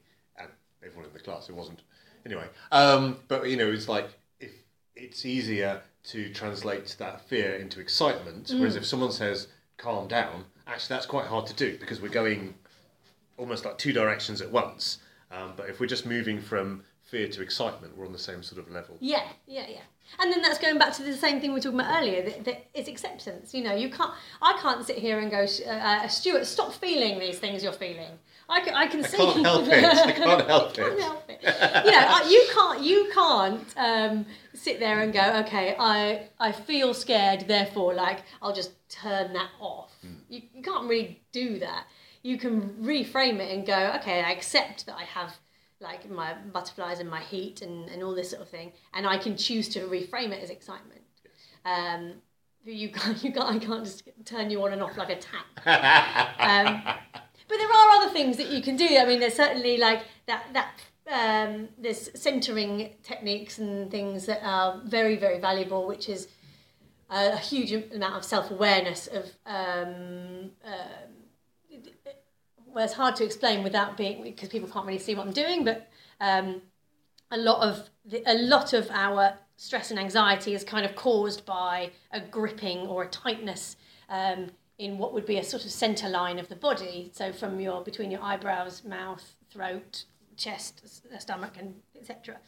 everyone 0.86 1.08
in 1.08 1.14
the 1.14 1.20
class, 1.20 1.50
it 1.50 1.56
wasn't. 1.56 1.82
Anyway, 2.26 2.46
um, 2.72 3.18
but 3.28 3.50
you 3.50 3.58
know, 3.58 3.72
it's 3.72 3.90
like 3.90 4.08
if 4.40 4.52
it's 4.96 5.26
easier 5.26 5.82
to 6.06 6.30
translate 6.34 6.96
that 7.00 7.22
fear 7.28 7.56
into 7.56 7.80
excitement, 7.80 8.52
whereas 8.56 8.76
if 8.76 8.86
someone 8.86 9.12
says, 9.12 9.48
calm 9.78 10.08
down, 10.08 10.46
actually 10.68 10.96
that's 10.96 11.06
quite 11.06 11.26
hard 11.26 11.46
to 11.48 11.54
do 11.54 11.78
because 11.78 12.02
we're 12.02 12.10
going 12.10 12.54
almost 13.38 13.66
like 13.66 13.78
two 13.78 13.94
directions 13.94 14.42
at 14.42 14.52
once. 14.52 15.00
Um, 15.32 15.54
but 15.58 15.70
if 15.70 15.80
we're 15.80 15.88
just 15.88 16.06
moving 16.06 16.40
from 16.40 16.84
fear 17.02 17.28
to 17.28 17.42
excitement, 17.42 17.98
we're 17.98 18.06
on 18.06 18.12
the 18.12 18.20
same 18.20 18.44
sort 18.44 18.60
of 18.60 18.72
level. 18.72 18.98
Yeah, 19.00 19.24
yeah, 19.48 19.66
yeah. 19.70 19.82
And 20.20 20.32
then 20.32 20.42
that's 20.42 20.60
going 20.60 20.78
back 20.78 20.94
to 20.94 21.04
the 21.04 21.16
same 21.16 21.40
thing 21.42 21.52
we 21.52 21.56
were 21.56 21.62
talking 21.62 21.80
about 21.80 22.02
earlier. 22.02 22.24
That, 22.24 22.46
that 22.46 22.66
it's 22.74 22.88
acceptance. 22.88 23.54
You 23.54 23.64
know, 23.64 23.74
you 23.74 23.90
can't. 23.90 24.12
I 24.42 24.58
can't 24.62 24.86
sit 24.86 24.98
here 24.98 25.20
and 25.20 25.32
go, 25.32 25.46
uh, 25.66 25.70
uh, 25.70 26.08
Stuart, 26.08 26.46
stop 26.46 26.74
feeling 26.74 27.20
these 27.20 27.40
things 27.40 27.64
you're 27.64 27.74
feeling. 27.74 28.20
I 28.50 28.60
can, 28.62 28.74
I 28.76 28.88
can 28.88 29.04
I 29.04 29.08
see. 29.08 29.18
can't 29.18 29.46
help 29.46 29.68
it. 29.68 29.84
I 29.84 30.12
can't 30.12 30.48
help 30.48 30.72
I 30.72 30.74
can't 30.76 31.00
help 31.00 31.24
it. 31.30 31.40
You 31.44 31.92
know, 31.92 31.98
I- 31.98 32.28
you 32.30 32.46
can't. 32.54 32.82
You 32.84 33.10
can't 33.14 33.74
um, 33.78 34.26
sit 34.54 34.80
there 34.80 35.02
and 35.02 35.14
go, 35.14 35.42
okay, 35.46 35.76
I 35.80 36.28
I 36.40 36.52
feel 36.52 36.94
scared, 36.94 37.46
therefore, 37.48 37.94
like 37.94 38.20
I'll 38.42 38.54
just 38.54 38.72
turn 38.90 39.34
that 39.34 39.50
off. 39.60 39.92
Hmm. 40.02 40.16
You, 40.30 40.42
you 40.54 40.62
can't 40.62 40.88
really 40.90 41.22
do 41.32 41.60
that. 41.60 41.86
You 42.22 42.38
can 42.38 42.62
reframe 42.82 43.40
it 43.40 43.52
and 43.54 43.66
go, 43.66 43.94
okay, 44.00 44.22
I 44.22 44.32
accept 44.32 44.86
that 44.86 44.96
I 44.96 45.04
have 45.04 45.36
like 45.82 46.10
my 46.10 46.34
butterflies 46.54 47.00
and 47.00 47.10
my 47.10 47.20
heat 47.22 47.62
and, 47.62 47.90
and 47.90 48.02
all 48.04 48.16
this 48.16 48.30
sort 48.30 48.42
of 48.42 48.50
thing, 48.50 48.72
and 48.94 49.06
I 49.06 49.18
can 49.18 49.36
choose 49.36 49.68
to 49.70 49.82
reframe 49.82 50.32
it 50.32 50.42
as 50.42 50.50
excitement. 50.50 51.02
Um, 51.66 52.14
you 52.66 52.90
can't, 52.90 53.22
you 53.24 53.34
can't, 53.34 53.50
I 53.56 53.60
can't 53.60 53.84
just 53.84 54.08
turn 54.24 54.50
you 54.50 54.64
on 54.64 54.72
and 54.74 54.82
off 54.82 54.96
like 54.98 55.10
a 55.10 55.18
tap. 55.18 55.46
Um, 56.40 56.96
but 57.54 57.60
there 57.60 57.72
are 57.72 58.02
other 58.02 58.12
things 58.12 58.38
that 58.38 58.48
you 58.48 58.64
can 58.64 58.76
do. 58.76 58.98
I 58.98 59.06
mean, 59.06 59.20
there's 59.20 59.36
certainly 59.36 59.78
like 59.78 60.06
that 60.26 60.46
that 60.54 60.72
um, 61.08 61.70
there's 61.78 62.10
centering 62.20 62.96
techniques 63.04 63.60
and 63.60 63.92
things 63.92 64.26
that 64.26 64.42
are 64.44 64.82
very 64.86 65.18
very 65.18 65.40
valuable, 65.40 65.86
which 65.86 66.10
is 66.10 66.28
a, 67.12 67.38
huge 67.38 67.72
amount 67.72 68.16
of 68.16 68.24
self 68.26 68.50
awareness 68.50 69.08
of. 69.08 69.26
Um, 69.46 70.52
um, 70.66 71.82
well, 72.66 72.86
it's 72.86 72.96
hard 72.96 73.16
to 73.18 73.24
explain 73.24 73.64
without 73.64 73.98
being 73.98 74.24
because 74.24 74.50
people 74.50 74.68
can't 74.68 74.88
really 74.88 74.98
see 74.98 75.14
what 75.14 75.28
I'm 75.28 75.34
doing, 75.34 75.64
but 75.64 75.92
um, 76.20 76.64
a 77.30 77.38
lot 77.38 77.62
of 77.62 77.88
the, 78.04 78.24
a 78.26 78.34
lot 78.34 78.74
of 78.74 78.90
our 78.90 79.36
stress 79.58 79.92
and 79.92 80.00
anxiety 80.00 80.56
is 80.56 80.64
kind 80.64 80.88
of 80.88 80.96
caused 80.96 81.46
by 81.46 81.92
a 82.12 82.20
gripping 82.20 82.80
or 82.88 83.04
a 83.04 83.08
tightness 83.08 83.76
um, 84.10 84.50
in 84.78 84.98
what 84.98 85.14
would 85.14 85.26
be 85.26 85.38
a 85.38 85.44
sort 85.44 85.66
of 85.66 85.72
center 85.72 86.10
line 86.10 86.40
of 86.40 86.50
the 86.50 86.56
body. 86.56 87.12
So 87.14 87.32
from 87.32 87.60
your 87.60 87.84
between 87.84 88.12
your 88.12 88.22
eyebrows, 88.22 88.84
mouth, 88.84 89.36
throat, 89.52 90.06
chest, 90.36 90.82
uh, 91.14 91.18
stomach, 91.20 91.54
and 91.58 91.76
etc. 91.96 92.40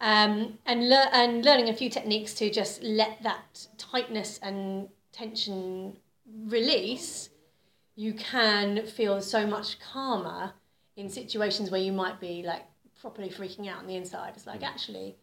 Um, 0.00 0.58
and 0.66 0.88
lear- 0.88 1.08
and 1.12 1.44
learning 1.44 1.68
a 1.68 1.74
few 1.74 1.88
techniques 1.88 2.34
to 2.34 2.50
just 2.50 2.82
let 2.82 3.22
that 3.22 3.66
tightness 3.78 4.38
and 4.42 4.88
tension 5.12 5.96
release, 6.44 7.30
you 7.94 8.12
can 8.12 8.86
feel 8.86 9.22
so 9.22 9.46
much 9.46 9.78
calmer 9.80 10.52
in 10.96 11.08
situations 11.08 11.70
where 11.70 11.80
you 11.80 11.92
might 11.92 12.20
be 12.20 12.42
like 12.42 12.64
properly 13.00 13.30
freaking 13.30 13.68
out 13.70 13.78
on 13.78 13.86
the 13.86 13.96
inside. 13.96 14.32
It's 14.36 14.46
like 14.46 14.60
mm. 14.60 14.68
actually, 14.68 15.16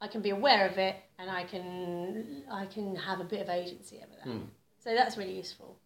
I 0.00 0.08
can 0.08 0.20
be 0.20 0.30
aware 0.30 0.66
of 0.66 0.78
it 0.78 0.96
and 1.18 1.30
I 1.30 1.44
can 1.44 2.42
I 2.50 2.66
can 2.66 2.96
have 2.96 3.20
a 3.20 3.24
bit 3.24 3.40
of 3.40 3.48
agency 3.48 3.98
over 3.98 4.14
that. 4.16 4.30
Hmm. 4.30 4.44
So 4.88 4.94
that's 4.94 5.18
really 5.18 5.36
useful. 5.36 5.76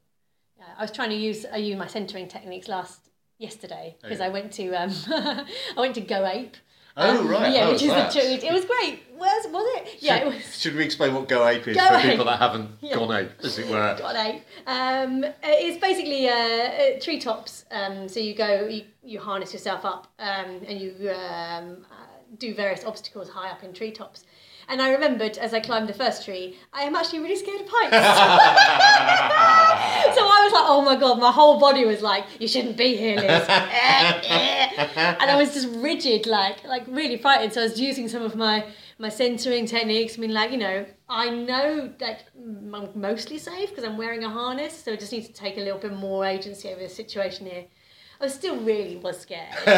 Yeah, 0.57 0.65
I 0.79 0.83
was 0.83 0.93
trying 0.93 1.11
to 1.11 1.17
use 1.17 1.45
I 1.53 1.57
used 1.57 1.77
my 1.77 1.89
centering 1.89 2.29
techniques 2.29 2.69
last 2.69 3.01
yesterday 3.37 3.97
because 4.01 4.21
yeah. 4.21 4.27
I 4.27 4.29
went 4.29 4.53
to 4.53 4.73
um, 4.75 4.93
I 5.09 5.45
went 5.77 5.97
to 5.97 6.01
Go 6.03 6.25
Ape 6.25 6.57
Oh, 6.97 7.27
right. 7.27 7.53
Yeah, 7.53 7.67
Oh, 7.69 7.73
which 7.73 7.83
is 7.83 7.89
that's- 7.89 8.15
the. 8.15 8.47
It 8.47 8.53
was 8.53 8.65
great. 8.67 9.01
Was 9.17 9.47
was 9.51 9.65
it? 9.81 9.97
Yeah, 10.03 10.19
it 10.19 10.27
was. 10.27 10.61
Should 10.61 10.77
we 10.77 10.85
explain 10.85 11.15
what 11.15 11.27
Go 11.27 11.49
Ape 11.49 11.67
is 11.67 11.77
Go 11.77 11.89
for 11.89 11.95
Ape. 11.95 12.03
people 12.03 12.27
that 12.27 12.39
haven't 12.39 12.71
Yeah. 12.81 12.95
gone 12.95 13.17
ape, 13.17 13.31
as 13.43 13.59
it 13.59 13.67
were? 13.69 13.97
Got 13.99 14.15
ape. 14.15 14.43
Um, 14.67 15.25
it's 15.43 15.81
basically 15.81 16.29
uh, 16.29 16.35
uh, 16.35 17.01
treetops. 17.01 17.65
Um, 17.73 18.09
so 18.09 18.21
you 18.21 18.35
go, 18.35 18.69
you, 18.69 18.85
you 19.03 19.19
harness 19.19 19.53
yourself 19.53 19.85
up, 19.85 20.07
um, 20.19 20.61
and 20.69 20.79
you 20.81 20.93
um, 21.11 21.87
uh, 21.91 22.05
do 22.39 22.55
various 22.55 22.85
obstacles 22.85 23.29
high 23.31 23.51
up 23.51 23.65
in 23.65 23.73
treetops. 23.73 24.25
And 24.69 24.81
I 24.81 24.91
remembered 24.91 25.39
as 25.39 25.55
I 25.55 25.61
climbed 25.61 25.89
the 25.89 25.95
first 25.95 26.25
tree, 26.25 26.57
I 26.73 26.83
am 26.83 26.95
actually 26.95 27.21
really 27.21 27.37
scared 27.37 27.61
of 27.61 27.67
heights. 27.71 27.93
so 30.17 30.23
I 30.23 30.41
was 30.45 30.53
like, 30.53 30.65
oh 30.67 30.83
my 30.83 30.97
god, 30.97 31.19
my 31.19 31.33
whole 31.33 31.59
body 31.59 31.85
was 31.85 32.03
like, 32.03 32.25
you 32.39 32.49
shouldn't 32.49 32.77
be 32.77 32.97
here, 32.97 33.17
Liz. 33.17 33.27
and 33.49 35.31
I 35.31 35.37
was 35.37 35.55
just 35.55 35.69
rigid, 35.77 36.27
like 36.27 36.65
like 36.65 36.85
really 36.87 37.19
frightened. 37.19 37.53
So 37.53 37.61
I 37.61 37.65
was 37.65 37.81
using 37.81 38.09
some 38.09 38.23
of 38.23 38.37
my 38.37 38.67
my 38.99 39.09
centering 39.09 39.67
techniques. 39.67 40.17
I 40.17 40.21
mean, 40.21 40.33
like 40.33 40.53
you 40.53 40.59
know, 40.59 40.87
I 41.09 41.31
know 41.31 41.93
that 41.99 42.25
I'm 42.37 42.89
mostly 42.95 43.39
safe 43.39 43.71
because 43.71 43.85
I'm 43.85 43.97
wearing 43.97 44.25
a 44.25 44.31
harness, 44.31 44.85
so 44.85 44.93
I 44.93 44.97
just 44.97 45.13
need 45.13 45.27
to 45.27 45.33
take 45.33 45.57
a 45.57 45.61
little 45.61 45.79
bit 45.79 45.93
more 45.93 46.25
agency 46.25 46.69
over 46.69 46.81
the 46.81 46.89
situation 46.89 47.47
here. 47.47 47.65
I 48.23 48.29
still 48.29 48.57
really 48.61 48.97
was 48.97 49.19
scared, 49.21 49.49
but 49.65 49.73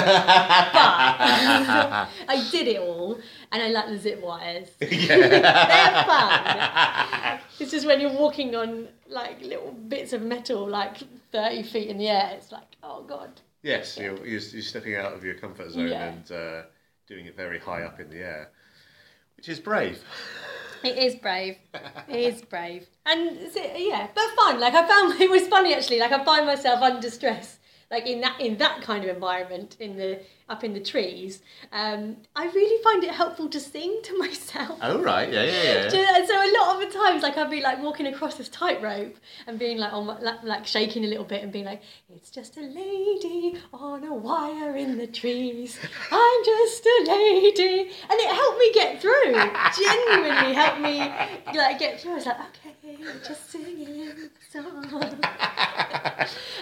I 2.29 2.49
did 2.53 2.69
it 2.69 2.79
all, 2.81 3.19
and 3.51 3.63
I 3.63 3.69
like 3.69 3.89
the 3.89 3.99
zip 3.99 4.21
wires. 4.23 4.69
Yeah. 4.81 5.17
They're 5.17 6.05
fun. 6.05 7.41
It's 7.59 7.71
just 7.71 7.87
when 7.87 8.01
you're 8.01 8.13
walking 8.13 8.55
on 8.55 8.89
like 9.09 9.41
little 9.41 9.73
bits 9.73 10.13
of 10.13 10.23
metal, 10.23 10.69
like 10.69 10.99
thirty 11.33 11.63
feet 11.63 11.89
in 11.89 11.99
the 11.99 12.09
air. 12.09 12.33
It's 12.37 12.53
like, 12.53 12.77
oh 12.83 13.03
god. 13.03 13.31
Yes, 13.63 13.97
you're, 13.97 14.17
you're, 14.27 14.41
you're 14.41 14.63
stepping 14.63 14.95
out 14.97 15.15
of 15.15 15.25
your 15.25 15.35
comfort 15.37 15.71
zone 15.71 15.89
Yeah. 15.89 16.09
and 16.11 16.31
uh, 16.31 16.63
doing 17.09 17.25
it 17.25 17.35
very 17.35 17.59
high 17.59 17.83
up 17.83 17.99
in 17.99 18.11
the 18.11 18.19
air, 18.19 18.51
which 19.39 19.49
is 19.49 19.59
brave. 19.59 20.03
It 20.83 20.99
is 20.99 21.15
brave. 21.15 21.57
It 22.09 22.35
is 22.35 22.43
brave. 22.43 22.87
And 23.07 23.39
yeah, 23.77 24.09
but 24.15 24.25
fun. 24.37 24.61
Like 24.61 24.75
I 24.75 24.87
found 24.87 25.19
it 25.19 25.31
was 25.31 25.49
funny 25.49 25.73
actually. 25.75 25.99
Like 25.99 26.13
I 26.13 26.23
find 26.25 26.45
myself 26.45 26.83
under 26.83 27.09
stress, 27.11 27.59
like 27.91 28.07
in 28.07 28.21
that 28.21 28.41
in 28.41 28.57
that 28.59 28.83
kind 28.83 29.05
of 29.05 29.15
environment, 29.15 29.77
in 29.81 29.97
the 29.97 30.21
up 30.49 30.63
in 30.63 30.75
the 30.75 30.81
trees. 30.81 31.41
Um, 31.73 32.19
I 32.37 32.47
really 32.47 32.83
find 32.83 33.03
it 33.03 33.11
helpful 33.11 33.49
to 33.49 33.59
sing 33.59 34.01
to 34.05 34.19
myself. 34.25 34.79
Oh, 34.83 35.01
right, 35.01 35.33
yeah, 35.33 35.45
yeah, 35.45 35.89
So, 35.89 35.97
yeah. 36.01 36.17
and 36.17 36.27
so 36.29 36.35
a 36.35 36.51
lot 36.59 36.75
of 36.83 36.93
the 36.93 36.99
times, 36.99 37.23
like 37.23 37.37
I'd 37.39 37.51
be 37.51 37.63
like 37.63 37.83
walking 37.83 38.07
across 38.07 38.35
this 38.37 38.49
tightrope 38.51 39.17
and 39.47 39.59
being 39.59 39.79
like 39.79 39.93
on 39.93 40.07
like, 40.07 40.43
like 40.43 40.67
shaking 40.67 41.05
a 41.05 41.09
little 41.09 41.25
bit 41.25 41.43
and 41.43 41.51
being 41.53 41.65
like, 41.65 41.81
"It's 42.15 42.31
just 42.31 42.57
a 42.59 42.61
lady 42.61 43.59
on 43.73 44.05
a 44.05 44.13
wire 44.15 44.77
in 44.77 44.99
the 44.99 45.07
trees. 45.07 45.79
I'm 46.11 46.45
just 46.45 46.85
a 46.87 47.05
lady," 47.09 47.81
and 47.81 48.21
it 48.21 48.29
helped 48.35 48.59
me 48.59 48.73
get 48.73 49.01
through. 49.01 49.33
Genuinely 49.79 50.53
helped 50.55 50.81
me 50.81 50.99
like 51.59 51.79
get 51.79 52.01
through. 52.01 52.13
I 52.13 52.15
was 52.17 52.27
like, 52.27 52.41
"Okay, 52.67 52.97
just 53.27 53.51
singing 53.51 54.13
song." 54.53 55.21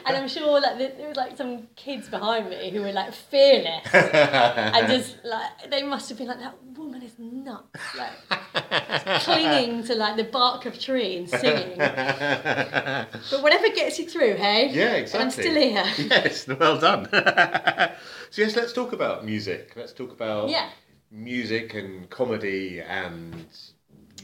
and 0.07 0.17
I'm 0.17 0.29
sure 0.29 0.61
like 0.61 0.79
there 0.79 0.93
there 0.97 1.09
was 1.09 1.17
like 1.17 1.37
some 1.37 1.69
kids 1.77 2.09
behind 2.09 2.49
me 2.49 2.71
who 2.71 2.83
were 2.83 2.93
like 2.93 3.13
fearless 3.13 3.72
and 3.93 4.87
just 4.89 5.17
like 5.25 5.71
they 5.71 5.83
must 5.83 6.09
have 6.09 6.19
been 6.19 6.29
like 6.29 6.39
that 6.39 6.57
woman 6.77 7.03
is 7.03 7.19
nuts 7.19 7.81
like 7.97 9.21
clinging 9.21 9.83
to 9.85 9.95
like 9.95 10.17
the 10.17 10.25
bark 10.25 10.67
of 10.67 10.79
tree 10.79 11.17
and 11.19 11.29
singing 11.29 11.77
but 11.79 13.43
whatever 13.43 13.69
gets 13.69 13.99
you 13.99 14.07
through 14.07 14.35
hey 14.35 14.71
Yeah, 14.71 14.95
exactly. 14.95 15.25
I'm 15.25 15.31
still 15.31 15.55
here 15.55 16.09
Yes, 16.09 16.47
well 16.49 16.79
done. 16.79 17.09
so 18.31 18.43
yes, 18.43 18.57
let's 18.57 18.73
talk 18.73 18.93
about 18.93 19.25
music. 19.25 19.73
Let's 19.77 19.93
talk 19.93 20.13
about 20.13 20.49
yeah 20.49 20.69
music 21.11 21.75
and 21.75 22.09
comedy 22.09 22.81
and 22.81 23.47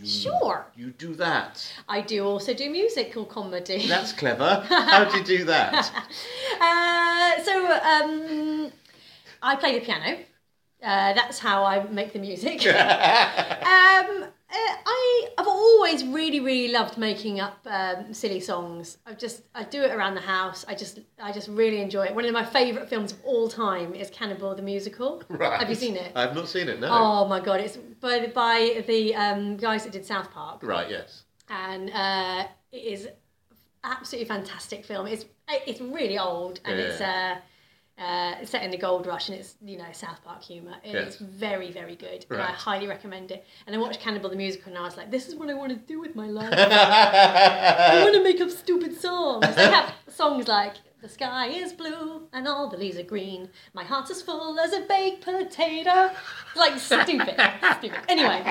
you, 0.01 0.07
Sure. 0.07 0.67
You 0.77 0.91
do 0.93 1.15
that. 1.17 1.71
I 1.89 2.01
do 2.01 2.25
also 2.25 2.55
do 2.55 2.71
musical 2.71 3.25
comedy 3.25 3.87
That's 3.87 4.13
clever. 4.13 4.65
How 4.69 5.05
do 5.05 5.19
you 5.19 5.25
do 5.25 5.45
that? 5.45 5.93
Uh, 6.61 7.41
so 7.45 7.55
um, 7.83 8.73
I 9.43 9.57
play 9.57 9.79
the 9.79 9.85
piano. 9.85 10.19
Uh, 10.83 11.13
that's 11.15 11.39
how 11.39 11.65
I 11.65 11.83
make 11.89 12.13
the 12.13 12.19
music. 12.21 12.65
um, 12.67 12.75
uh, 14.51 14.55
I 14.87 15.29
I've 15.37 15.47
always 15.49 16.05
really 16.05 16.41
really 16.41 16.73
loved 16.73 16.97
making 16.97 17.41
up 17.41 17.59
um, 17.67 18.15
silly 18.15 18.41
songs. 18.41 18.99
I 19.05 19.13
just 19.15 19.43
I 19.55 19.65
do 19.65 19.83
it 19.83 19.91
around 19.91 20.15
the 20.15 20.21
house. 20.21 20.65
I 20.69 20.75
just 20.75 21.01
I 21.21 21.33
just 21.33 21.49
really 21.49 21.81
enjoy 21.81 22.05
it. 22.07 22.15
One 22.15 22.25
of 22.25 22.33
my 22.33 22.45
favourite 22.45 22.89
films 22.89 23.13
of 23.13 23.19
all 23.25 23.49
time 23.49 23.95
is 23.95 24.09
Cannibal 24.11 24.55
the 24.55 24.63
musical. 24.63 25.23
Right. 25.29 25.59
Have 25.59 25.69
you 25.69 25.75
seen 25.75 25.97
it? 25.97 26.13
I've 26.15 26.35
not 26.35 26.49
seen 26.49 26.69
it. 26.69 26.81
No. 26.81 26.89
Oh 26.91 27.29
my 27.29 27.41
god! 27.41 27.61
It's 27.61 27.77
by 27.77 28.21
the, 28.21 28.29
by 28.29 28.85
the 28.87 29.15
um, 29.17 29.57
guys 29.57 29.85
that 29.85 29.93
did 29.93 30.07
South 30.07 30.31
Park 30.31 30.63
Right. 30.63 30.89
Yes. 30.89 31.25
and 31.51 31.91
uh, 31.91 32.47
it 32.73 32.77
is 32.79 33.09
absolutely 33.85 34.29
fantastic 34.29 34.85
film. 34.85 35.07
It's 35.09 35.25
it's 35.67 35.81
really 35.81 36.19
old 36.19 36.61
and 36.65 36.79
it's 36.79 37.01
uh, 37.01 37.37
uh, 37.99 38.45
set 38.45 38.63
in 38.63 38.71
the 38.71 38.77
gold 38.79 39.07
rush 39.07 39.29
and 39.29 39.39
it's 39.39 39.55
you 39.65 39.77
know 39.77 39.85
South 39.93 40.23
Park 40.25 40.43
humour. 40.43 40.75
and 40.85 40.93
Yeah. 40.95 41.01
It's 41.01 41.17
very 41.17 41.71
very 41.73 41.97
good 41.97 42.25
and 42.31 42.41
I 42.41 42.53
highly 42.53 42.87
recommend 42.87 43.31
it. 43.33 43.45
And 43.67 43.75
I 43.75 43.79
watched 43.79 44.01
Cannibal 44.01 44.31
the 44.31 44.37
musical 44.37 44.69
and 44.71 44.79
I 44.79 44.83
was 44.83 44.97
like, 44.97 45.11
this 45.11 45.27
is 45.29 45.35
what 45.35 45.49
I 45.51 45.55
want 45.55 45.71
to 45.73 45.79
do 45.79 46.01
with 46.01 46.15
my 46.15 46.27
life. 46.29 46.53
I 46.53 48.01
want 48.03 48.15
to 48.15 48.23
make 48.23 48.41
up 48.41 48.51
stupid 48.51 48.99
songs. 49.01 49.47
They 49.57 49.65
have 49.71 49.93
songs 50.09 50.49
like. 50.49 50.75
The 51.01 51.09
sky 51.09 51.47
is 51.47 51.73
blue 51.73 52.23
and 52.33 52.49
all 52.49 52.69
the 52.69 52.77
leaves 52.77 52.99
are 52.99 53.05
green. 53.05 53.51
My 53.73 53.85
heart's 53.85 54.11
as 54.11 54.21
full 54.21 54.59
as 54.59 54.73
a 54.73 54.81
baked 54.81 55.25
potato. 55.25 56.11
Like 56.57 56.77
stupid, 56.81 57.21
stupid. 57.79 58.01
Anyway, 58.09 58.43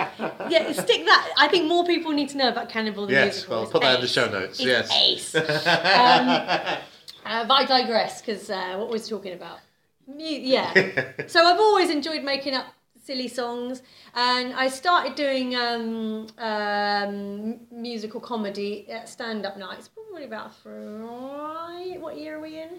yeah, 0.50 0.72
stick 0.72 1.04
that. 1.06 1.34
I 1.38 1.50
think 1.50 1.68
more 1.68 1.84
people 1.86 2.14
need 2.14 2.30
to 2.30 2.38
know 2.38 2.48
about 2.48 2.70
Cannibal 2.70 3.06
the 3.06 3.12
Yes, 3.12 3.34
musical. 3.34 3.54
well, 3.56 3.64
It's 3.64 3.72
put 3.74 3.82
that 3.82 3.96
in 3.96 4.02
the 4.02 4.08
show 4.08 4.30
notes, 4.30 4.62
It's 4.62 4.66
yes. 4.66 4.90
ace. 4.96 5.36
um, 5.36 6.78
uh, 7.28 7.48
but 7.48 7.54
I 7.54 7.66
digress 7.66 8.22
because 8.22 8.50
uh, 8.50 8.76
what 8.78 8.90
was 8.90 9.08
talking 9.08 9.34
about? 9.34 9.60
Mu- 10.08 10.24
yeah. 10.24 10.74
so 11.28 11.44
I've 11.44 11.60
always 11.60 11.90
enjoyed 11.90 12.24
making 12.24 12.54
up 12.56 12.68
silly 13.04 13.28
songs, 13.28 13.82
and 14.16 14.54
I 14.54 14.68
started 14.68 15.16
doing 15.16 15.56
um, 15.56 16.28
um, 16.38 17.60
musical 17.72 18.20
comedy 18.20 18.90
at 18.90 19.08
stand-up 19.08 19.58
nights. 19.58 19.88
Probably 19.88 20.26
about 20.26 20.56
three. 20.58 21.98
What 21.98 22.18
year 22.18 22.38
are 22.38 22.42
we 22.42 22.60
in? 22.60 22.70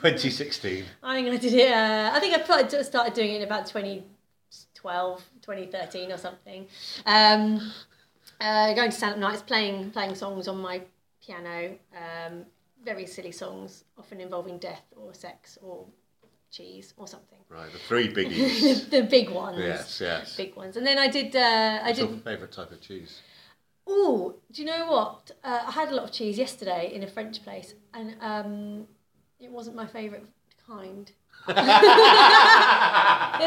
2016. 0.00 0.84
I 1.02 1.14
think 1.14 1.28
I 1.28 1.36
did 1.36 1.54
it. 1.54 1.72
Uh, 1.72 2.10
I 2.12 2.20
think 2.20 2.34
I 2.34 2.38
probably 2.42 2.82
started 2.82 3.14
doing 3.14 3.32
it 3.32 3.36
in 3.36 3.42
about 3.42 3.66
2012, 3.66 5.24
2013 5.42 6.12
or 6.12 6.18
something. 6.18 6.66
Um, 7.04 7.72
uh, 8.40 8.74
going 8.74 8.90
to 8.90 8.96
stand-up 8.96 9.18
nights, 9.18 9.42
playing 9.42 9.90
playing 9.90 10.14
songs 10.14 10.48
on 10.48 10.58
my 10.58 10.82
piano. 11.24 11.76
Um, 11.94 12.46
very 12.86 13.04
silly 13.06 13.32
songs, 13.32 13.84
often 13.98 14.18
involving 14.20 14.56
death 14.58 14.84
or 14.96 15.12
sex 15.12 15.58
or 15.60 15.84
cheese 16.50 16.94
or 16.96 17.06
something. 17.06 17.38
Right. 17.50 17.70
The 17.70 17.78
three 17.90 18.08
biggies. 18.18 18.88
the 18.90 19.02
big 19.02 19.28
ones. 19.28 19.58
yes. 19.58 20.00
Yes. 20.00 20.36
Big 20.36 20.56
ones. 20.56 20.76
And 20.78 20.86
then 20.86 20.98
I 20.98 21.08
did. 21.08 21.36
Uh, 21.36 21.80
I 21.82 21.88
What's 21.88 21.98
your 21.98 22.08
favourite 22.30 22.52
type 22.52 22.70
of 22.72 22.80
cheese? 22.80 23.20
Oh, 23.88 24.34
do 24.52 24.62
you 24.62 24.68
know 24.72 24.86
what? 24.90 25.30
Uh, 25.44 25.62
I 25.66 25.70
had 25.70 25.90
a 25.90 25.94
lot 25.94 26.04
of 26.04 26.12
cheese 26.12 26.38
yesterday 26.38 26.90
in 26.94 27.02
a 27.02 27.06
French 27.06 27.42
place, 27.44 27.74
and 27.94 28.16
um, 28.20 28.86
it 29.38 29.50
wasn't 29.50 29.76
my 29.76 29.86
favourite 29.86 30.24
kind. 30.66 31.12
There's 31.46 31.58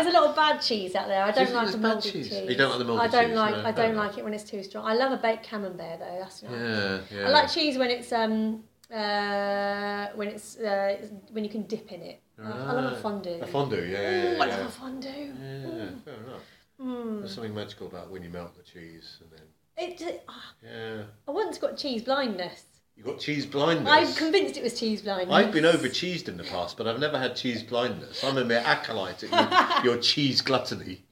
a 0.07 0.11
lot 0.11 0.29
of 0.29 0.35
bad 0.35 0.59
cheese 0.61 0.95
out 0.95 1.07
there. 1.07 1.23
I 1.23 1.31
Do 1.31 1.43
don't 1.43 1.53
like 1.53 1.71
the 1.71 1.77
mouldy 1.77 2.11
cheese? 2.11 2.29
cheese. 2.29 2.49
You 2.49 2.55
don't 2.55 2.69
like 2.69 2.79
the 2.79 2.85
mouldy 2.85 3.03
I 3.03 3.07
don't 3.07 3.27
cheese? 3.29 3.35
like. 3.35 3.55
No, 3.55 3.63
I 3.65 3.71
don't 3.71 3.91
enough. 3.91 4.07
like 4.09 4.17
it 4.19 4.23
when 4.23 4.33
it's 4.33 4.43
too 4.49 4.63
strong. 4.63 4.85
I 4.85 4.93
love 4.93 5.11
a 5.11 5.17
baked 5.17 5.43
camembert 5.49 5.99
though. 5.99 6.17
That's 6.21 6.43
nice. 6.43 6.51
Yeah. 6.53 6.99
Yeah. 7.11 7.27
I 7.27 7.29
like 7.31 7.49
cheese 7.51 7.77
when 7.77 7.89
it's 7.89 8.13
um 8.13 8.63
uh 8.91 10.07
when 10.15 10.27
it's 10.29 10.57
uh 10.57 10.97
when 11.31 11.43
you 11.43 11.49
can 11.49 11.63
dip 11.63 11.91
in 11.91 12.01
it. 12.01 12.21
I- 12.41 12.51
I 12.51 12.71
love 12.73 12.93
a 12.93 12.95
fondue. 13.01 13.39
A 13.41 13.47
fondue. 13.47 13.83
Yeah. 13.85 13.99
Yeah. 14.01 14.09
Ooh, 14.09 14.35
Yeah. 14.37 14.43
I 14.43 14.47
yeah. 14.47 14.57
love 14.57 14.67
a 14.67 14.71
fondue. 14.71 15.09
Yeah, 15.09 15.89
fair 16.05 16.13
enough. 16.25 16.45
Mm. 16.81 17.19
There's 17.19 17.33
something 17.35 17.53
magical 17.53 17.87
about 17.87 18.09
when 18.09 18.23
you 18.23 18.29
melt 18.29 18.55
the 18.55 18.63
cheese 18.63 19.17
and 19.21 19.29
then 19.31 19.45
It, 19.77 20.23
ah, 20.29 20.53
yeah, 20.63 21.03
I 21.27 21.31
once 21.31 21.57
got 21.57 21.77
cheese 21.77 22.03
blindness. 22.03 22.63
you 22.95 23.03
got 23.03 23.19
cheese 23.19 23.45
blindness. 23.45 23.91
I'm 23.91 24.13
convinced 24.15 24.55
it 24.57 24.63
was 24.63 24.79
cheese 24.79 25.01
blindness. 25.01 25.33
I've 25.35 25.51
been 25.51 25.65
over 25.65 25.87
cheesed 25.89 26.27
in 26.29 26.37
the 26.37 26.43
past, 26.45 26.77
but 26.77 26.87
I've 26.87 26.99
never 26.99 27.17
had 27.19 27.35
cheese 27.35 27.63
blindness. 27.63 28.23
I'm 28.23 28.37
a 28.37 28.45
mere 28.45 28.63
acolyte 28.65 29.23
at 29.25 29.83
your, 29.83 29.93
your 29.93 30.01
cheese 30.01 30.41
gluttony. 30.41 31.03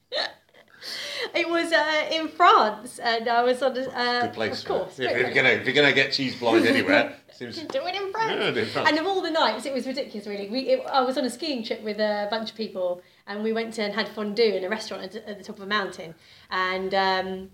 It 1.34 1.48
was 1.48 1.72
uh, 1.72 2.08
in 2.10 2.28
France, 2.28 2.98
and 2.98 3.28
I 3.28 3.42
was 3.42 3.62
on. 3.62 3.76
A, 3.76 3.88
uh, 3.88 4.22
Good 4.22 4.32
place. 4.32 4.62
of 4.62 4.68
course. 4.68 4.98
If 4.98 5.10
great 5.10 5.26
you're 5.26 5.34
gonna 5.34 5.50
if 5.50 5.64
you're 5.66 5.74
gonna 5.74 5.92
get 5.92 6.12
cheese 6.12 6.36
blind 6.36 6.66
anywhere, 6.66 7.16
seems 7.32 7.56
Do 7.56 7.86
it 7.86 7.94
in 7.94 8.12
France. 8.12 8.56
Yeah, 8.56 8.62
in 8.62 8.68
France. 8.68 8.88
And 8.88 8.98
of 8.98 9.06
all 9.06 9.20
the 9.20 9.30
nights, 9.30 9.66
it 9.66 9.72
was 9.72 9.86
ridiculous. 9.86 10.26
Really, 10.26 10.48
we 10.48 10.60
it, 10.60 10.86
I 10.86 11.02
was 11.02 11.18
on 11.18 11.24
a 11.24 11.30
skiing 11.30 11.62
trip 11.64 11.82
with 11.82 11.98
a 11.98 12.28
bunch 12.30 12.50
of 12.50 12.56
people, 12.56 13.02
and 13.26 13.42
we 13.42 13.52
went 13.52 13.74
to 13.74 13.82
and 13.82 13.94
had 13.94 14.08
fondue 14.08 14.54
in 14.54 14.64
a 14.64 14.68
restaurant 14.68 15.02
at, 15.04 15.16
at 15.28 15.38
the 15.38 15.44
top 15.44 15.56
of 15.56 15.62
a 15.62 15.66
mountain, 15.66 16.14
and. 16.50 16.94
Um, 16.94 17.50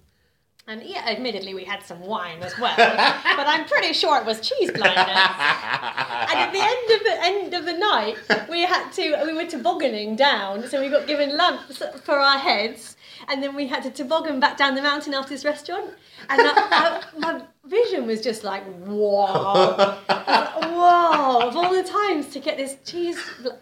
and 0.67 0.83
yeah, 0.83 1.05
admittedly, 1.07 1.53
we 1.53 1.65
had 1.65 1.83
some 1.83 2.01
wine 2.01 2.43
as 2.43 2.59
well, 2.59 2.75
but 2.79 3.47
I'm 3.47 3.67
pretty 3.67 3.93
sure 3.93 4.17
it 4.17 4.25
was 4.25 4.41
cheese 4.41 4.71
blindness. 4.71 4.97
and 4.97 6.39
at 6.39 6.53
the 6.53 6.63
end 6.63 6.91
of 6.91 7.05
the 7.05 7.19
end 7.21 7.55
of 7.55 7.67
the 7.67 7.75
night 7.75 8.17
we 8.49 8.63
had 8.63 8.91
to 8.93 9.25
we 9.27 9.35
were 9.35 9.45
tobogganing 9.45 10.17
down, 10.17 10.67
so 10.67 10.81
we 10.81 10.89
got 10.89 11.07
given 11.07 11.37
lamps 11.37 11.83
for 12.03 12.19
our 12.19 12.39
heads, 12.39 12.97
and 13.29 13.43
then 13.43 13.55
we 13.55 13.67
had 13.67 13.83
to 13.85 13.91
toboggan 13.91 14.41
back 14.41 14.57
down 14.57 14.75
the 14.75 14.83
mountain 14.83 15.15
after 15.15 15.31
this 15.31 15.45
restaurant, 15.45 15.91
and 16.29 16.41
I, 16.43 16.53
I, 16.57 17.03
my 17.19 17.43
vision 17.67 18.07
was 18.07 18.21
just 18.21 18.45
like 18.45 18.63
wow, 18.87 19.99
wow! 20.09 21.41
Of 21.49 21.57
all 21.57 21.73
the 21.73 21.83
times 21.83 22.29
to 22.29 22.41
get 22.41 22.57
this 22.57 22.77
cheese, 22.85 23.19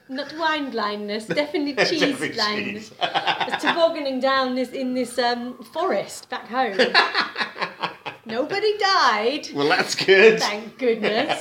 not 0.09 0.33
wine 0.39 0.71
blindness, 0.71 1.27
definitely 1.27 1.75
cheese 1.87 2.01
Definitely 2.01 2.29
blindness, 2.31 2.89
cheese. 2.91 3.63
tobogganing 3.63 4.21
down 4.21 4.55
this 4.55 4.71
in 4.71 4.95
this 4.95 5.19
um, 5.19 5.63
forest 5.65 6.29
back 6.29 6.49
home. 6.49 6.79
Nobody 8.25 8.79
died. 8.79 9.49
Well, 9.53 9.69
that's 9.69 9.95
good. 9.97 10.39
Thank 10.41 10.79
goodness. 10.79 11.41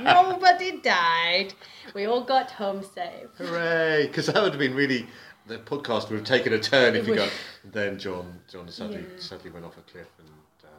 Nobody 0.00 0.78
died. 0.80 1.52
We 1.94 2.06
all 2.06 2.22
got 2.22 2.50
home 2.50 2.82
safe. 2.82 3.28
Hooray! 3.36 4.06
Because 4.06 4.26
that 4.26 4.42
would 4.42 4.52
have 4.52 4.58
been 4.58 4.74
really. 4.74 5.06
The 5.48 5.58
podcast 5.58 6.10
would 6.10 6.18
have 6.18 6.26
taken 6.28 6.52
a 6.52 6.58
turn 6.58 6.94
if 6.94 7.06
would. 7.08 7.16
got. 7.18 7.32
Then 7.64 7.98
John, 7.98 8.40
John 8.50 8.68
sadly, 8.68 8.98
Yeah. 9.00 9.18
sadly 9.20 9.50
went 9.50 9.64
off 9.64 9.76
a 9.78 9.80
cliff, 9.90 10.06
and 10.18 10.28
um, 10.64 10.70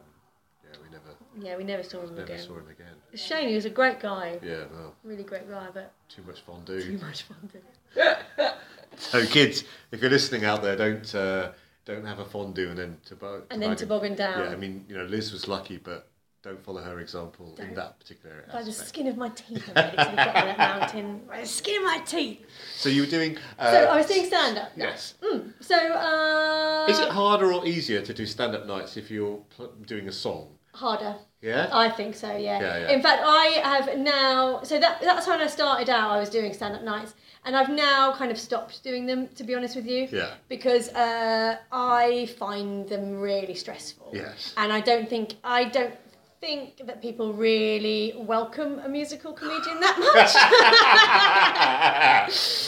yeah, 0.64 0.76
we 0.82 0.88
never, 0.90 1.46
Yeah, 1.46 1.56
we 1.56 1.64
never 1.64 1.82
saw 1.82 2.00
him 2.02 2.10
never 2.10 2.22
again. 2.22 2.38
saw 2.38 2.54
him 2.54 2.68
again. 2.68 2.94
It's 3.12 3.22
a 3.24 3.26
shame, 3.26 3.48
he 3.48 3.54
was 3.56 3.64
a 3.64 3.70
great 3.70 4.00
guy. 4.00 4.38
Yeah, 4.42 4.64
well, 4.72 4.94
Really 5.04 5.24
great 5.24 5.48
guy, 5.50 5.66
but 5.74 5.92
too 6.08 6.22
much 6.26 6.40
fondue. 6.42 6.80
too 6.82 7.04
much 7.04 7.24
to 7.96 8.54
So, 8.96 9.24
kids, 9.26 9.64
if 9.92 10.00
you're 10.00 10.10
listening 10.10 10.44
out 10.44 10.62
there, 10.62 10.76
don't 10.76 11.14
uh, 11.14 11.52
don't 11.84 12.04
have 12.04 12.18
a 12.18 12.24
fondue 12.24 12.68
and 12.70 12.78
then 12.78 12.98
toboggan. 13.04 13.46
And 13.50 13.62
then 13.62 13.74
toboggan 13.76 14.14
down. 14.14 14.40
Yeah, 14.44 14.50
I 14.50 14.56
mean, 14.56 14.84
you 14.88 14.96
know, 14.96 15.04
Liz 15.04 15.32
was 15.32 15.48
lucky, 15.48 15.78
but 15.78 16.06
don't 16.42 16.62
follow 16.64 16.80
her 16.82 17.00
example 17.00 17.54
in 17.58 17.66
Don't. 17.66 17.74
that 17.76 17.98
particular 18.00 18.34
area. 18.36 18.46
By 18.52 18.62
the 18.62 18.70
aspect. 18.70 18.88
skin 18.88 19.06
of 19.08 19.16
my 19.16 19.28
teeth, 19.28 19.70
I 19.74 19.82
made 19.82 19.92
it 19.94 19.96
to 20.04 20.10
the 20.10 20.16
bottom 20.16 20.48
of 20.48 20.56
that 20.56 20.58
mountain. 20.58 21.20
By 21.28 21.40
the 21.42 21.46
skin 21.46 21.76
of 21.76 21.82
my 21.84 21.98
teeth. 22.06 22.40
So 22.76 22.88
you 22.88 23.02
were 23.02 23.06
doing. 23.08 23.36
Uh, 23.58 23.70
So 23.70 23.78
I 23.86 23.96
was 23.98 24.06
doing 24.06 24.24
stand 24.26 24.56
up. 24.58 24.70
Yes. 24.76 25.14
So, 25.60 25.76
uh. 25.76 26.86
Is 26.88 26.98
it 26.98 27.08
harder 27.10 27.52
or 27.52 27.66
easier 27.66 28.00
to 28.02 28.14
do 28.14 28.24
stand-up 28.24 28.66
nights 28.66 28.96
if 28.96 29.10
you're 29.10 29.36
pl- 29.54 29.72
doing 29.86 30.08
a 30.08 30.12
song? 30.12 30.48
Harder. 30.72 31.16
Yeah. 31.42 31.68
I 31.72 31.90
think 31.90 32.14
so, 32.14 32.30
yeah. 32.36 32.60
Yeah, 32.60 32.78
yeah. 32.78 32.90
In 32.90 33.02
fact, 33.02 33.22
I 33.24 33.60
have 33.64 33.98
now. 33.98 34.62
So 34.62 34.78
that 34.78 35.00
that's 35.02 35.26
when 35.26 35.40
I 35.40 35.46
started 35.46 35.90
out. 35.90 36.10
I 36.10 36.18
was 36.18 36.30
doing 36.30 36.52
stand 36.54 36.74
up 36.74 36.82
nights, 36.82 37.14
and 37.44 37.56
I've 37.56 37.70
now 37.70 38.12
kind 38.12 38.30
of 38.30 38.38
stopped 38.38 38.82
doing 38.82 39.04
them. 39.06 39.28
To 39.28 39.44
be 39.44 39.54
honest 39.54 39.74
with 39.76 39.86
you. 39.86 40.08
Yeah. 40.10 40.34
Because 40.48 40.88
uh, 40.90 41.56
I 41.72 42.26
find 42.38 42.88
them 42.88 43.20
really 43.20 43.54
stressful. 43.54 44.10
Yes. 44.14 44.54
And 44.56 44.72
I 44.72 44.80
don't 44.80 45.08
think 45.08 45.34
I 45.44 45.64
don't 45.64 45.94
think 46.40 46.80
that 46.86 47.02
people 47.02 47.34
really 47.34 48.14
welcome 48.16 48.78
a 48.78 48.88
musical 48.88 49.32
comedian 49.34 49.78
that 49.80 49.96
much. 50.00 50.34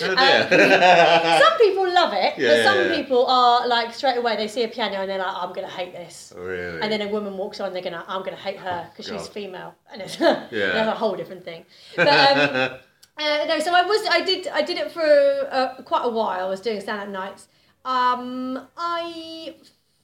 Oh, 0.02 0.14
dear. 0.48 1.40
some 1.40 1.58
people 1.58 1.90
love 1.92 2.12
it, 2.12 2.34
Yeah, 2.38 2.48
but 2.48 2.64
some 2.64 2.76
yeah, 2.78 2.88
yeah. 2.88 2.96
people 2.96 3.26
are 3.26 3.66
like 3.66 3.94
straight 3.94 4.18
away 4.18 4.36
they 4.36 4.48
see 4.48 4.62
a 4.64 4.68
piano 4.68 4.96
and 4.96 5.08
they're 5.10 5.18
like, 5.18 5.34
I'm 5.34 5.52
gonna 5.54 5.68
hate 5.70 5.92
this. 5.92 6.34
really? 6.36 6.80
And 6.82 6.92
then 6.92 7.00
a 7.00 7.08
woman 7.08 7.36
walks 7.38 7.60
on, 7.60 7.72
they're 7.72 7.82
gonna, 7.82 8.04
I'm 8.06 8.22
gonna 8.22 8.36
hate 8.36 8.58
her 8.58 8.88
because 8.90 9.06
she's 9.06 9.26
female, 9.28 9.74
and 9.90 10.02
it's 10.02 10.16
that's 10.16 10.52
a 10.52 10.90
whole 10.92 11.16
different 11.16 11.44
thing. 11.44 11.64
But 11.96 12.08
um, 12.08 12.78
uh, 13.18 13.44
no, 13.46 13.58
so 13.58 13.74
I 13.74 13.82
was, 13.82 14.06
I 14.10 14.20
did, 14.20 14.48
I 14.48 14.60
did 14.62 14.76
it 14.76 14.92
for 14.92 15.48
uh, 15.50 15.82
quite 15.84 16.04
a 16.04 16.10
while. 16.10 16.46
I 16.46 16.48
was 16.50 16.60
doing 16.60 16.80
stand-up 16.80 17.08
nights. 17.08 17.48
Um, 17.84 18.68
I 18.76 19.54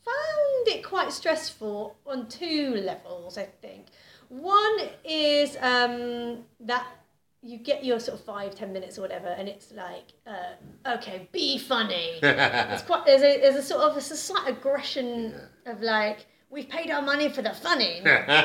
found 0.08 0.68
it 0.68 0.84
quite 0.84 1.12
stressful 1.12 1.96
on 2.06 2.28
two 2.28 2.74
levels. 2.74 3.38
I 3.38 3.44
think 3.44 3.86
one 4.28 4.78
is 5.04 5.56
um, 5.60 6.44
that 6.60 6.86
you 7.42 7.58
get 7.58 7.84
your 7.84 8.00
sort 8.00 8.18
of 8.18 8.24
five, 8.24 8.54
ten 8.54 8.72
minutes 8.72 8.98
or 8.98 9.02
whatever, 9.02 9.28
and 9.28 9.48
it's 9.48 9.72
like, 9.72 10.06
uh, 10.26 10.94
okay, 10.96 11.28
be 11.32 11.58
funny. 11.58 12.18
it's 12.22 12.82
quite 12.82 13.06
there's 13.06 13.22
a 13.22 13.40
there's 13.40 13.56
a 13.56 13.62
sort 13.62 13.82
of 13.82 13.96
a 13.96 14.00
slight 14.00 14.48
aggression 14.48 15.34
of 15.66 15.80
like 15.80 16.26
we've 16.50 16.68
paid 16.68 16.90
our 16.90 17.02
money 17.02 17.28
for 17.28 17.42
the 17.42 17.54
funny. 17.54 17.98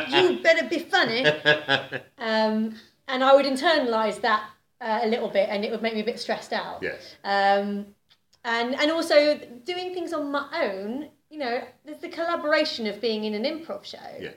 you 0.10 0.42
better 0.42 0.68
be 0.68 0.80
funny. 0.80 1.26
Um, 2.18 2.76
and 3.10 3.22
I 3.22 3.36
would 3.36 3.46
internalise 3.46 4.22
that 4.22 4.50
uh, 4.80 5.02
a 5.04 5.08
little 5.08 5.28
bit, 5.28 5.50
and 5.50 5.66
it 5.66 5.72
would 5.72 5.82
make 5.82 5.94
me 5.94 6.00
a 6.00 6.06
bit 6.06 6.22
stressed 6.22 6.54
out. 6.54 6.82
yes. 6.82 7.16
Um, 7.26 7.88
and 8.46 8.76
and 8.76 8.92
also 8.92 9.38
doing 9.66 9.94
things 9.94 10.14
on 10.14 10.32
my 10.32 10.48
own. 10.54 11.10
You 11.34 11.40
know, 11.40 11.64
there's 11.84 11.98
the 11.98 12.10
collaboration 12.10 12.86
of 12.86 13.02
being 13.02 13.24
in 13.24 13.34
an 13.34 13.44
improv 13.44 13.84
show 13.86 13.98
Yes. 14.22 14.36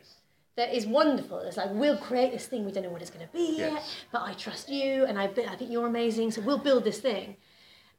that 0.56 0.74
is 0.74 0.86
wonderful. 0.86 1.40
It's 1.40 1.58
like 1.58 1.68
we'll 1.74 1.98
create 1.98 2.32
this 2.32 2.46
thing. 2.46 2.64
We 2.64 2.72
don't 2.72 2.84
know 2.84 2.88
what 2.88 3.02
it's 3.02 3.10
going 3.10 3.26
to 3.26 3.30
be 3.34 3.58
yet, 3.58 3.84
but 4.10 4.22
I 4.22 4.32
trust 4.32 4.70
you, 4.70 5.04
and 5.04 5.18
I, 5.18 5.24
I 5.24 5.56
think 5.56 5.70
you're 5.70 5.86
amazing. 5.86 6.30
So 6.30 6.40
we'll 6.40 6.56
build 6.56 6.84
this 6.84 6.98
thing. 6.98 7.36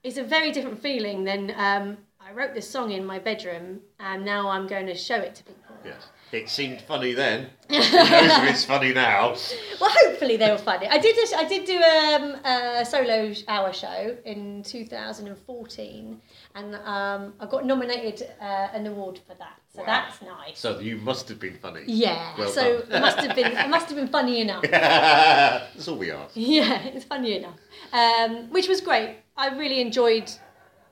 It's 0.03 0.17
a 0.17 0.23
very 0.23 0.51
different 0.51 0.81
feeling 0.81 1.25
than 1.25 1.51
um, 1.55 1.97
I 2.19 2.31
wrote 2.31 2.55
this 2.55 2.67
song 2.67 2.89
in 2.89 3.05
my 3.05 3.19
bedroom, 3.19 3.81
and 3.99 4.25
now 4.25 4.49
I'm 4.49 4.65
going 4.65 4.87
to 4.87 4.95
show 4.95 5.17
it 5.17 5.35
to 5.35 5.43
people. 5.43 5.75
Yes. 5.85 6.07
It 6.31 6.49
seemed 6.49 6.81
funny 6.81 7.13
then. 7.13 7.47
Who 7.69 7.75
knows 7.77 7.85
if 7.91 8.49
it's 8.49 8.65
funny 8.65 8.93
now? 8.93 9.35
Well, 9.79 9.89
hopefully 10.03 10.35
they 10.35 10.51
were 10.51 10.57
funny. 10.57 10.87
I 10.87 10.97
did 10.97 11.15
this, 11.15 11.33
I 11.33 11.45
did 11.45 11.65
do 11.65 11.77
um, 11.77 12.35
a 12.43 12.85
solo 12.85 13.33
hour 13.47 13.71
show 13.71 14.17
in 14.25 14.61
2014, 14.63 16.21
and 16.55 16.75
um, 16.75 17.33
I 17.39 17.45
got 17.45 17.65
nominated 17.65 18.27
uh, 18.41 18.67
an 18.73 18.87
award 18.87 19.19
for 19.25 19.35
that. 19.35 19.59
So 19.73 19.79
Wow. 19.81 19.85
that's 19.87 20.21
nice. 20.21 20.59
So 20.59 20.79
you 20.79 20.97
must 20.97 21.29
have 21.29 21.39
been 21.39 21.57
funny. 21.57 21.83
Yeah. 21.85 22.33
Well 22.37 22.49
so 22.49 22.79
it 22.79 22.89
must 22.89 23.19
have 23.19 23.35
been 23.35 23.51
it 23.51 23.69
must 23.69 23.87
have 23.87 23.95
been 23.95 24.07
funny 24.07 24.41
enough. 24.41 24.63
That's 24.71 25.87
all 25.87 25.97
we 25.97 26.11
ask. 26.11 26.31
Yeah, 26.35 26.81
it's 26.85 27.05
funny 27.05 27.37
enough. 27.37 27.57
Um, 27.93 28.49
which 28.49 28.67
was 28.67 28.81
great. 28.81 29.17
I 29.35 29.49
really 29.55 29.79
enjoyed 29.81 30.31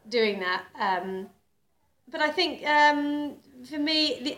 doing 0.08 0.40
that. 0.42 0.64
Um, 0.80 1.30
but 2.08 2.22
I 2.22 2.30
think 2.30 2.64
um, 2.68 3.38
for 3.68 3.80
me, 3.80 4.20
the, 4.24 4.38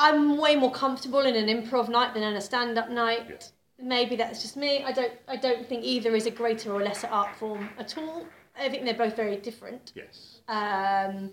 I'm 0.00 0.36
way 0.38 0.56
more 0.56 0.70
comfortable 0.72 1.20
in 1.20 1.34
an 1.36 1.48
improv 1.54 1.88
night 1.88 2.14
than 2.14 2.22
in 2.22 2.34
a 2.34 2.40
stand-up 2.40 2.88
night. 2.90 3.26
Yes. 3.28 3.52
Maybe 3.78 4.16
that's 4.16 4.42
just 4.42 4.56
me. 4.56 4.82
I 4.84 4.92
don't. 4.92 5.12
I 5.28 5.36
don't 5.36 5.66
think 5.68 5.84
either 5.84 6.14
is 6.14 6.26
a 6.26 6.30
greater 6.30 6.72
or 6.72 6.82
lesser 6.82 7.06
art 7.08 7.34
form 7.36 7.68
at 7.78 7.96
all. 7.98 8.26
I 8.58 8.68
think 8.68 8.84
they're 8.84 8.94
both 9.06 9.16
very 9.16 9.36
different. 9.36 9.92
Yes. 9.94 10.40
Um, 10.48 11.30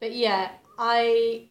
but 0.00 0.12
yeah, 0.14 0.50
I 0.78 1.48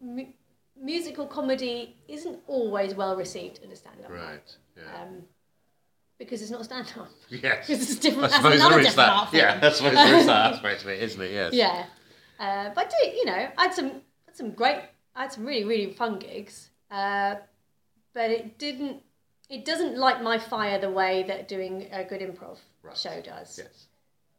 mu- 0.00 0.32
musical 0.80 1.26
comedy 1.26 1.96
isn't 2.08 2.38
always 2.46 2.94
well 2.94 3.14
received 3.16 3.58
in 3.62 3.70
a 3.70 3.76
stand-up 3.76 4.10
Right. 4.10 4.56
Yeah. 4.76 5.02
um, 5.02 5.22
because 6.18 6.42
it's 6.42 6.50
not 6.50 6.64
stand 6.64 6.92
up. 6.98 7.08
yes. 7.28 7.66
Because 7.68 7.82
it's 7.90 8.00
different. 8.00 8.24
I 8.24 8.28
that's 8.28 8.36
suppose 8.42 8.70
there 8.70 8.80
is 8.80 8.94
that. 8.96 9.32
Yeah, 9.32 9.60
I 9.62 9.70
suppose 9.70 9.94
there 9.94 10.16
is 10.18 10.26
that 10.26 10.52
aspect 10.54 10.82
of 10.82 10.88
it, 10.88 11.02
isn't 11.02 11.20
it? 11.22 11.32
Yes. 11.32 11.52
Yeah, 11.52 11.84
uh, 12.40 12.70
but 12.74 12.86
I 12.86 12.88
do 13.10 13.16
you 13.16 13.24
know 13.26 13.48
I 13.58 13.62
had 13.62 13.74
some 13.74 13.90
had 14.26 14.36
some 14.36 14.50
great 14.52 14.80
I 15.16 15.22
had 15.22 15.32
some 15.32 15.44
really 15.46 15.64
really 15.64 15.92
fun 15.92 16.18
gigs, 16.18 16.70
uh, 16.90 17.36
but 18.14 18.30
it 18.30 18.58
didn't 18.58 19.02
it 19.50 19.64
doesn't 19.64 19.96
light 19.98 20.22
my 20.22 20.38
fire 20.38 20.78
the 20.80 20.90
way 20.90 21.22
that 21.24 21.48
doing 21.48 21.88
a 21.92 22.04
good 22.04 22.20
improv 22.20 22.58
Right. 22.82 22.96
show 22.96 23.20
does. 23.20 23.58
Yes. 23.58 23.86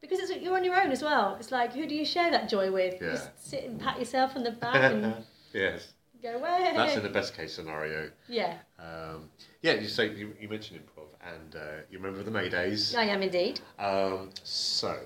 Because 0.02 0.20
it's 0.20 0.42
you're 0.42 0.56
on 0.56 0.64
your 0.64 0.80
own 0.80 0.92
as 0.92 1.02
well. 1.02 1.36
It's 1.40 1.52
like 1.52 1.74
who 1.74 1.88
do 1.88 1.96
you 1.96 2.06
share 2.06 2.30
that 2.32 2.50
joy 2.50 2.72
with? 2.72 3.02
Yeah. 3.02 3.12
Just 3.12 3.50
sit 3.50 3.64
and 3.64 3.80
pat 3.80 3.98
yourself 4.00 4.36
on 4.36 4.44
the 4.44 4.52
back 4.66 4.76
and 4.92 5.16
yes. 5.54 5.94
go 6.22 6.36
away. 6.36 6.72
That's 6.76 6.96
in 6.96 7.04
the 7.04 7.10
best 7.10 7.36
case 7.36 7.54
scenario. 7.54 8.12
Yeah, 8.28 8.58
Um, 8.80 9.30
yeah, 9.62 9.74
you 9.74 9.88
say 9.88 10.14
you, 10.14 10.34
you 10.40 10.48
mentioned 10.50 10.80
improv, 10.80 11.08
and 11.36 11.56
uh, 11.56 11.60
you 11.90 11.98
remember 11.98 12.22
the 12.24 12.32
Maydays. 12.32 12.96
I 12.96 13.06
am 13.06 13.22
indeed. 13.24 13.62
Um, 13.80 14.30
so, 14.44 15.00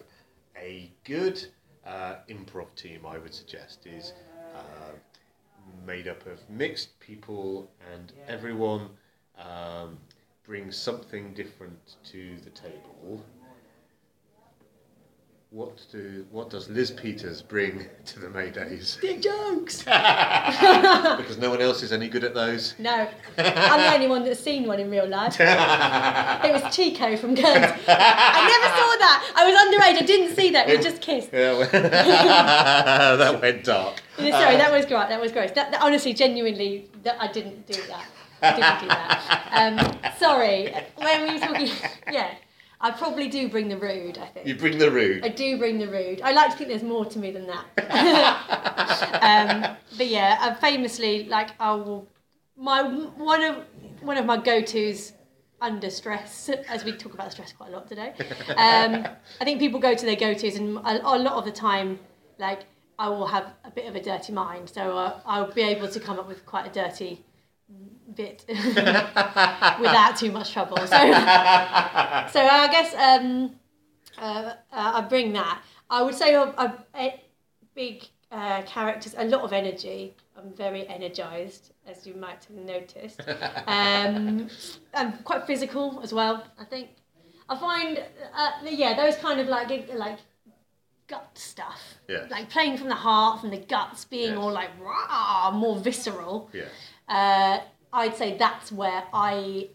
a 0.57 0.91
good 1.05 1.45
uh, 1.85 2.15
improv 2.29 2.73
team, 2.75 3.05
I 3.05 3.17
would 3.17 3.33
suggest, 3.33 3.85
is 3.85 4.13
made 5.89 6.07
up 6.07 6.23
of 6.27 6.47
mixed 6.49 6.99
people, 6.99 7.67
and 7.91 8.13
everyone 8.27 8.89
um, 9.39 9.97
brings 10.45 10.77
something 10.77 11.33
different 11.33 11.79
to 12.05 12.35
the 12.43 12.51
table. 12.51 13.25
What 15.49 15.83
do 15.91 16.27
what 16.29 16.51
does 16.51 16.69
Liz 16.69 16.91
Peters 16.91 17.41
bring 17.41 17.87
to 18.05 18.19
the 18.19 18.27
Maydays? 18.27 19.01
Big 19.01 19.23
jokes. 19.23 19.77
because 19.83 21.39
no 21.39 21.49
one 21.49 21.59
else 21.59 21.81
is 21.81 21.91
any 21.91 22.07
good 22.07 22.23
at 22.23 22.35
those. 22.35 22.75
No, 22.77 23.07
I'm 23.39 23.79
the 23.79 23.93
only 23.95 24.07
one 24.07 24.23
that's 24.23 24.39
seen 24.39 24.67
one 24.67 24.79
in 24.79 24.91
real 24.91 25.07
life. 25.07 25.39
It 26.49 26.53
was 26.53 26.75
Chico 26.75 27.17
from 27.17 27.33
Guns. 27.33 27.65
I 27.87 28.39
never 28.53 28.69
saw 28.77 28.91
that. 29.05 29.33
I 29.35 29.41
was 29.49 29.55
underage. 29.63 30.03
I 30.03 30.05
didn't 30.05 30.35
see 30.35 30.51
that. 30.51 30.67
We 30.67 30.77
just 30.77 31.01
kissed. 31.01 31.29
Yeah, 31.33 31.57
well- 31.57 33.17
that 33.17 33.41
went 33.41 33.63
dark. 33.63 34.03
Sorry, 34.19 34.57
that 34.57 34.71
was 34.71 34.85
great. 34.85 35.09
That 35.09 35.21
was 35.21 35.31
gross. 35.31 35.51
That, 35.51 35.71
that- 35.71 35.81
honestly, 35.81 36.13
genuinely, 36.13 36.89
that 37.03 37.17
I 37.21 37.31
didn't 37.31 37.67
do 37.67 37.81
that. 37.87 38.05
I 38.41 38.51
didn't 38.55 38.79
do 38.81 38.87
that. 38.87 39.49
Um, 39.51 40.13
sorry. 40.17 40.73
When 40.95 41.23
we 41.23 41.33
were 41.33 41.39
talking, 41.39 41.69
yeah, 42.11 42.35
I 42.79 42.91
probably 42.91 43.27
do 43.27 43.49
bring 43.49 43.67
the 43.67 43.77
rude. 43.77 44.17
I 44.17 44.27
think. 44.27 44.47
You 44.47 44.55
bring 44.55 44.77
the 44.77 44.89
rude. 44.89 45.25
I 45.25 45.29
do 45.29 45.57
bring 45.57 45.77
the 45.79 45.87
rude. 45.89 46.21
I 46.21 46.31
like 46.31 46.51
to 46.51 46.57
think 46.57 46.69
there's 46.69 46.83
more 46.83 47.05
to 47.05 47.19
me 47.19 47.31
than 47.31 47.47
that. 47.47 47.65
um, 49.21 49.77
but 49.97 50.07
yeah, 50.07 50.37
I 50.39 50.53
famously 50.53 51.25
like 51.25 51.49
I 51.59 51.73
will. 51.73 52.07
My 52.57 52.81
one 52.83 53.43
of 53.43 53.55
one 54.01 54.17
of 54.17 54.25
my 54.25 54.37
go 54.37 54.61
tos 54.61 55.13
under 55.61 55.89
stress, 55.89 56.49
as 56.69 56.83
we 56.85 56.93
talk 56.93 57.13
about 57.13 57.31
stress 57.31 57.51
quite 57.51 57.69
a 57.69 57.73
lot 57.73 57.87
today. 57.89 58.13
Um, 58.55 59.05
I 59.41 59.43
think 59.43 59.59
people 59.59 59.79
go 59.79 59.93
to 59.93 60.05
their 60.05 60.15
go-tos, 60.15 60.55
and 60.55 60.77
a, 60.77 61.05
a 61.05 61.19
lot 61.19 61.33
of 61.33 61.45
the 61.45 61.51
time, 61.51 61.99
like 62.37 62.61
I 62.99 63.07
will 63.07 63.27
have 63.27 63.53
a 63.63 63.71
bit 63.71 63.87
of 63.87 63.95
a 63.95 64.01
dirty 64.01 64.33
mind, 64.33 64.69
so 64.69 64.97
uh, 64.97 65.21
I'll 65.25 65.51
be 65.51 65.61
able 65.61 65.87
to 65.87 65.99
come 66.01 66.19
up 66.19 66.27
with 66.27 66.45
quite 66.45 66.67
a 66.67 66.69
dirty 66.69 67.23
bit 68.13 68.43
without 68.49 70.17
too 70.17 70.31
much 70.33 70.51
trouble. 70.51 70.77
So, 70.77 70.85
so 70.87 70.97
I 70.97 72.67
guess 72.69 72.93
um, 72.95 73.55
uh, 74.17 74.53
uh, 74.73 74.91
I 74.95 75.01
bring 75.01 75.31
that. 75.31 75.61
I 75.89 76.01
would 76.01 76.13
say 76.13 76.33
a, 76.33 76.41
a, 76.41 76.85
a 76.93 77.21
big 77.73 78.05
uh, 78.33 78.63
characters, 78.63 79.15
a 79.17 79.23
lot 79.23 79.41
of 79.43 79.53
energy. 79.53 80.13
I'm 80.37 80.51
very 80.53 80.85
energized, 80.87 81.71
as 81.87 82.05
you 82.05 82.15
might 82.15 82.45
have 82.45 82.57
noticed. 82.57 83.21
Um, 83.67 84.49
I'm 84.93 85.13
quite 85.23 85.47
physical 85.47 86.01
as 86.03 86.11
well. 86.11 86.43
I 86.59 86.65
think 86.65 86.89
I 87.47 87.57
find, 87.57 88.03
uh, 88.35 88.51
yeah, 88.69 88.95
those 88.95 89.15
kind 89.17 89.39
of 89.39 89.47
like 89.47 89.69
like 89.93 90.19
gut 91.09 91.37
stuff, 91.37 91.95
Yes. 92.07 92.29
like 92.31 92.49
playing 92.49 92.77
from 92.77 92.87
the 92.87 92.95
heart, 92.95 93.41
from 93.41 93.49
the 93.49 93.57
guts, 93.57 94.05
being 94.05 94.29
Yes. 94.33 94.37
all 94.37 94.51
like 94.51 94.69
rah, 94.79 95.51
more 95.51 95.75
visceral. 95.77 96.49
Yes. 96.53 96.69
Uh, 97.07 97.59
I'd 97.91 98.15
say 98.15 98.37
that's 98.37 98.71
where 98.71 99.03
I 99.13 99.69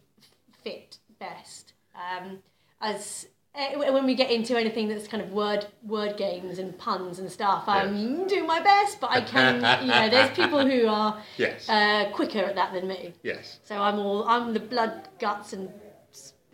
fit 0.63 0.99
best. 1.19 1.73
Um, 1.95 2.39
as 2.81 3.27
eh, 3.57 3.77
when 3.77 4.07
we 4.07 4.15
get 4.15 4.31
into 4.31 4.57
anything 4.59 4.89
that's 4.89 5.07
kind 5.09 5.23
of 5.23 5.33
word 5.33 5.67
word 5.85 6.17
games 6.17 6.59
and 6.59 6.77
puns 6.79 7.19
and 7.19 7.31
stuff, 7.31 7.65
I'm 7.67 8.27
doing 8.29 8.47
my 8.47 8.61
best, 8.61 9.01
but 9.01 9.11
I 9.11 9.21
can, 9.21 9.57
you 9.83 9.89
know, 9.93 10.09
there's 10.09 10.31
people 10.43 10.65
who 10.65 10.87
are 10.87 11.21
Yes. 11.37 11.69
uh, 11.69 12.11
quicker 12.13 12.41
at 12.41 12.55
that 12.55 12.73
than 12.73 12.87
me. 12.89 13.13
yes. 13.23 13.59
So 13.65 13.77
I'm 13.77 13.99
all 13.99 14.25
I'm 14.29 14.53
the 14.55 14.61
blood, 14.61 15.09
guts, 15.19 15.53
and 15.53 15.69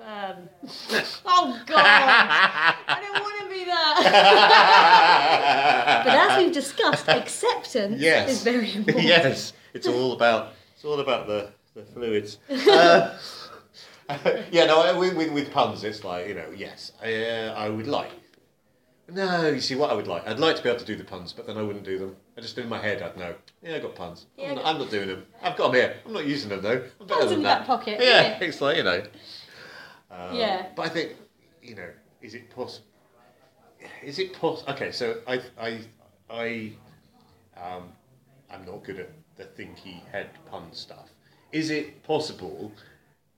sperm. 0.01 0.49
oh 1.27 1.61
God, 1.67 1.85
I 1.85 3.01
don't 3.01 3.21
want 3.23 3.43
to 3.43 3.49
be 3.59 3.65
that. 3.67 3.97
but 6.05 6.15
as 6.15 6.39
we've 6.43 6.53
discussed, 6.53 7.09
acceptance 7.09 8.01
Yes. 8.01 8.31
is 8.31 8.43
very 8.43 8.75
important. 8.77 9.05
yes. 9.07 9.53
It's 9.75 9.87
all 9.87 10.13
about 10.13 10.53
it's 10.75 10.85
all 10.85 10.99
about 11.01 11.27
the 11.27 11.51
the 11.75 11.83
fluids. 11.83 12.39
Uh, 12.51 13.17
yeah, 14.51 14.65
no. 14.67 14.81
I- 14.83 14.93
With, 14.99 15.15
with, 15.17 15.31
with 15.33 15.53
puns, 15.53 15.85
it's 15.85 16.03
like 16.03 16.27
you 16.27 16.35
know, 16.35 16.51
yes, 16.57 16.91
I, 17.03 17.15
uh, 17.15 17.55
I 17.57 17.69
would 17.69 17.87
like. 17.87 18.11
No, 19.13 19.49
you 19.49 19.61
see 19.61 19.75
what 19.75 19.91
I 19.91 19.95
would 19.95 20.07
like. 20.07 20.27
I'd 20.27 20.39
like 20.39 20.55
to 20.57 20.63
be 20.63 20.69
able 20.69 20.79
to 20.81 20.85
do 20.85 20.95
the 20.97 21.03
puns, 21.05 21.33
but 21.33 21.45
then 21.47 21.57
I 21.57 21.63
wouldn't 21.63 21.85
do 21.85 21.99
them. 21.99 22.17
I 22.37 22.41
just 22.41 22.57
in 22.59 22.69
my 22.69 22.79
head, 22.81 23.03
I'd 23.03 23.17
know. 23.17 23.35
Yeah, 23.63 23.75
I 23.77 23.79
got 23.81 23.95
puns. 23.97 24.27
Yeah, 24.37 24.51
I'm, 24.51 24.55
not, 24.57 24.67
I'm 24.67 24.79
not 24.79 24.91
doing 24.91 25.09
them. 25.09 25.27
I've 25.43 25.57
got 25.57 25.69
them 25.73 25.75
here. 25.81 25.97
I'm 26.07 26.13
not 26.13 26.27
using 26.27 26.49
them 26.49 26.61
though. 26.63 26.85
I'm 27.01 27.07
better 27.07 27.21
Puns 27.21 27.31
than 27.31 27.39
in 27.39 27.43
that. 27.45 27.59
back 27.61 27.67
pocket, 27.67 27.99
Yeah, 28.01 28.39
yeah. 28.39 28.39
it's 28.45 28.61
like 28.61 28.77
you 28.77 28.83
know. 28.85 29.03
Um, 30.11 30.37
Yeah. 30.37 30.67
But 30.75 30.87
I 30.87 30.89
think 30.89 31.13
you 31.63 31.75
know, 31.75 31.91
is 32.23 32.35
it 32.35 32.51
possible? 32.51 32.87
Is 34.03 34.19
it 34.19 34.33
possible? 34.33 34.73
Okay, 34.73 34.93
so 34.93 35.21
I 35.27 35.41
I 35.59 35.81
I 36.31 36.73
um, 37.57 37.93
I'm 38.51 38.65
not 38.65 38.85
good 38.85 38.99
at 38.99 39.11
the 39.37 39.45
thinky 39.45 40.05
head 40.13 40.31
pun 40.51 40.73
stuff. 40.73 41.09
Is 41.53 41.71
it 41.71 42.03
possible 42.03 42.73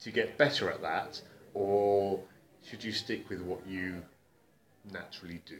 to 0.00 0.10
get 0.10 0.36
better 0.36 0.70
at 0.70 0.82
that, 0.82 1.20
or 1.54 2.20
should 2.62 2.82
you 2.82 2.92
stick 2.92 3.28
with 3.30 3.40
what 3.42 3.66
you 3.66 4.02
naturally 4.92 5.40
do? 5.46 5.58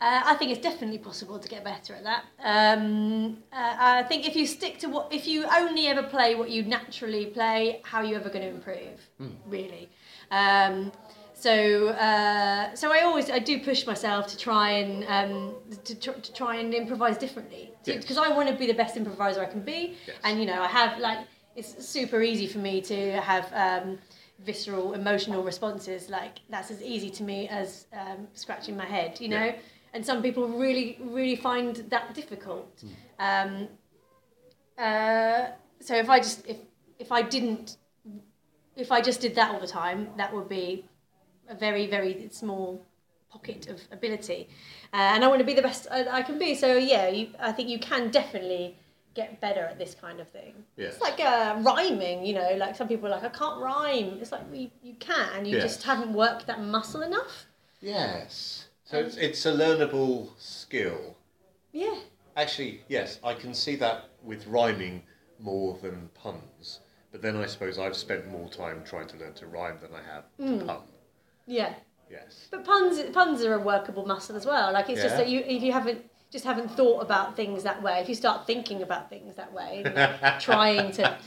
Uh, 0.00 0.22
I 0.24 0.34
think 0.34 0.52
it's 0.52 0.60
definitely 0.60 0.98
possible 0.98 1.40
to 1.40 1.48
get 1.48 1.64
better 1.64 1.92
at 1.94 2.04
that. 2.04 2.24
Um, 2.42 3.38
uh, 3.52 3.76
I 3.78 4.02
think 4.04 4.28
if 4.28 4.36
you 4.36 4.46
stick 4.46 4.78
to 4.78 4.86
what, 4.88 5.12
if 5.12 5.26
you 5.26 5.44
only 5.44 5.88
ever 5.88 6.04
play 6.04 6.36
what 6.36 6.50
you 6.50 6.62
naturally 6.62 7.26
play, 7.26 7.80
how 7.82 7.98
are 7.98 8.04
you 8.04 8.14
ever 8.14 8.28
going 8.28 8.42
to 8.42 8.48
improve? 8.48 9.00
Really. 9.46 9.88
Um, 10.30 10.92
so, 11.34 11.88
uh, 11.90 12.74
so 12.74 12.92
I 12.92 13.02
always 13.02 13.30
I 13.30 13.38
do 13.38 13.60
push 13.60 13.86
myself 13.86 14.26
to 14.28 14.36
try 14.36 14.70
and 14.70 15.04
um, 15.16 15.54
to, 15.84 15.94
tr- 15.94 16.20
to 16.26 16.32
try 16.32 16.56
and 16.56 16.74
improvise 16.74 17.16
differently 17.16 17.70
Yes. 17.84 18.02
because 18.02 18.18
I 18.18 18.28
want 18.28 18.48
to 18.48 18.54
be 18.56 18.66
the 18.66 18.74
best 18.74 18.96
improviser 18.96 19.40
I 19.40 19.46
can 19.46 19.60
be, 19.62 19.94
Yes. 20.06 20.16
and 20.24 20.40
you 20.40 20.46
know 20.46 20.60
I 20.60 20.66
have 20.68 20.98
like 20.98 21.18
it's 21.56 21.86
super 21.86 22.22
easy 22.22 22.46
for 22.46 22.58
me 22.58 22.80
to 22.82 23.20
have. 23.20 23.46
Um, 23.54 23.98
visceral 24.44 24.92
emotional 24.94 25.42
responses 25.42 26.08
like 26.08 26.38
that's 26.48 26.70
as 26.70 26.80
easy 26.80 27.10
to 27.10 27.24
me 27.24 27.48
as 27.48 27.86
um, 27.92 28.28
scratching 28.34 28.76
my 28.76 28.84
head 28.86 29.20
you 29.20 29.28
know 29.28 29.46
Yeah. 29.46 29.56
and 29.94 30.06
some 30.06 30.22
people 30.22 30.46
really 30.46 30.96
really 31.00 31.34
find 31.34 31.74
that 31.90 32.14
difficult 32.14 32.84
um, 33.18 33.66
uh, 34.78 35.46
so 35.80 35.96
if 35.96 36.08
i 36.08 36.18
just 36.18 36.46
if 36.46 36.58
if 36.98 37.10
i 37.10 37.20
didn't 37.20 37.78
if 38.78 38.92
i 38.92 39.00
just 39.00 39.20
did 39.20 39.34
that 39.34 39.52
all 39.52 39.60
the 39.60 39.66
time 39.66 40.08
that 40.16 40.32
would 40.34 40.48
be 40.48 40.84
a 41.48 41.54
very 41.54 41.86
very 41.86 42.28
small 42.30 42.84
pocket 43.30 43.68
of 43.68 43.80
ability 43.92 44.48
uh, 44.94 44.96
and 45.14 45.24
i 45.24 45.28
want 45.28 45.38
to 45.40 45.44
be 45.44 45.54
the 45.54 45.62
best 45.62 45.86
I, 45.90 46.06
I 46.18 46.22
can 46.22 46.38
be 46.38 46.54
so 46.54 46.76
yeah 46.76 47.08
you, 47.08 47.28
i 47.40 47.52
think 47.52 47.68
you 47.68 47.78
can 47.78 48.10
definitely 48.10 48.76
get 49.14 49.40
better 49.40 49.64
at 49.64 49.78
this 49.78 49.94
kind 49.94 50.20
of 50.20 50.28
thing 50.28 50.54
Yes. 50.76 50.94
it's 50.94 51.02
like 51.02 51.20
uh, 51.20 51.56
rhyming 51.60 52.24
you 52.24 52.34
know 52.34 52.50
like 52.56 52.76
some 52.76 52.88
people 52.88 53.08
are 53.08 53.10
like 53.20 53.24
i 53.24 53.28
can't 53.28 53.60
rhyme 53.60 54.18
it's 54.20 54.32
like 54.32 54.42
you, 54.52 54.70
you 54.82 54.94
can 54.94 55.44
you 55.44 55.56
Yes. 55.56 55.64
just 55.64 55.82
haven't 55.82 56.12
worked 56.14 56.46
that 56.46 56.60
muscle 56.62 57.02
enough 57.02 57.46
Yes. 57.80 58.66
So 58.84 58.98
it's, 58.98 59.16
it's 59.16 59.46
a 59.46 59.52
learnable 59.52 60.30
skill. 60.38 61.16
yeah 61.72 61.94
Actually, 62.36 62.82
yes, 62.88 63.18
I 63.24 63.34
can 63.34 63.52
see 63.54 63.76
that 63.76 64.10
with 64.22 64.46
rhyming 64.46 65.02
more 65.38 65.76
than 65.82 66.08
puns. 66.14 66.80
But 67.10 67.22
then 67.22 67.36
I 67.36 67.46
suppose 67.46 67.78
I've 67.78 67.96
spent 67.96 68.28
more 68.28 68.48
time 68.48 68.82
trying 68.84 69.08
to 69.08 69.16
learn 69.16 69.34
to 69.34 69.46
rhyme 69.46 69.78
than 69.80 69.90
I 69.94 70.02
have 70.02 70.24
to 70.36 70.58
hmm. 70.58 70.66
pun. 70.66 70.80
yeah 71.46 71.74
Yes. 72.10 72.48
But 72.50 72.64
puns 72.64 73.00
puns 73.12 73.42
are 73.42 73.54
a 73.54 73.58
workable 73.58 74.06
muscle 74.06 74.36
as 74.36 74.46
well. 74.46 74.72
Like 74.72 74.88
it's 74.88 75.02
just 75.02 75.16
that 75.16 75.28
you 75.28 75.40
if 75.46 75.62
you 75.62 75.72
haven't 75.72 76.04
just 76.30 76.44
haven't 76.44 76.70
thought 76.70 77.02
about 77.02 77.36
things 77.36 77.62
that 77.62 77.82
way. 77.82 78.00
If 78.00 78.08
you 78.08 78.14
start 78.14 78.46
thinking 78.46 78.82
about 78.82 79.08
things 79.08 79.36
that 79.36 79.52
way, 79.52 79.82
trying 80.40 80.92
to 80.92 81.18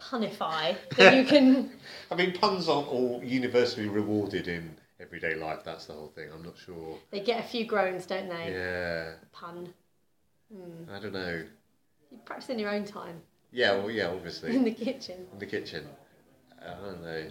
punify, 0.00 0.76
then 0.96 1.18
you 1.18 1.24
can. 1.24 1.70
I 2.10 2.14
mean, 2.14 2.32
puns 2.32 2.68
aren't 2.68 2.88
all 2.88 3.20
universally 3.22 3.88
rewarded 3.88 4.48
in 4.48 4.76
everyday 5.00 5.34
life. 5.34 5.60
That's 5.64 5.86
the 5.86 5.92
whole 5.92 6.08
thing. 6.08 6.28
I'm 6.32 6.42
not 6.42 6.56
sure. 6.58 6.96
They 7.10 7.20
get 7.20 7.40
a 7.40 7.48
few 7.48 7.66
groans, 7.66 8.06
don't 8.06 8.28
they? 8.28 8.52
Yeah. 8.52 9.12
Pun. 9.32 9.72
Hmm. 10.52 10.90
I 10.92 10.98
don't 10.98 11.12
know. 11.12 11.42
You 12.10 12.18
practice 12.24 12.48
in 12.48 12.58
your 12.58 12.70
own 12.70 12.84
time 12.84 13.20
Yeah, 13.52 13.76
well, 13.76 13.90
yeah, 13.90 14.08
obviously. 14.08 14.54
in 14.54 14.64
the 14.64 14.72
kitchen. 14.72 15.26
in 15.32 15.38
the 15.38 15.46
kitchen. 15.46 15.86
I 16.60 16.74
don't 16.84 17.02
know. 17.02 17.26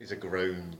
Is 0.00 0.10
a 0.12 0.16
groan. 0.16 0.76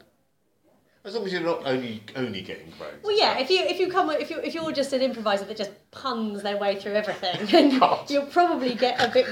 As 1.04 1.14
long 1.14 1.24
as 1.24 1.32
you're 1.32 1.42
not 1.42 1.62
only 1.64 2.02
only 2.16 2.42
getting 2.42 2.72
groans. 2.76 3.02
Well, 3.04 3.16
yeah. 3.16 3.38
If 3.38 3.48
you 3.50 3.60
if 3.60 3.78
you 3.78 3.88
come 3.90 4.10
if 4.10 4.28
you 4.30 4.38
if 4.40 4.54
you're 4.54 4.72
just 4.72 4.92
an 4.92 5.00
improviser 5.02 5.44
that 5.44 5.56
just 5.56 5.70
puns 5.92 6.42
their 6.42 6.56
way 6.56 6.78
through 6.80 6.94
everything, 6.94 7.46
then 7.50 7.78
God. 7.78 8.10
you'll 8.10 8.26
probably 8.26 8.74
get 8.74 9.00
a 9.00 9.10
bit. 9.12 9.26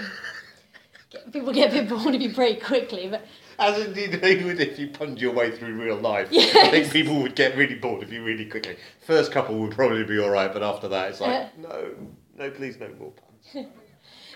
Get, 1.11 1.33
people 1.33 1.53
get 1.53 1.71
a 1.71 1.73
bit 1.83 1.89
bored 1.89 2.15
of 2.15 2.23
you 2.23 2.33
pretty 2.33 2.61
quickly, 2.61 3.09
but 3.09 3.27
As 3.59 3.85
indeed 3.85 4.13
they 4.23 4.43
would 4.45 4.61
if 4.61 4.79
you 4.79 4.89
punned 4.89 5.21
your 5.21 5.33
way 5.33 5.51
through 5.57 5.75
real 5.75 5.97
life. 5.97 6.29
I 6.33 6.71
think 6.71 6.93
people 6.93 7.21
would 7.23 7.35
get 7.35 7.57
really 7.57 7.75
bored 7.75 8.03
of 8.05 8.13
you 8.13 8.23
really 8.25 8.47
quickly. 8.47 8.77
First 9.07 9.33
couple 9.33 9.59
would 9.59 9.73
probably 9.73 10.05
be 10.05 10.19
all 10.19 10.31
right, 10.31 10.53
but 10.53 10.63
after 10.63 10.89
that, 10.89 11.11
it's 11.11 11.21
like, 11.21 11.47
Uh. 11.47 11.49
no, 11.59 11.95
no, 12.37 12.51
please, 12.51 12.79
no 12.79 12.89
more 12.99 13.13
puns. 13.13 13.67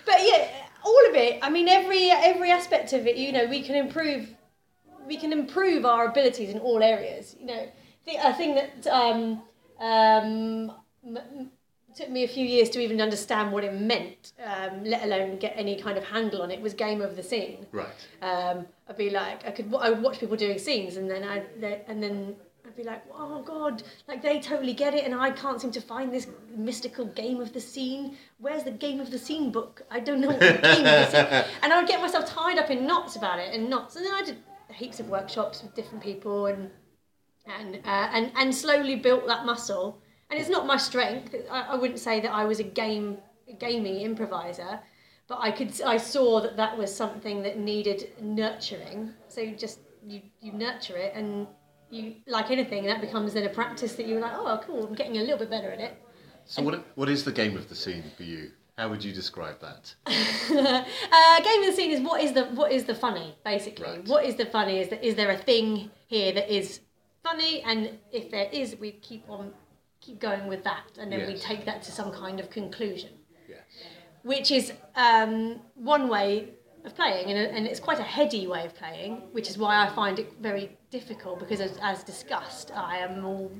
but 0.09 0.25
yeah, 0.25 0.47
all 0.83 1.09
of 1.09 1.15
it. 1.15 1.39
I 1.41 1.49
mean, 1.49 1.67
every 1.67 2.09
every 2.09 2.49
aspect 2.51 2.93
of 2.93 3.05
it. 3.05 3.15
You 3.15 3.31
know, 3.31 3.45
we 3.45 3.61
can 3.61 3.75
improve. 3.75 4.35
We 5.07 5.17
can 5.17 5.31
improve 5.31 5.85
our 5.85 6.07
abilities 6.07 6.49
in 6.49 6.59
all 6.59 6.81
areas. 6.83 7.35
You 7.39 7.45
know, 7.45 7.67
the 8.05 8.13
a 8.29 8.33
thing 8.33 8.55
that 8.55 8.87
um, 8.87 9.41
um, 9.79 10.71
took 11.95 12.09
me 12.09 12.23
a 12.23 12.27
few 12.27 12.45
years 12.45 12.69
to 12.71 12.79
even 12.79 13.01
understand 13.01 13.51
what 13.51 13.63
it 13.63 13.73
meant, 13.73 14.33
um, 14.43 14.83
let 14.83 15.03
alone 15.03 15.37
get 15.37 15.53
any 15.55 15.75
kind 15.81 15.97
of 15.97 16.03
handle 16.03 16.41
on 16.41 16.51
it, 16.51 16.61
was 16.61 16.73
game 16.73 17.01
of 17.01 17.15
the 17.15 17.23
scene. 17.23 17.65
Right. 17.71 17.87
Um, 18.21 18.65
I'd 18.87 18.97
be 18.97 19.09
like, 19.09 19.45
I 19.47 19.51
could, 19.51 19.73
I 19.75 19.89
would 19.89 20.01
watch 20.01 20.19
people 20.19 20.37
doing 20.37 20.57
scenes, 20.59 20.97
and 20.97 21.09
then 21.09 21.23
I, 21.23 21.43
and 21.87 22.01
then 22.01 22.35
I'd 22.69 22.75
be 22.75 22.83
like, 22.83 23.03
oh 23.11 23.41
god, 23.41 23.81
like 24.07 24.21
they 24.21 24.39
totally 24.39 24.73
get 24.73 24.93
it, 24.93 25.03
and 25.03 25.15
I 25.15 25.31
can't 25.31 25.59
seem 25.59 25.71
to 25.71 25.81
find 25.81 26.13
this 26.13 26.27
mystical 26.55 27.05
game 27.05 27.41
of 27.41 27.51
the 27.51 27.59
scene. 27.59 28.15
Where's 28.37 28.63
the 28.63 28.69
game 28.69 28.99
of 28.99 29.09
the 29.09 29.17
scene 29.17 29.51
book? 29.51 29.81
I 29.89 29.99
don't 29.99 30.21
know 30.21 30.27
what 30.27 30.39
the 30.39 30.59
game 30.61 30.85
of 30.85 30.85
the 30.85 31.09
scene. 31.09 31.45
And 31.63 31.73
I 31.73 31.79
would 31.79 31.87
get 31.87 31.99
myself 31.99 32.27
tied 32.27 32.59
up 32.59 32.69
in 32.69 32.85
knots 32.85 33.15
about 33.15 33.39
it, 33.39 33.55
and 33.55 33.71
knots, 33.71 33.95
and 33.95 34.05
then 34.05 34.13
I 34.13 34.21
did 34.21 34.37
heaps 34.71 34.99
of 34.99 35.09
workshops 35.09 35.63
with 35.63 35.73
different 35.73 36.03
people, 36.03 36.45
and 36.45 36.69
and 37.47 37.77
uh, 37.77 38.09
and 38.13 38.31
and 38.37 38.53
slowly 38.53 38.95
built 38.95 39.25
that 39.25 39.47
muscle. 39.47 39.99
And 40.29 40.39
it's 40.39 40.49
not 40.49 40.67
my 40.67 40.77
strength. 40.77 41.33
I, 41.49 41.61
I 41.69 41.75
wouldn't 41.75 41.99
say 41.99 42.19
that 42.19 42.31
I 42.31 42.45
was 42.45 42.59
a 42.59 42.63
game 42.63 43.17
a 43.47 43.53
gamey 43.53 44.03
improviser, 44.03 44.79
but 45.27 45.39
I 45.41 45.49
could 45.49 45.81
I 45.81 45.97
saw 45.97 46.39
that 46.41 46.55
that 46.57 46.77
was 46.77 46.95
something 46.95 47.41
that 47.41 47.57
needed 47.57 48.11
nurturing. 48.21 49.11
So 49.27 49.41
you 49.41 49.55
just 49.55 49.79
you 50.05 50.21
you 50.39 50.51
nurture 50.51 50.97
it, 50.97 51.13
and 51.15 51.47
you 51.91 52.15
like 52.27 52.51
anything, 52.51 52.85
that 52.85 53.01
becomes 53.01 53.33
then 53.33 53.45
a 53.45 53.49
practice 53.49 53.93
that 53.95 54.07
you're 54.07 54.19
like, 54.19 54.33
oh 54.35 54.59
cool, 54.65 54.87
I'm 54.87 54.93
getting 54.93 55.17
a 55.17 55.21
little 55.21 55.37
bit 55.37 55.49
better 55.49 55.71
at 55.71 55.79
it. 55.79 55.93
So 56.45 56.63
what 56.63 56.85
what 56.95 57.09
is 57.09 57.23
the 57.23 57.31
game 57.31 57.55
of 57.57 57.69
the 57.69 57.75
scene 57.75 58.03
for 58.17 58.23
you? 58.23 58.51
How 58.77 58.89
would 58.89 59.03
you 59.03 59.11
describe 59.11 59.59
that? 59.59 59.93
uh, 60.07 61.41
game 61.41 61.61
of 61.61 61.67
the 61.67 61.73
scene 61.73 61.91
is 61.91 62.01
what 62.01 62.23
is 62.23 62.33
the 62.33 62.45
what 62.45 62.71
is 62.71 62.85
the 62.85 62.95
funny 62.95 63.35
basically. 63.43 63.85
Right. 63.85 64.07
What 64.07 64.25
is 64.25 64.35
the 64.35 64.45
funny? 64.45 64.79
Is 64.79 64.89
that 64.89 65.03
is 65.03 65.15
there 65.15 65.31
a 65.31 65.37
thing 65.37 65.91
here 66.07 66.31
that 66.31 66.49
is 66.49 66.79
funny? 67.23 67.61
And 67.63 67.99
if 68.11 68.31
there 68.31 68.49
is, 68.51 68.77
we 68.77 68.91
keep 68.91 69.29
on 69.29 69.51
keep 69.99 70.19
going 70.19 70.47
with 70.47 70.63
that, 70.63 70.97
and 70.97 71.11
then 71.11 71.27
we 71.27 71.35
take 71.35 71.65
that 71.65 71.83
to 71.83 71.91
some 71.91 72.11
kind 72.11 72.39
of 72.39 72.49
conclusion. 72.49 73.11
Yes. 73.47 73.61
which 74.23 74.51
is 74.51 74.71
um, 74.95 75.59
one 75.75 76.07
way 76.07 76.49
of 76.85 76.95
playing, 76.95 77.29
and, 77.31 77.37
and 77.55 77.67
it's 77.67 77.79
quite 77.79 77.99
a 77.99 78.03
heady 78.03 78.47
way 78.47 78.65
of 78.65 78.75
playing, 78.75 79.23
which 79.31 79.49
is 79.49 79.57
why 79.57 79.85
I 79.85 79.89
find 79.89 80.19
it 80.19 80.33
very 80.39 80.77
difficult 80.91 81.39
because, 81.39 81.61
as, 81.61 81.77
as 81.81 82.03
discussed, 82.03 82.71
I 82.75 82.97
am 82.97 83.25
all 83.25 83.51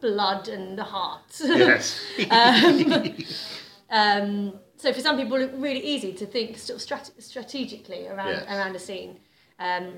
blood 0.00 0.48
and 0.48 0.78
the 0.78 0.84
heart. 0.84 1.40
Yes. 1.40 2.00
um, 3.90 4.54
so 4.76 4.92
for 4.92 5.00
some 5.00 5.16
people, 5.16 5.36
it's 5.36 5.54
really 5.54 5.80
easy 5.80 6.12
to 6.14 6.26
think 6.26 6.58
sort 6.58 6.80
of 6.80 6.86
strat- 6.86 7.22
strategically 7.22 8.06
around 8.08 8.28
Yes. 8.28 8.44
around 8.48 8.76
a 8.76 8.78
scene. 8.78 9.18
Um, 9.58 9.94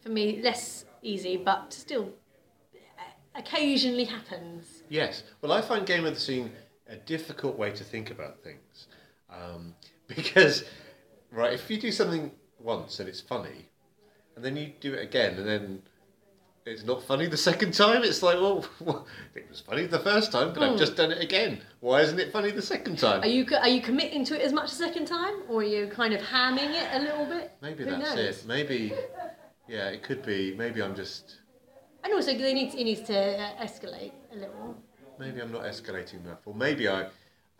for 0.00 0.10
me, 0.10 0.40
less 0.42 0.84
easy, 1.02 1.36
but 1.36 1.72
still 1.72 2.12
uh, 2.74 3.02
occasionally 3.34 4.04
happens. 4.04 4.82
Yes. 4.88 5.24
Well, 5.40 5.52
I 5.52 5.60
find 5.60 5.84
game 5.84 6.04
of 6.04 6.14
the 6.14 6.20
scene 6.20 6.52
a 6.88 6.96
difficult 6.96 7.58
way 7.58 7.72
to 7.72 7.82
think 7.82 8.10
about 8.12 8.38
things 8.44 8.86
um, 9.28 9.74
because, 10.06 10.64
right, 11.32 11.52
if 11.52 11.68
you 11.70 11.80
do 11.80 11.90
something 11.90 12.30
once 12.60 13.00
and 13.00 13.08
it's 13.08 13.20
funny, 13.20 13.68
and 14.36 14.44
then 14.44 14.56
you 14.56 14.72
do 14.80 14.94
it 14.94 15.02
again 15.02 15.34
and 15.38 15.48
then 15.48 15.82
it's 16.66 16.84
not 16.84 17.02
funny 17.02 17.26
the 17.28 17.36
second 17.36 17.72
time, 17.72 18.02
it's 18.02 18.24
like, 18.24 18.36
well, 18.40 18.66
it 19.36 19.48
was 19.48 19.60
funny 19.60 19.86
the 19.86 20.00
first 20.00 20.32
time, 20.32 20.52
but 20.52 20.64
I've 20.64 20.76
just 20.76 20.96
done 20.96 21.12
it 21.12 21.22
again. 21.22 21.60
Why 21.78 22.00
isn't 22.00 22.18
it 22.18 22.32
funny 22.32 22.50
the 22.50 22.60
second 22.60 22.98
time? 22.98 23.22
Are 23.22 23.28
you 23.28 23.46
are 23.56 23.68
you 23.68 23.80
committing 23.80 24.24
to 24.24 24.34
it 24.34 24.42
as 24.42 24.52
much 24.52 24.70
the 24.70 24.76
second 24.76 25.06
time, 25.06 25.42
or 25.48 25.60
are 25.60 25.64
you 25.64 25.86
kind 25.86 26.12
of 26.12 26.20
hamming 26.20 26.70
it 26.70 26.88
a 26.92 26.98
little 26.98 27.24
bit? 27.24 27.52
Maybe 27.62 27.84
Who 27.84 27.90
that's 27.90 28.16
knows? 28.16 28.42
it. 28.42 28.46
Maybe, 28.48 28.92
yeah, 29.68 29.90
it 29.90 30.02
could 30.02 30.26
be. 30.26 30.54
Maybe 30.56 30.82
I'm 30.82 30.96
just. 30.96 31.36
And 32.02 32.12
also, 32.12 32.36
they 32.36 32.52
need 32.52 32.74
it 32.74 32.84
needs 32.84 33.02
to 33.02 33.16
uh, 33.16 33.64
escalate 33.64 34.12
a 34.32 34.36
little. 34.36 34.76
Maybe 35.20 35.40
I'm 35.40 35.52
not 35.52 35.62
escalating 35.62 36.24
enough, 36.24 36.40
or 36.46 36.54
maybe 36.54 36.88
I, 36.88 37.06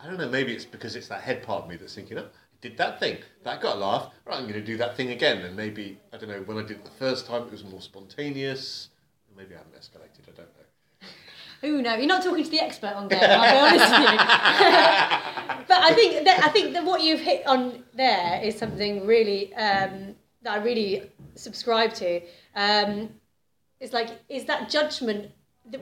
I 0.00 0.06
don't 0.06 0.18
know. 0.18 0.28
Maybe 0.28 0.52
it's 0.52 0.64
because 0.64 0.96
it's 0.96 1.08
that 1.08 1.20
head 1.20 1.44
part 1.44 1.62
of 1.62 1.70
me 1.70 1.76
that's 1.76 1.94
thinking, 1.94 2.18
oh, 2.18 2.26
did 2.68 2.78
that 2.78 2.98
thing, 2.98 3.18
that 3.44 3.60
got 3.60 3.76
a 3.76 3.78
laugh. 3.78 4.10
Right, 4.24 4.36
I'm 4.36 4.42
going 4.42 4.54
to 4.54 4.64
do 4.64 4.76
that 4.78 4.96
thing 4.96 5.10
again, 5.10 5.38
and 5.42 5.56
maybe 5.56 5.98
I 6.12 6.16
don't 6.16 6.28
know. 6.28 6.42
When 6.46 6.58
I 6.58 6.62
did 6.62 6.78
it 6.78 6.84
the 6.84 6.90
first 6.98 7.26
time, 7.26 7.42
it 7.42 7.52
was 7.52 7.64
more 7.64 7.80
spontaneous. 7.80 8.88
Maybe 9.36 9.54
I 9.54 9.58
haven't 9.58 9.74
escalated. 9.74 10.28
I 10.28 10.36
don't 10.36 10.38
know. 10.38 11.08
Who 11.62 11.82
knows? 11.82 11.98
You're 11.98 12.06
not 12.06 12.22
talking 12.22 12.44
to 12.44 12.50
the 12.50 12.60
expert 12.60 12.92
on 12.94 13.08
game. 13.08 13.20
I'll 13.22 13.52
be 13.52 13.76
honest 13.76 13.92
with 13.92 14.10
you. 14.10 14.16
but 15.68 15.78
I 15.78 15.92
think 15.94 16.24
that 16.24 16.40
I 16.44 16.48
think 16.48 16.72
that 16.72 16.84
what 16.84 17.02
you've 17.02 17.20
hit 17.20 17.46
on 17.46 17.84
there 17.94 18.40
is 18.42 18.58
something 18.58 19.06
really 19.06 19.54
um, 19.54 20.16
that 20.42 20.52
I 20.52 20.56
really 20.56 21.10
subscribe 21.34 21.94
to. 21.94 22.20
Um, 22.54 23.10
it's 23.80 23.92
like 23.92 24.08
is 24.28 24.44
that 24.46 24.70
judgment. 24.70 25.30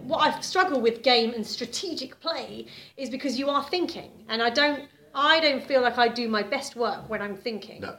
What 0.03 0.20
I 0.20 0.41
struggle 0.41 0.80
with 0.80 1.03
game 1.03 1.35
and 1.35 1.47
strategic 1.47 2.18
play 2.18 2.66
is 2.97 3.11
because 3.11 3.39
you 3.39 3.49
are 3.51 3.62
thinking, 3.62 4.11
and 4.28 4.43
I 4.43 4.51
don't. 4.51 4.89
I 5.15 5.41
don't 5.41 5.62
feel 5.62 5.81
like 5.83 5.99
I 5.99 6.09
do 6.09 6.29
my 6.29 6.43
best 6.43 6.77
work 6.77 7.09
when 7.09 7.23
I'm 7.23 7.37
thinking. 7.37 7.81
No. 7.81 7.97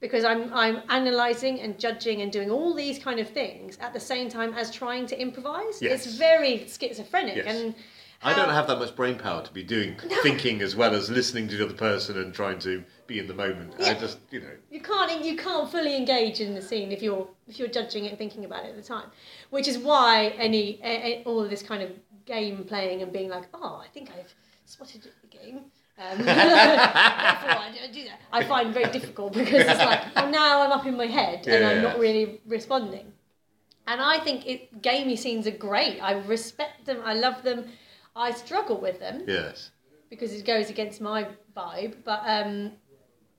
because 0.00 0.24
I'm 0.24 0.52
I'm 0.52 0.82
analysing 0.88 1.60
and 1.60 1.78
judging 1.78 2.20
and 2.22 2.30
doing 2.32 2.50
all 2.50 2.74
these 2.74 2.98
kind 2.98 3.20
of 3.20 3.28
things 3.28 3.78
at 3.80 3.92
the 3.92 4.00
same 4.00 4.28
time 4.28 4.52
as 4.54 4.70
trying 4.70 5.06
to 5.06 5.20
improvise. 5.20 5.80
Yes. 5.80 6.06
It's 6.06 6.16
very 6.16 6.66
schizophrenic 6.66 7.36
Yes. 7.36 7.46
and 7.46 7.74
I 8.22 8.32
don't 8.32 8.48
have 8.48 8.66
that 8.68 8.78
much 8.78 8.96
brain 8.96 9.18
power 9.18 9.42
to 9.42 9.52
be 9.52 9.62
doing 9.62 9.96
thinking 10.22 10.62
as 10.62 10.74
well 10.74 10.94
as 10.94 11.10
listening 11.10 11.46
to 11.48 11.56
the 11.58 11.64
other 11.66 11.74
person 11.74 12.16
and 12.18 12.32
trying 12.32 12.58
to 12.60 12.82
be 13.06 13.18
in 13.18 13.26
the 13.26 13.34
moment. 13.34 13.74
I 13.80 13.92
just, 13.92 14.18
you 14.30 14.40
know, 14.40 14.56
you 14.70 14.80
can't 14.80 15.22
you 15.24 15.36
can't 15.36 15.70
fully 15.70 15.94
engage 15.96 16.40
in 16.40 16.54
the 16.54 16.62
scene 16.62 16.90
if 16.90 17.02
you're 17.02 17.26
if 17.46 17.58
you're 17.58 17.68
judging 17.68 18.06
it 18.06 18.10
and 18.10 18.18
thinking 18.18 18.44
about 18.46 18.64
it 18.64 18.70
at 18.70 18.76
the 18.76 18.82
time, 18.82 19.08
which 19.50 19.68
is 19.68 19.76
why 19.78 20.28
any 20.38 21.22
all 21.26 21.40
of 21.40 21.50
this 21.50 21.62
kind 21.62 21.82
of 21.82 21.90
game 22.24 22.64
playing 22.64 23.02
and 23.02 23.12
being 23.12 23.28
like, 23.28 23.46
oh, 23.52 23.82
I 23.84 23.88
think 23.88 24.10
I've 24.18 24.34
spotted 24.64 25.02
the 25.02 25.26
game. 25.38 25.60
Um, 25.96 26.18
therefore 26.24 26.34
I 26.34 27.88
do- 27.92 28.04
that. 28.04 28.20
I 28.32 28.44
find 28.44 28.74
very 28.74 28.90
difficult 28.90 29.32
because 29.32 29.66
it's 29.66 29.78
like, 29.78 30.02
oh, 30.16 30.28
now 30.28 30.62
I'm 30.62 30.72
up 30.72 30.86
in 30.86 30.96
my 30.96 31.06
head 31.06 31.46
and 31.46 31.62
Yeah, 31.62 31.68
I'm 31.68 31.82
not 31.82 31.98
really 31.98 32.40
responding. 32.46 33.12
And 33.86 34.00
I 34.00 34.18
think 34.18 34.46
it 34.46 34.82
gamey 34.82 35.16
scenes 35.16 35.46
are 35.46 35.52
great. 35.52 36.00
I 36.00 36.12
respect 36.12 36.86
them. 36.86 37.00
I 37.04 37.14
love 37.14 37.42
them. 37.42 37.66
I 38.16 38.32
struggle 38.32 38.80
with 38.80 38.98
them 38.98 39.24
yes. 39.26 39.70
because 40.08 40.32
it 40.32 40.44
goes 40.44 40.70
against 40.70 41.00
my 41.00 41.28
vibe, 41.56 41.96
but 42.04 42.22
um, 42.26 42.72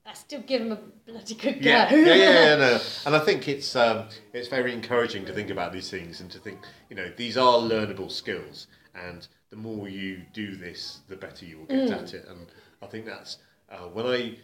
I 0.05 0.13
still 0.13 0.41
give 0.41 0.61
them 0.61 0.71
a 0.71 1.09
bloody 1.09 1.33
good 1.35 1.63
go. 1.63 1.69
Yeah, 1.69 1.93
yeah, 1.93 1.97
yeah, 1.97 2.15
yeah, 2.15 2.55
no. 2.57 2.79
And 3.05 3.15
I 3.15 3.19
think 3.19 3.47
it's 3.47 3.75
um, 3.75 4.07
it's 4.33 4.47
very 4.47 4.71
encouraging 4.71 5.25
to 5.25 5.33
think 5.33 5.49
about 5.49 5.73
these 5.73 5.89
things 5.89 6.21
and 6.21 6.29
to 6.31 6.39
think, 6.39 6.59
you 6.89 6.95
know, 6.95 7.11
these 7.15 7.37
are 7.37 7.57
learnable 7.57 8.11
skills, 8.11 8.67
and 8.93 9.27
the 9.55 9.61
more 9.61 9.87
you 9.87 10.21
do 10.33 10.55
this, 10.55 10.99
the 11.07 11.15
better 11.15 11.45
you 11.45 11.59
will 11.59 11.65
get 11.65 11.87
Mm. 11.89 12.03
at 12.03 12.13
it. 12.13 12.25
And 12.27 12.47
I 12.81 12.87
think 12.87 13.05
that's 13.05 13.37
uh, 13.69 13.87
when 13.87 14.05
I 14.05 14.37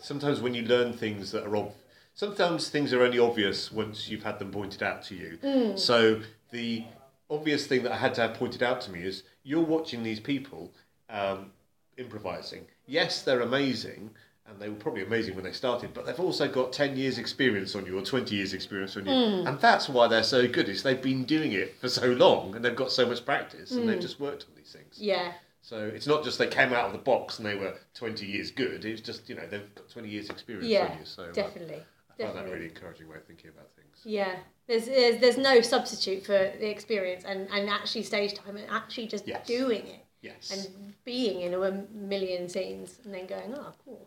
sometimes 0.00 0.40
when 0.40 0.54
you 0.54 0.62
learn 0.62 0.92
things 0.92 1.32
that 1.32 1.44
are 1.44 1.56
ob- 1.56 1.74
sometimes 2.14 2.68
things 2.68 2.92
are 2.92 3.02
only 3.02 3.18
obvious 3.18 3.72
once 3.72 4.08
you've 4.08 4.22
had 4.22 4.38
them 4.38 4.50
pointed 4.50 4.82
out 4.82 5.02
to 5.04 5.14
you. 5.14 5.38
Mm. 5.42 5.78
So 5.78 6.20
the 6.50 6.84
obvious 7.30 7.66
thing 7.66 7.82
that 7.84 7.92
I 7.92 7.96
had 7.96 8.14
to 8.14 8.20
have 8.22 8.34
pointed 8.34 8.62
out 8.62 8.80
to 8.82 8.90
me 8.92 9.00
is 9.02 9.22
you're 9.42 9.64
watching 9.64 10.02
these 10.02 10.20
people 10.20 10.72
um, 11.08 11.52
improvising. 11.96 12.66
Yes, 12.86 13.22
they're 13.22 13.40
amazing, 13.40 14.10
and 14.48 14.58
they 14.60 14.68
were 14.68 14.76
probably 14.76 15.02
amazing 15.02 15.34
when 15.34 15.44
they 15.44 15.52
started, 15.52 15.92
but 15.92 16.06
they've 16.06 16.20
also 16.20 16.48
got 16.48 16.72
10 16.72 16.96
years 16.96 17.18
experience 17.18 17.74
on 17.74 17.84
you 17.86 17.98
or 17.98 18.02
20 18.02 18.34
years 18.34 18.52
experience 18.52 18.96
on 18.96 19.06
you. 19.06 19.12
And 19.12 19.58
that's 19.60 19.88
why 19.88 20.06
they're 20.08 20.22
so 20.22 20.46
good, 20.46 20.68
is 20.68 20.82
they've 20.82 21.00
been 21.02 21.24
doing 21.24 21.52
it 21.52 21.78
for 21.80 21.88
so 21.88 22.06
long 22.06 22.54
and 22.54 22.64
they've 22.64 22.76
got 22.76 22.90
so 22.92 23.06
much 23.06 23.24
practice 23.24 23.72
and 23.72 23.88
they've 23.88 24.00
just 24.00 24.20
worked 24.20 24.44
on 24.48 24.50
these 24.56 24.70
things. 24.72 24.98
Yeah, 24.98 25.32
So 25.62 25.78
it's 25.92 26.06
not 26.06 26.22
just 26.24 26.38
they 26.38 26.46
came 26.46 26.72
out 26.72 26.86
of 26.86 26.92
the 26.92 26.98
box 26.98 27.38
and 27.38 27.46
they 27.46 27.54
were 27.56 27.74
20 27.94 28.24
years 28.26 28.50
good, 28.50 28.84
it's 28.84 29.00
just, 29.00 29.28
you 29.28 29.34
know, 29.34 29.46
they've 29.50 29.74
got 29.74 29.88
20 29.88 30.08
years 30.08 30.30
experience 30.30 30.66
yeah, 30.68 30.86
on 30.92 30.98
you. 30.98 31.04
So 31.04 31.24
uh, 31.24 31.32
definitely, 31.32 31.74
I 31.74 31.78
find 31.78 31.84
that 32.18 32.18
definitely. 32.34 32.52
really 32.52 32.64
encouraging 32.66 33.08
way 33.08 33.16
of 33.16 33.24
thinking 33.24 33.50
about 33.50 33.68
things. 33.74 34.00
Yeah, 34.04 34.36
there's, 34.68 34.86
there's 34.86 35.20
there's 35.20 35.38
no 35.38 35.60
substitute 35.60 36.24
for 36.24 36.32
the 36.60 36.68
experience 36.70 37.24
and, 37.24 37.48
and 37.50 37.68
actually 37.68 38.04
stage 38.04 38.34
time 38.34 38.56
and 38.56 38.66
actually 38.70 39.06
just 39.08 39.26
Yes. 39.26 39.46
doing 39.46 39.86
it 39.86 40.04
Yes. 40.22 40.50
and 40.50 40.94
being 41.04 41.40
in 41.42 41.54
a 41.54 41.84
million 41.92 42.48
scenes 42.48 42.98
and 43.04 43.12
then 43.14 43.26
going, 43.26 43.54
oh, 43.54 43.72
cool. 43.84 44.05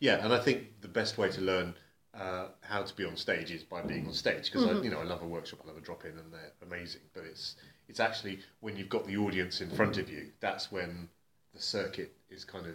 Yeah, 0.00 0.24
and 0.24 0.32
I 0.32 0.38
think 0.38 0.80
the 0.80 0.88
best 0.88 1.18
way 1.18 1.30
to 1.30 1.40
learn 1.40 1.74
uh, 2.14 2.46
how 2.62 2.82
to 2.82 2.96
be 2.96 3.04
on 3.04 3.16
stage 3.16 3.50
is 3.52 3.62
by 3.62 3.82
being 3.82 4.06
on 4.06 4.12
stage 4.12 4.50
because 4.50 4.66
Mm-hmm. 4.66 4.84
You 4.84 4.90
know 4.90 4.98
I 4.98 5.04
love 5.04 5.22
a 5.22 5.26
workshop, 5.26 5.60
I 5.64 5.68
love 5.68 5.76
a 5.76 5.80
drop 5.80 6.04
in, 6.04 6.12
and 6.12 6.32
they're 6.32 6.52
amazing. 6.66 7.02
But 7.14 7.24
it's 7.24 7.56
it's 7.88 8.00
actually 8.00 8.40
when 8.60 8.76
you've 8.76 8.88
got 8.88 9.06
the 9.06 9.16
audience 9.16 9.60
in 9.60 9.70
front 9.70 9.98
of 9.98 10.10
you, 10.10 10.32
that's 10.40 10.72
when 10.72 11.08
the 11.54 11.60
circuit 11.60 12.12
is 12.30 12.44
kind 12.44 12.66
of 12.66 12.74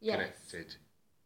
Yes. 0.00 0.16
connected. 0.16 0.76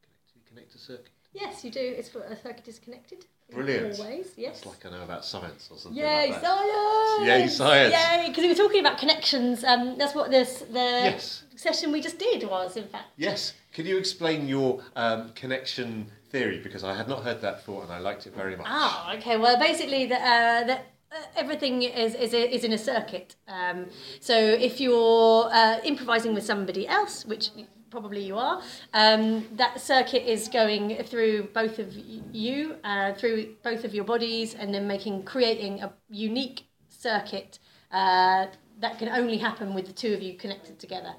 Connected, 0.01 0.49
connect 0.49 0.73
to 0.73 0.79
circuit. 0.79 1.11
Yes, 1.35 1.65
you 1.65 1.71
do. 1.71 1.81
It's 1.81 2.15
a 2.15 2.37
circuit 2.37 2.69
is 2.69 2.79
connected. 2.79 3.27
Brilliant. 3.51 3.99
Always, 3.99 4.33
yes. 4.37 4.59
It's 4.59 4.67
like 4.67 4.87
I 4.87 4.91
know 4.91 5.03
about 5.03 5.25
science 5.25 5.69
or 5.71 5.79
something 5.79 6.01
Yay, 6.03 6.31
like 6.31 6.41
science! 6.41 7.27
Yay, 7.27 7.49
science. 7.49 7.95
Yay, 7.95 8.29
because 8.29 8.43
we 8.43 8.49
were 8.49 8.55
talking 8.55 8.81
about 8.81 8.99
connections. 8.99 9.63
Um, 9.65 9.99
that's 9.99 10.15
what 10.15 10.31
this 10.31 10.61
the 10.61 10.79
Yes. 11.11 11.43
session 11.57 11.93
we 11.93 12.01
just 12.01 12.19
did 12.19 12.49
was, 12.49 12.77
in 12.77 12.89
fact. 12.89 13.09
Yes. 13.17 13.53
Can 13.73 13.87
you 13.87 13.99
explain 13.99 14.49
your 14.49 14.83
um, 14.97 15.31
connection 15.35 16.07
theory 16.33 16.59
because 16.59 16.83
I 16.83 16.95
had 16.95 17.09
not 17.09 17.23
heard 17.23 17.41
that 17.43 17.59
before 17.59 17.83
and 17.85 17.93
I 17.93 17.99
liked 17.99 18.27
it 18.27 18.35
very 18.35 18.57
much. 18.57 18.67
Ah, 18.69 19.15
okay. 19.17 19.37
Well, 19.37 19.59
basically, 19.59 20.07
the, 20.07 20.17
uh, 20.17 20.65
the, 20.65 20.75
uh, 20.75 21.23
everything 21.37 21.83
is, 21.83 22.15
is, 22.15 22.33
is 22.33 22.65
in 22.65 22.73
a 22.73 22.79
circuit. 22.79 23.37
Um, 23.47 23.87
so 24.21 24.35
if 24.35 24.81
you're 24.81 25.49
uh, 25.53 25.79
improvising 25.85 26.33
with 26.35 26.45
somebody 26.45 26.89
else, 26.89 27.27
which 27.27 27.51
probably 27.93 28.25
you 28.25 28.37
are, 28.39 28.61
um, 28.95 29.47
that 29.53 29.81
circuit 29.81 30.29
is 30.29 30.49
going 30.49 30.85
through 31.05 31.45
both 31.55 31.79
of 31.79 31.95
you, 32.33 32.75
uh, 32.83 33.13
through 33.13 33.55
both 33.63 33.85
of 33.85 33.95
your 33.95 34.05
bodies, 34.05 34.55
and 34.55 34.75
then 34.75 34.89
making 34.89 35.23
creating 35.25 35.81
a 35.83 35.93
unique 36.09 36.65
circuit 36.89 37.59
uh, 37.93 38.47
that 38.81 38.99
can 38.99 39.09
only 39.11 39.37
happen 39.37 39.75
with 39.75 39.87
the 39.87 39.93
two 39.93 40.15
of 40.15 40.23
you 40.23 40.35
connected 40.35 40.79
together. 40.79 41.15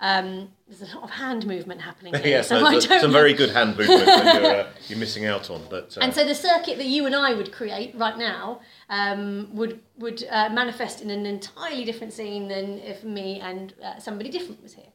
Um, 0.00 0.48
there's 0.66 0.82
a 0.82 0.94
lot 0.96 1.04
of 1.04 1.10
hand 1.10 1.46
movement 1.46 1.80
happening 1.80 2.14
here, 2.22 2.26
yes, 2.26 2.48
so 2.48 2.58
no, 2.58 2.66
I 2.66 2.78
some, 2.78 2.88
don't 2.88 3.00
some 3.00 3.12
know. 3.12 3.18
very 3.18 3.32
good 3.34 3.50
hand 3.50 3.76
movement 3.78 4.06
that 4.06 4.42
you're, 4.42 4.56
uh, 4.56 4.66
you're 4.88 4.98
missing 4.98 5.26
out 5.26 5.50
on. 5.50 5.62
But 5.70 5.96
uh, 5.96 6.00
And 6.00 6.12
so 6.12 6.24
the 6.26 6.34
circuit 6.34 6.78
that 6.78 6.86
you 6.86 7.06
and 7.06 7.14
I 7.14 7.34
would 7.34 7.52
create 7.52 7.94
right 7.94 8.18
now 8.18 8.60
um, 8.88 9.54
would 9.54 9.80
would 9.98 10.24
uh, 10.30 10.48
manifest 10.48 11.00
in 11.00 11.10
an 11.10 11.26
entirely 11.26 11.84
different 11.84 12.12
scene 12.12 12.48
than 12.48 12.78
if 12.78 13.04
me 13.04 13.40
and 13.40 13.74
uh, 13.84 13.98
somebody 13.98 14.30
different 14.30 14.62
was 14.62 14.74
here, 14.74 14.92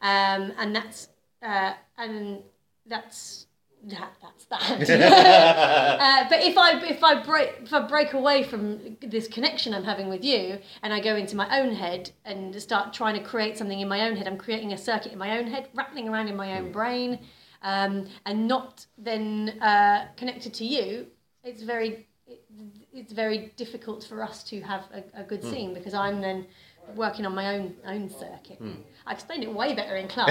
um, 0.00 0.52
and 0.58 0.74
that's 0.74 1.08
uh, 1.42 1.74
and 1.96 2.42
that's 2.86 3.46
that, 3.84 4.12
that's 4.20 4.44
that. 4.46 4.90
uh, 6.00 6.28
but 6.28 6.42
if 6.42 6.58
I 6.58 6.80
if 6.84 7.02
I 7.04 7.22
break 7.22 7.54
if 7.62 7.72
I 7.72 7.86
break 7.86 8.12
away 8.12 8.42
from 8.42 8.96
this 9.00 9.28
connection 9.28 9.72
I'm 9.72 9.84
having 9.84 10.08
with 10.08 10.24
you, 10.24 10.58
and 10.82 10.92
I 10.92 11.00
go 11.00 11.16
into 11.16 11.36
my 11.36 11.60
own 11.60 11.74
head 11.74 12.10
and 12.24 12.60
start 12.60 12.92
trying 12.92 13.14
to 13.14 13.22
create 13.22 13.56
something 13.56 13.80
in 13.80 13.88
my 13.88 14.08
own 14.08 14.16
head, 14.16 14.26
I'm 14.26 14.38
creating 14.38 14.72
a 14.72 14.78
circuit 14.78 15.12
in 15.12 15.18
my 15.18 15.38
own 15.38 15.46
head, 15.46 15.68
rattling 15.74 16.08
around 16.08 16.28
in 16.28 16.36
my 16.36 16.58
own 16.58 16.72
brain, 16.72 17.20
um, 17.62 18.06
and 18.26 18.48
not 18.48 18.86
then 18.96 19.58
uh, 19.60 20.08
connected 20.16 20.54
to 20.54 20.64
you. 20.64 21.06
It's 21.44 21.62
very 21.62 22.06
it, 22.26 22.44
it's 22.92 23.12
very 23.12 23.52
difficult 23.56 24.04
for 24.04 24.22
us 24.22 24.42
to 24.44 24.60
have 24.60 24.84
a, 24.92 25.20
a 25.20 25.24
good 25.24 25.44
scene 25.44 25.72
because 25.72 25.94
I'm 25.94 26.20
then 26.20 26.46
working 26.94 27.26
on 27.26 27.34
my 27.34 27.54
own 27.56 27.74
own 27.86 28.10
circuit. 28.10 28.60
I 29.06 29.12
explained 29.12 29.42
it 29.42 29.52
way 29.54 29.74
better 29.74 29.96
in 29.96 30.06
class. 30.14 30.30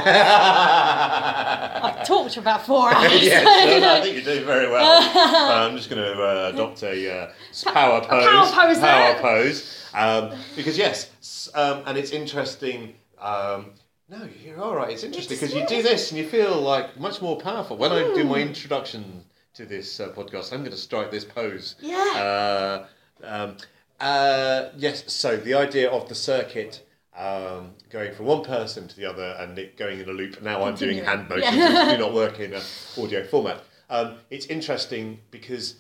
I've 1.83 2.05
talked 2.07 2.33
for 2.35 2.39
about 2.39 2.65
four 2.65 2.89
hours. 2.93 3.11
yes, 3.23 3.43
no, 3.43 3.79
no, 3.79 3.95
I 3.95 4.01
think 4.01 4.15
you're 4.15 4.35
doing 4.35 4.45
very 4.45 4.69
well. 4.69 4.85
Uh, 4.85 5.67
I'm 5.69 5.75
just 5.75 5.89
going 5.89 6.01
to 6.01 6.21
uh, 6.21 6.51
adopt 6.53 6.83
a 6.83 7.11
uh, 7.23 7.31
power 7.73 8.01
pose. 8.01 8.25
power 8.25 8.45
pose 8.67 8.79
Power 8.79 9.13
there. 9.13 9.19
pose. 9.21 9.83
Um, 9.93 10.37
because 10.55 10.77
yes, 10.77 11.49
um, 11.55 11.83
and 11.85 11.97
it's 11.97 12.11
interesting. 12.11 12.93
Um, 13.19 13.71
no, 14.09 14.27
you're 14.43 14.61
all 14.61 14.75
right. 14.75 14.91
It's 14.91 15.03
interesting 15.03 15.37
because 15.37 15.53
you 15.53 15.65
do 15.67 15.81
this 15.81 16.11
and 16.11 16.19
you 16.19 16.27
feel 16.27 16.61
like 16.61 16.97
much 16.99 17.21
more 17.21 17.37
powerful. 17.37 17.77
When 17.77 17.91
I 17.91 18.13
do 18.13 18.23
my 18.23 18.39
introduction 18.39 19.23
to 19.55 19.65
this 19.65 19.99
uh, 19.99 20.09
podcast, 20.09 20.53
I'm 20.53 20.59
going 20.59 20.71
to 20.71 20.77
strike 20.77 21.11
this 21.11 21.25
pose. 21.25 21.75
Yeah. 21.81 21.97
Uh, 21.97 22.85
um, 23.23 23.57
uh, 23.99 24.69
yes. 24.77 25.11
So 25.11 25.37
the 25.37 25.53
idea 25.55 25.89
of 25.89 26.07
the 26.09 26.15
circuit. 26.15 26.83
Um, 27.15 27.71
going 27.89 28.13
from 28.13 28.27
one 28.27 28.43
person 28.43 28.87
to 28.87 28.95
the 28.95 29.05
other 29.05 29.35
and 29.39 29.57
it 29.57 29.75
going 29.75 29.99
in 29.99 30.07
a 30.07 30.11
loop. 30.11 30.39
Now 30.43 30.61
I'm 30.65 30.75
doing 30.75 31.03
hand 31.03 31.27
motions 31.27 31.55
Yeah. 31.55 31.87
which 31.87 31.97
do 31.97 32.03
not 32.03 32.13
work 32.23 32.39
in 32.39 32.53
an 32.53 32.61
audio 32.95 33.23
format. 33.25 33.63
Um, 33.89 34.17
it's 34.29 34.45
interesting 34.45 35.19
because 35.31 35.77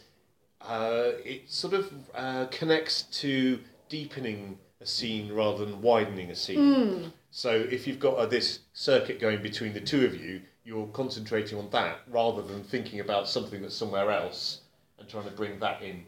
uh, 0.61 1.11
it 1.23 1.47
sort 1.47 1.75
of 1.75 1.93
uh, 2.15 2.47
connects 2.49 3.03
to 3.21 3.59
deepening 3.87 4.57
a 4.81 4.85
scene 4.87 5.31
rather 5.31 5.63
than 5.63 5.79
widening 5.79 6.31
a 6.31 6.35
scene. 6.35 7.13
So 7.29 7.51
if 7.51 7.85
you've 7.85 7.99
got 7.99 8.15
uh, 8.17 8.25
this 8.25 8.61
circuit 8.73 9.19
going 9.19 9.43
between 9.43 9.73
the 9.73 9.81
two 9.81 10.05
of 10.05 10.19
you, 10.19 10.41
you're 10.65 10.87
concentrating 10.87 11.59
on 11.59 11.69
that 11.69 11.99
rather 12.09 12.41
than 12.41 12.63
thinking 12.63 12.99
about 12.99 13.29
something 13.29 13.61
that's 13.61 13.75
somewhere 13.75 14.09
else 14.09 14.61
and 14.97 15.07
trying 15.07 15.25
to 15.25 15.31
bring 15.31 15.59
that 15.59 15.83
in. 15.83 16.03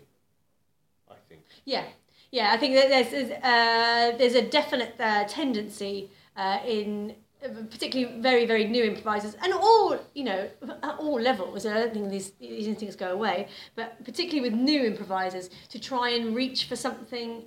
I 1.08 1.16
think. 1.28 1.42
Yeah, 1.66 1.86
yeah. 2.32 2.52
I 2.54 2.58
think 2.58 2.76
that 2.76 2.90
there's 2.90 3.12
there's, 3.12 3.32
uh, 3.32 4.18
there's 4.18 4.36
a 4.36 4.42
definite 4.42 4.96
uh, 5.00 5.26
tendency 5.26 6.10
uh, 6.36 6.60
in 6.66 7.16
particularly 7.42 8.22
very 8.22 8.46
very 8.46 8.66
new 8.66 8.84
improvisers 8.84 9.36
and 9.42 9.54
all 9.54 9.98
you 10.14 10.24
know 10.26 10.50
at 10.84 10.96
all 11.00 11.20
levels. 11.20 11.66
I 11.66 11.74
don't 11.74 11.94
think 11.94 12.10
these 12.10 12.32
these 12.32 12.68
instincts 12.68 12.96
go 12.96 13.12
away, 13.12 13.48
but 13.76 14.04
particularly 14.04 14.50
with 14.50 14.60
new 14.60 14.84
improvisers 14.84 15.50
to 15.70 15.80
try 15.80 16.10
and 16.10 16.36
reach 16.36 16.66
for 16.66 16.76
something 16.76 17.46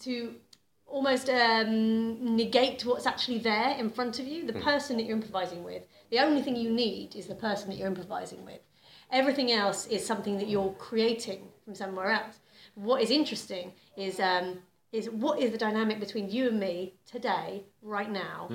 to 0.00 0.34
almost 0.86 1.30
um, 1.30 2.36
negate 2.36 2.84
what's 2.84 3.06
actually 3.06 3.38
there 3.38 3.74
in 3.78 3.88
front 3.88 4.18
of 4.20 4.26
you, 4.26 4.46
the 4.46 4.52
person 4.52 4.96
that 4.96 5.04
you're 5.04 5.16
improvising 5.16 5.64
with. 5.64 5.82
The 6.10 6.18
only 6.18 6.42
thing 6.42 6.54
you 6.54 6.70
need 6.70 7.16
is 7.16 7.26
the 7.26 7.34
person 7.34 7.70
that 7.70 7.78
you're 7.78 7.88
improvising 7.88 8.44
with. 8.44 8.60
Everything 9.10 9.52
else 9.52 9.86
is 9.86 10.04
something 10.04 10.36
that 10.38 10.48
you're 10.48 10.74
creating 10.78 11.48
from 11.64 11.74
somewhere 11.74 12.10
else. 12.10 12.38
What 12.74 13.02
is 13.02 13.10
interesting 13.10 13.72
is 13.96 14.20
um, 14.20 14.58
is 14.92 15.08
what 15.10 15.38
is 15.40 15.50
the 15.52 15.58
dynamic 15.58 16.00
between 16.00 16.28
you 16.30 16.48
and 16.48 16.58
me 16.60 16.94
today, 17.10 17.62
right 17.82 18.10
now? 18.10 18.48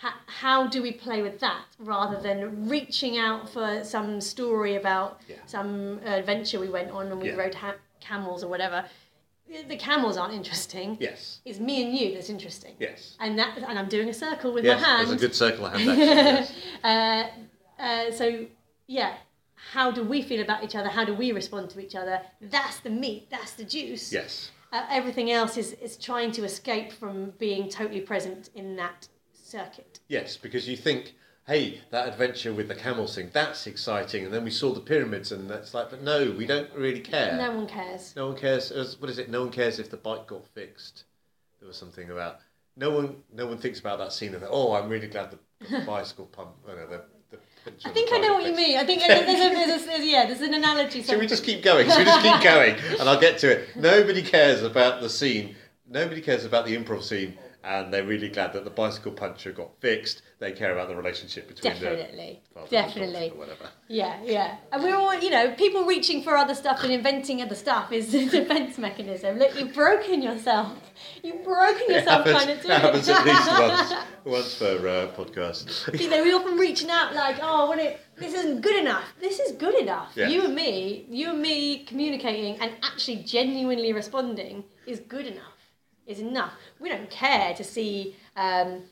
Ha- 0.00 0.20
how 0.26 0.66
do 0.66 0.82
we 0.82 0.92
play 0.92 1.22
with 1.22 1.40
that 1.40 1.64
rather 1.78 2.20
than 2.20 2.68
reaching 2.68 3.16
out 3.16 3.48
for 3.48 3.82
some 3.82 4.20
story 4.20 4.74
about 4.76 5.20
Yeah. 5.26 5.36
some 5.46 6.00
adventure 6.04 6.60
we 6.60 6.68
went 6.68 6.90
on 6.90 7.06
and 7.10 7.20
we 7.22 7.28
Yeah. 7.28 7.36
rode 7.36 7.54
ha- 7.54 7.76
camels 8.00 8.44
or 8.44 8.48
whatever? 8.48 8.84
The 9.68 9.76
camels 9.76 10.16
aren't 10.18 10.34
interesting. 10.34 10.98
Yes. 11.00 11.40
It's 11.44 11.60
me 11.60 11.82
and 11.84 11.96
you 11.96 12.12
that's 12.14 12.28
interesting. 12.28 12.74
Yes. 12.78 13.16
And 13.20 13.38
that, 13.38 13.56
and 13.56 13.78
I'm 13.78 13.88
doing 13.88 14.08
a 14.10 14.14
circle 14.14 14.52
with 14.52 14.64
Yes. 14.64 14.80
my 14.82 14.86
hand. 14.86 15.08
There's 15.08 15.22
a 15.22 15.26
good 15.26 15.34
circle 15.34 15.66
hand 15.66 15.88
action. 15.88 15.98
yes. 15.98 16.52
uh, 16.84 17.82
uh, 17.82 18.10
so 18.10 18.44
yeah, 18.88 19.14
how 19.72 19.90
do 19.90 20.02
we 20.02 20.22
feel 20.22 20.42
about 20.42 20.64
each 20.64 20.74
other? 20.76 20.88
How 20.88 21.04
do 21.04 21.14
we 21.14 21.32
respond 21.32 21.70
to 21.70 21.80
each 21.80 21.94
other? 21.94 22.20
That's 22.40 22.80
the 22.80 22.90
meat. 22.90 23.28
That's 23.30 23.52
the 23.52 23.64
juice. 23.64 24.12
Yes. 24.12 24.50
Uh, 24.72 24.84
everything 24.90 25.30
else 25.30 25.56
is 25.56 25.72
is 25.74 25.96
trying 25.96 26.32
to 26.32 26.44
escape 26.44 26.92
from 26.92 27.30
being 27.38 27.68
totally 27.68 28.00
present 28.00 28.50
in 28.54 28.76
that 28.76 29.08
circuit. 29.32 30.00
Yes, 30.08 30.36
because 30.36 30.68
you 30.68 30.76
think, 30.76 31.14
hey, 31.46 31.80
that 31.90 32.08
adventure 32.08 32.52
with 32.52 32.68
the 32.68 32.74
camel 32.74 33.06
thing, 33.06 33.30
that's 33.32 33.66
exciting. 33.66 34.24
And 34.24 34.34
then 34.34 34.44
we 34.44 34.50
saw 34.50 34.72
the 34.72 34.80
pyramids, 34.80 35.32
and 35.32 35.48
that's 35.48 35.72
like, 35.72 35.90
but 35.90 36.02
no, 36.02 36.34
we 36.36 36.46
don't 36.46 36.72
really 36.74 37.00
care. 37.00 37.36
No 37.36 37.52
one 37.52 37.66
cares. 37.66 38.14
No 38.16 38.28
one 38.28 38.36
cares. 38.36 38.70
What 38.98 39.10
is 39.10 39.18
it? 39.18 39.30
No 39.30 39.42
one 39.42 39.52
cares 39.52 39.78
if 39.78 39.90
the 39.90 39.96
bike 39.96 40.26
got 40.26 40.46
fixed. 40.48 41.04
There 41.60 41.68
was 41.68 41.76
something 41.76 42.10
about 42.10 42.40
no 42.76 42.90
one. 42.90 43.16
No 43.32 43.46
one 43.46 43.58
thinks 43.58 43.80
about 43.80 43.98
that 43.98 44.12
scene 44.12 44.34
of 44.34 44.44
oh, 44.48 44.74
I'm 44.74 44.88
really 44.88 45.08
glad 45.08 45.30
the, 45.30 45.38
bicycle 45.86 46.26
pump. 46.26 46.50
No, 46.66 46.74
the, 46.86 47.04
I 47.84 47.90
think 47.90 48.12
I 48.12 48.18
know 48.18 48.34
what 48.34 48.44
you 48.44 48.54
mean. 48.54 48.78
I 48.78 48.84
think 48.84 49.02
there's, 49.06 49.26
there's, 49.26 49.82
a, 49.82 49.86
there's, 49.86 50.04
yeah, 50.06 50.26
there's 50.26 50.40
an 50.40 50.54
analogy. 50.54 51.02
Should 51.02 51.18
we 51.18 51.26
just 51.26 51.44
keep 51.44 51.62
going? 51.62 51.88
Should 51.88 51.98
we 51.98 52.04
just 52.04 52.22
keep 52.22 52.42
going? 52.42 52.76
And 52.98 53.08
I'll 53.08 53.20
get 53.20 53.38
to 53.38 53.50
it. 53.50 53.76
Nobody 53.76 54.22
cares 54.22 54.62
about 54.62 55.00
the 55.00 55.08
scene. 55.08 55.56
Nobody 55.88 56.20
cares 56.20 56.44
about 56.44 56.66
the 56.66 56.76
improv 56.76 57.02
scene, 57.02 57.38
and 57.66 57.92
they're 57.92 58.04
really 58.04 58.28
glad 58.28 58.52
that 58.52 58.62
the 58.64 58.70
bicycle 58.70 59.10
puncher 59.10 59.50
got 59.50 59.70
fixed. 59.80 60.22
They 60.38 60.52
care 60.52 60.72
about 60.72 60.88
the 60.88 60.94
relationship 60.94 61.48
between 61.48 61.72
them. 61.74 61.82
Definitely. 61.96 62.40
the 62.54 62.60
Definitely. 62.70 63.28
whatever. 63.34 63.68
Yeah, 63.88 64.20
yeah. 64.22 64.58
And 64.70 64.84
we're 64.84 64.94
all, 64.94 65.18
you 65.18 65.30
know, 65.30 65.50
people 65.54 65.84
reaching 65.84 66.22
for 66.22 66.36
other 66.36 66.54
stuff 66.54 66.84
and 66.84 66.92
inventing 66.92 67.42
other 67.42 67.56
stuff 67.56 67.90
is 67.90 68.14
a 68.14 68.26
defense 68.30 68.78
mechanism. 68.78 69.38
Look, 69.38 69.58
you've 69.58 69.74
broken 69.74 70.22
yourself. 70.22 70.78
You've 71.24 71.42
broken 71.42 71.86
It 71.88 71.90
yourself 71.90 72.26
happens, 72.26 72.44
trying 72.44 72.56
to 72.56 72.62
do 72.62 72.70
it 72.70 72.80
happens 72.80 73.08
at 73.08 73.24
least 73.26 73.48
it. 73.48 73.60
once, 73.60 73.92
once 74.24 74.58
per 74.58 74.88
uh, 74.88 75.12
podcast. 75.16 76.00
you 76.00 76.08
know, 76.08 76.22
we 76.22 76.32
often 76.32 76.56
reaching 76.56 76.90
out 76.90 77.14
like, 77.14 77.38
oh, 77.42 77.66
what 77.66 77.80
it, 77.80 78.00
this 78.16 78.32
isn't 78.34 78.60
good 78.60 78.76
enough. 78.76 79.04
This 79.20 79.40
is 79.40 79.52
good 79.56 79.74
enough. 79.74 80.12
Yes. 80.14 80.30
You 80.30 80.44
and 80.44 80.54
me, 80.54 81.06
you 81.10 81.30
and 81.30 81.42
me 81.42 81.84
communicating 81.84 82.60
and 82.60 82.70
actually 82.84 83.16
genuinely 83.24 83.92
responding 83.92 84.62
is 84.86 85.00
good 85.00 85.26
enough. 85.26 85.55
Is 86.06 86.20
enough. 86.20 86.52
We 86.78 86.88
don't 86.88 87.10
care 87.10 87.52
to 87.54 87.64
see. 87.64 88.14
Um, 88.36 88.82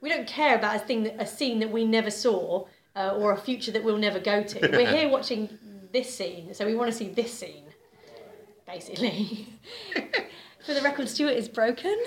we 0.00 0.08
don't 0.08 0.26
care 0.26 0.56
about 0.56 0.76
a 0.76 0.78
thing, 0.80 1.04
that, 1.04 1.20
a 1.20 1.26
scene 1.26 1.60
that 1.60 1.70
we 1.70 1.84
never 1.84 2.10
saw, 2.10 2.66
uh, 2.96 3.14
or 3.16 3.32
a 3.32 3.38
future 3.38 3.70
that 3.72 3.82
we'll 3.82 3.96
never 3.96 4.18
go 4.18 4.42
to. 4.42 4.68
We're 4.70 4.90
here 4.90 5.08
watching 5.16 5.58
this 5.92 6.14
scene, 6.14 6.52
so 6.52 6.66
we 6.66 6.74
want 6.74 6.90
to 6.90 6.96
see 6.96 7.08
this 7.08 7.32
scene, 7.32 7.64
basically. 8.66 9.48
For 10.66 10.74
the 10.74 10.80
record, 10.80 11.08
Stuart 11.08 11.34
is 11.34 11.48
broken. 11.48 11.94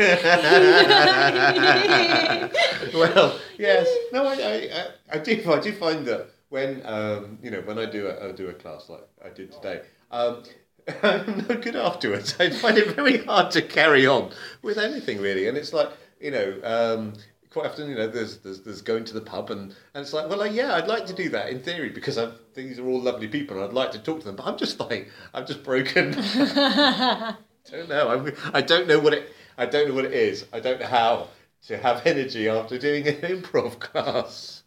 well, 2.93 3.39
yes. 3.59 3.87
No, 4.11 4.25
I, 4.25 4.33
I, 4.33 4.87
I, 5.11 5.17
do. 5.19 5.51
I 5.51 5.59
do 5.59 5.71
find 5.73 6.05
that 6.07 6.31
when 6.49 6.81
um, 6.85 7.37
you 7.43 7.51
know 7.51 7.61
when 7.61 7.77
I 7.77 7.85
do 7.85 8.07
a, 8.07 8.29
I 8.29 8.31
do 8.31 8.49
a 8.49 8.53
class 8.53 8.89
like 8.89 9.07
I 9.23 9.29
did 9.29 9.51
today, 9.51 9.81
um, 10.09 10.41
I'm 11.03 11.45
not 11.47 11.61
good 11.61 11.75
afterwards. 11.75 12.35
I 12.39 12.49
find 12.49 12.77
it 12.77 12.95
very 12.95 13.23
hard 13.25 13.51
to 13.51 13.61
carry 13.61 14.07
on 14.07 14.31
with 14.61 14.77
anything 14.77 15.19
really, 15.19 15.47
and 15.47 15.57
it's 15.57 15.73
like 15.73 15.89
you 16.19 16.31
know. 16.31 16.59
Um, 16.63 17.13
Quite 17.49 17.67
often, 17.67 17.89
you 17.89 17.95
know, 17.95 18.07
there's, 18.07 18.39
there's 18.39 18.61
there's 18.61 18.81
going 18.81 19.05
to 19.05 19.13
the 19.13 19.21
pub, 19.21 19.49
and, 19.49 19.73
and 19.93 20.01
it's 20.03 20.11
like, 20.11 20.29
well, 20.29 20.37
like, 20.37 20.53
yeah, 20.53 20.75
I'd 20.75 20.87
like 20.87 21.07
to 21.07 21.13
do 21.13 21.29
that 21.29 21.49
in 21.49 21.61
theory 21.61 21.89
because 21.89 22.17
I'm, 22.17 22.33
these 22.53 22.77
are 22.77 22.85
all 22.85 23.01
lovely 23.01 23.27
people, 23.27 23.55
and 23.55 23.65
I'd 23.65 23.73
like 23.73 23.91
to 23.93 23.99
talk 23.99 24.19
to 24.19 24.25
them. 24.25 24.35
But 24.35 24.47
I'm 24.47 24.57
just 24.57 24.79
like, 24.79 25.09
I'm 25.33 25.45
just 25.47 25.63
broken. 25.63 26.11
don't 27.71 27.89
know. 27.89 28.09
I'm, 28.09 28.33
I 28.53 28.61
don't 28.61 28.87
know 28.87 28.99
what 28.99 29.13
it. 29.13 29.31
I 29.57 29.65
don't 29.65 29.87
know 29.89 29.95
what 29.95 30.05
it 30.05 30.13
is. 30.13 30.45
I 30.53 30.59
don't 30.59 30.79
know 30.79 30.87
how 30.87 31.29
to 31.67 31.77
have 31.77 32.05
energy 32.05 32.47
after 32.47 32.77
doing 32.77 33.07
an 33.07 33.15
improv 33.21 33.79
class. 33.79 34.63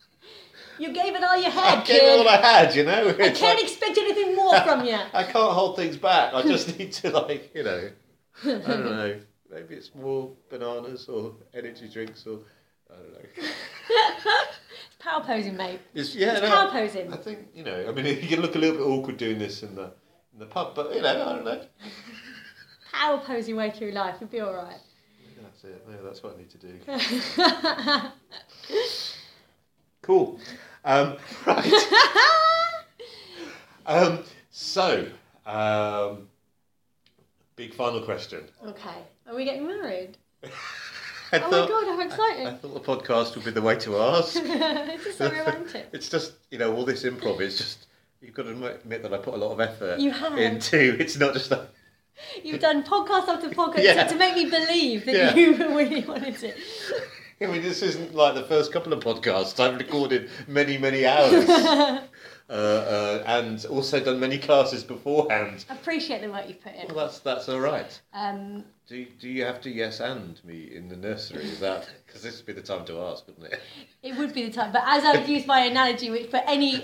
You 0.80 0.92
gave 0.92 1.14
it 1.14 1.22
all 1.22 1.36
you 1.36 1.46
I 1.46 1.50
had, 1.50 1.84
gave 1.86 1.96
it 1.96 2.00
kid. 2.00 2.18
all 2.18 2.28
I 2.28 2.36
had, 2.36 2.74
you 2.74 2.84
know. 2.84 3.08
I 3.10 3.12
can't 3.12 3.40
like, 3.42 3.62
expect 3.62 3.98
anything 3.98 4.34
more 4.34 4.58
from 4.62 4.84
you. 4.84 4.98
I 5.12 5.22
can't 5.24 5.52
hold 5.52 5.76
things 5.76 5.96
back. 5.96 6.32
I 6.34 6.42
just 6.42 6.78
need 6.78 6.92
to, 6.94 7.10
like, 7.10 7.54
you 7.54 7.62
know. 7.64 7.90
I 8.44 8.48
don't 8.48 8.84
know. 8.84 9.20
Maybe 9.50 9.74
it's 9.74 9.94
more 9.94 10.30
bananas 10.48 11.08
or 11.08 11.34
energy 11.52 11.88
drinks 11.88 12.26
or 12.26 12.38
I 12.90 12.94
don't 12.96 13.12
know. 13.12 13.20
it's 13.36 14.96
Power 14.98 15.22
posing, 15.24 15.56
mate. 15.56 15.80
It's, 15.94 16.14
yeah, 16.14 16.32
It's 16.32 16.42
no, 16.42 16.48
power 16.50 16.70
posing. 16.70 17.12
I 17.12 17.16
think 17.16 17.48
you 17.54 17.64
know. 17.64 17.88
I 17.88 17.92
mean, 17.92 18.06
you 18.22 18.28
can 18.28 18.40
look 18.40 18.54
a 18.54 18.58
little 18.58 18.76
bit 18.76 18.84
awkward 18.84 19.16
doing 19.16 19.38
this 19.38 19.62
in 19.62 19.74
the 19.74 19.92
in 20.32 20.38
the 20.38 20.46
pub, 20.46 20.74
but 20.74 20.94
you 20.94 21.02
know, 21.02 21.08
I 21.08 21.34
don't 21.34 21.44
know. 21.44 21.62
Power 22.92 23.18
posing 23.18 23.56
way 23.56 23.70
through 23.70 23.92
life. 23.92 24.16
You'll 24.20 24.30
be 24.30 24.40
all 24.40 24.54
right. 24.54 24.78
That's 25.42 25.64
it. 25.64 25.84
Maybe 25.88 26.00
that's 26.04 26.22
what 26.22 26.34
I 26.34 26.38
need 26.38 26.50
to 26.50 26.58
do. 26.58 28.10
Cool. 30.02 30.40
Um, 30.84 31.16
right. 31.46 31.72
um, 33.86 34.24
so, 34.50 35.06
um, 35.46 36.28
big 37.56 37.74
final 37.74 38.00
question. 38.02 38.44
okay. 38.66 38.90
Are 39.28 39.36
we 39.36 39.44
getting 39.44 39.66
married? 39.66 40.16
I 41.32 41.38
Oh 41.38 41.50
my 41.50 41.68
god, 41.68 41.86
how 41.86 42.00
exciting! 42.00 42.46
I 42.46 42.50
exciting. 42.50 42.58
thought 42.58 42.74
the 42.74 42.80
podcast 42.96 43.36
would 43.36 43.44
be 43.44 43.52
the 43.52 43.62
way 43.62 43.76
to 43.76 43.98
ask. 43.98 44.34
this 44.34 45.06
is 45.06 45.16
so 45.16 45.30
romantic. 45.30 45.86
it's 45.92 46.08
just, 46.08 46.32
you 46.50 46.58
know, 46.58 46.74
all 46.74 46.84
this 46.84 47.04
improv 47.04 47.40
is 47.40 47.56
just 47.56 47.86
You've 48.20 48.34
got 48.34 48.42
to 48.42 48.50
admit 48.74 49.02
that 49.02 49.14
I 49.14 49.18
put 49.18 49.32
a 49.34 49.36
lot 49.38 49.52
of 49.52 49.60
effort 49.60 49.98
You 50.00 50.10
have. 50.10 50.36
into. 50.36 50.96
It's 51.00 51.16
not 51.16 51.32
just 51.34 51.52
You've 52.42 52.60
done 52.60 52.82
podcast 52.82 53.28
after 53.28 53.48
podcast 53.48 53.82
Yeah. 53.84 54.02
to, 54.04 54.10
to 54.10 54.16
make 54.16 54.34
me 54.34 54.50
believe 54.50 55.06
that 55.06 55.14
Yeah. 55.14 55.34
you 55.34 55.56
really 55.74 56.04
wanted 56.04 56.42
it. 56.42 56.56
I 57.42 57.46
mean, 57.46 57.62
this 57.62 57.80
isn't 57.82 58.14
like 58.14 58.34
the 58.34 58.42
first 58.42 58.70
couple 58.70 58.92
of 58.92 59.02
podcasts. 59.02 59.58
I've 59.58 59.78
recorded 59.78 60.28
many, 60.46 60.76
many 60.76 61.06
hours, 61.06 61.48
uh, 61.48 62.02
uh, 62.50 63.22
and 63.26 63.64
also 63.64 63.98
done 63.98 64.20
many 64.20 64.36
classes 64.36 64.84
beforehand. 64.84 65.64
I 65.70 65.74
appreciate 65.74 66.20
the 66.20 66.28
work 66.28 66.46
you've 66.48 66.62
put 66.62 66.74
in. 66.74 66.88
Well, 66.94 67.06
that's 67.06 67.20
that's 67.20 67.48
all 67.48 67.60
right. 67.60 67.98
Um, 68.12 68.64
Do 68.86 69.06
do 69.18 69.26
you 69.30 69.46
have 69.46 69.62
to 69.62 69.70
yes 69.70 70.00
and 70.00 70.38
me 70.44 70.70
in 70.76 70.90
the 70.90 70.96
nursery? 70.96 71.44
Is 71.44 71.60
that 71.60 71.88
because 72.06 72.20
this 72.22 72.36
would 72.36 72.44
be 72.46 72.52
the 72.52 72.60
time 72.60 72.84
to 72.84 73.00
ask, 73.00 73.26
wouldn't 73.26 73.54
it? 73.54 73.60
it 74.02 74.18
would 74.18 74.34
be 74.34 74.44
the 74.44 74.52
time, 74.52 74.70
but 74.70 74.82
as 74.84 75.02
I've 75.04 75.26
used 75.26 75.46
my 75.46 75.60
analogy, 75.60 76.10
which 76.10 76.28
for 76.28 76.42
any 76.46 76.82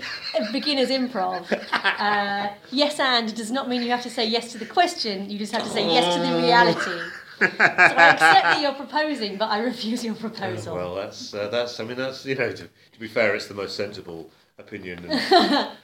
beginner's 0.51 0.89
improv, 0.89 1.45
uh, 1.71 2.49
yes 2.71 2.99
and 2.99 3.35
does 3.35 3.51
not 3.51 3.69
mean 3.69 3.83
you 3.83 3.91
have 3.91 4.03
to 4.03 4.09
say 4.09 4.25
yes 4.25 4.51
to 4.53 4.57
the 4.57 4.65
question. 4.65 5.29
You 5.29 5.37
just 5.37 5.53
have 5.53 5.63
to 5.63 5.69
say 5.69 5.85
yes 5.85 6.15
to 6.15 6.19
the 6.19 6.35
reality. 6.41 7.11
So 7.39 7.45
I 7.45 8.09
accept 8.09 8.19
that 8.19 8.59
you're 8.61 8.73
proposing, 8.73 9.37
but 9.37 9.49
I 9.49 9.59
refuse 9.59 10.03
your 10.03 10.15
proposal. 10.15 10.75
Well, 10.75 10.95
that's 10.95 11.33
uh, 11.33 11.47
that's. 11.49 11.79
I 11.79 11.83
mean, 11.83 11.97
that's 11.97 12.25
you 12.25 12.35
know. 12.35 12.51
To, 12.51 12.63
to 12.63 12.99
be 12.99 13.07
fair, 13.07 13.35
it's 13.35 13.47
the 13.47 13.53
most 13.53 13.75
sensible 13.75 14.29
opinion. 14.57 15.07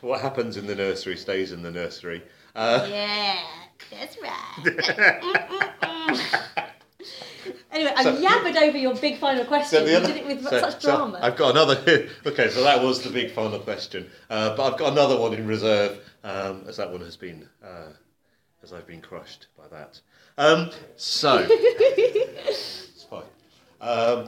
What 0.02 0.22
happens 0.22 0.58
in 0.58 0.66
the 0.68 0.76
nursery 0.76 1.18
stays 1.18 1.52
in 1.52 1.62
the 1.62 1.72
nursery. 1.72 2.24
Uh, 2.56 2.88
Yeah, 2.90 3.40
that's 3.92 4.18
right. 4.22 4.64
anyway, 7.72 7.92
I 7.96 8.04
So- 8.04 8.22
yabbered 8.22 8.56
over 8.62 8.78
your 8.78 8.96
big 8.96 9.20
final 9.20 9.46
question. 9.46 9.84
you 9.88 10.00
did 10.00 10.18
it 10.18 10.26
with 10.26 10.44
so- 10.44 10.60
such 10.60 10.82
so 10.82 10.90
drama. 10.90 11.20
I've 11.22 11.36
got 11.36 11.52
another. 11.52 11.76
okay, 12.26 12.50
so 12.50 12.64
that 12.64 12.82
was 12.84 13.02
the 13.04 13.10
big 13.10 13.32
final 13.32 13.60
question, 13.60 14.10
uh, 14.30 14.56
but 14.56 14.72
I've 14.74 14.80
got 14.80 14.92
another 14.94 15.18
one 15.20 15.34
in 15.34 15.48
reserve, 15.48 16.00
um, 16.24 16.64
as 16.68 16.78
that 16.78 16.92
one 16.92 17.02
has 17.02 17.18
been, 17.18 17.48
uh, 17.64 17.90
as 18.64 18.74
I've 18.74 18.88
been 18.88 19.02
crushed 19.02 19.48
by 19.58 19.68
that. 19.68 20.00
Um, 20.38 20.72
so 20.96 21.46
it's 21.50 23.06
fine. 23.10 23.24
Um, 23.82 24.28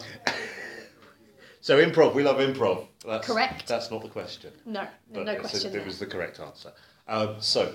so 1.62 1.84
improv, 1.84 2.14
we 2.14 2.24
love 2.24 2.38
improv. 2.38 2.88
That's, 3.08 3.26
Correct. 3.26 3.68
That's 3.68 3.90
not 3.90 4.04
the 4.04 4.10
question. 4.10 4.52
No, 4.66 4.88
But 5.12 5.26
no 5.26 5.40
question. 5.40 5.70
It 5.70 5.74
there. 5.74 5.86
was 5.86 6.00
the 6.00 6.06
correct 6.06 6.40
answer. 6.40 6.72
Um, 7.08 7.36
so, 7.40 7.74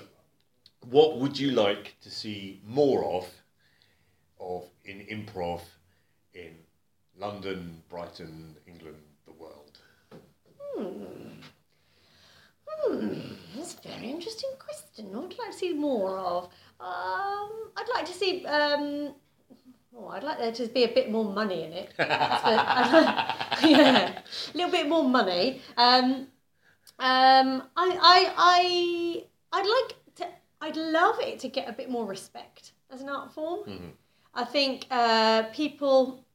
what 0.89 1.19
would 1.19 1.39
you 1.39 1.51
like 1.51 1.95
to 2.01 2.11
see 2.11 2.61
more 2.65 3.03
of, 3.05 3.27
of 4.39 4.65
in 4.85 4.99
improv, 4.99 5.61
in 6.33 6.55
London, 7.17 7.81
Brighton, 7.89 8.55
England, 8.67 8.97
the 9.25 9.33
world? 9.33 9.77
That's 13.61 13.75
a 13.85 13.87
very 13.89 14.09
interesting 14.09 14.49
question. 14.57 15.11
What 15.11 15.23
would 15.23 15.35
I 15.39 15.43
like 15.43 15.51
to 15.51 15.57
see 15.57 15.73
more 15.73 16.17
of? 16.17 16.45
Um, 16.79 17.51
I'd 17.77 17.85
like 17.93 18.05
to 18.07 18.13
see. 18.13 18.43
Um, 18.45 19.13
oh, 19.95 20.07
I'd 20.07 20.23
like 20.23 20.39
there 20.39 20.51
to 20.51 20.67
be 20.67 20.83
a 20.83 20.87
bit 20.87 21.11
more 21.11 21.25
money 21.25 21.63
in 21.65 21.71
it. 21.73 21.93
That's 21.97 22.43
what- 22.43 22.65
I'd 22.67 22.91
like- 22.91 23.69
yeah, 23.71 24.19
a 24.53 24.57
little 24.57 24.71
bit 24.71 24.87
more 24.89 25.03
money. 25.03 25.61
Um, 25.77 26.27
um, 26.97 27.63
I, 27.77 27.87
I, 28.15 28.33
I, 28.37 29.23
I'd 29.53 29.67
like 29.67 29.95
to. 30.15 30.27
I'd 30.61 30.75
love 30.77 31.19
it 31.19 31.37
to 31.39 31.47
get 31.47 31.69
a 31.69 31.73
bit 31.73 31.87
more 31.89 32.05
respect 32.07 32.71
as 32.89 33.01
an 33.01 33.09
art 33.09 33.31
form. 33.31 33.93
I 34.33 34.43
think 34.43 34.87
uh, 34.89 35.43
people. 35.53 36.25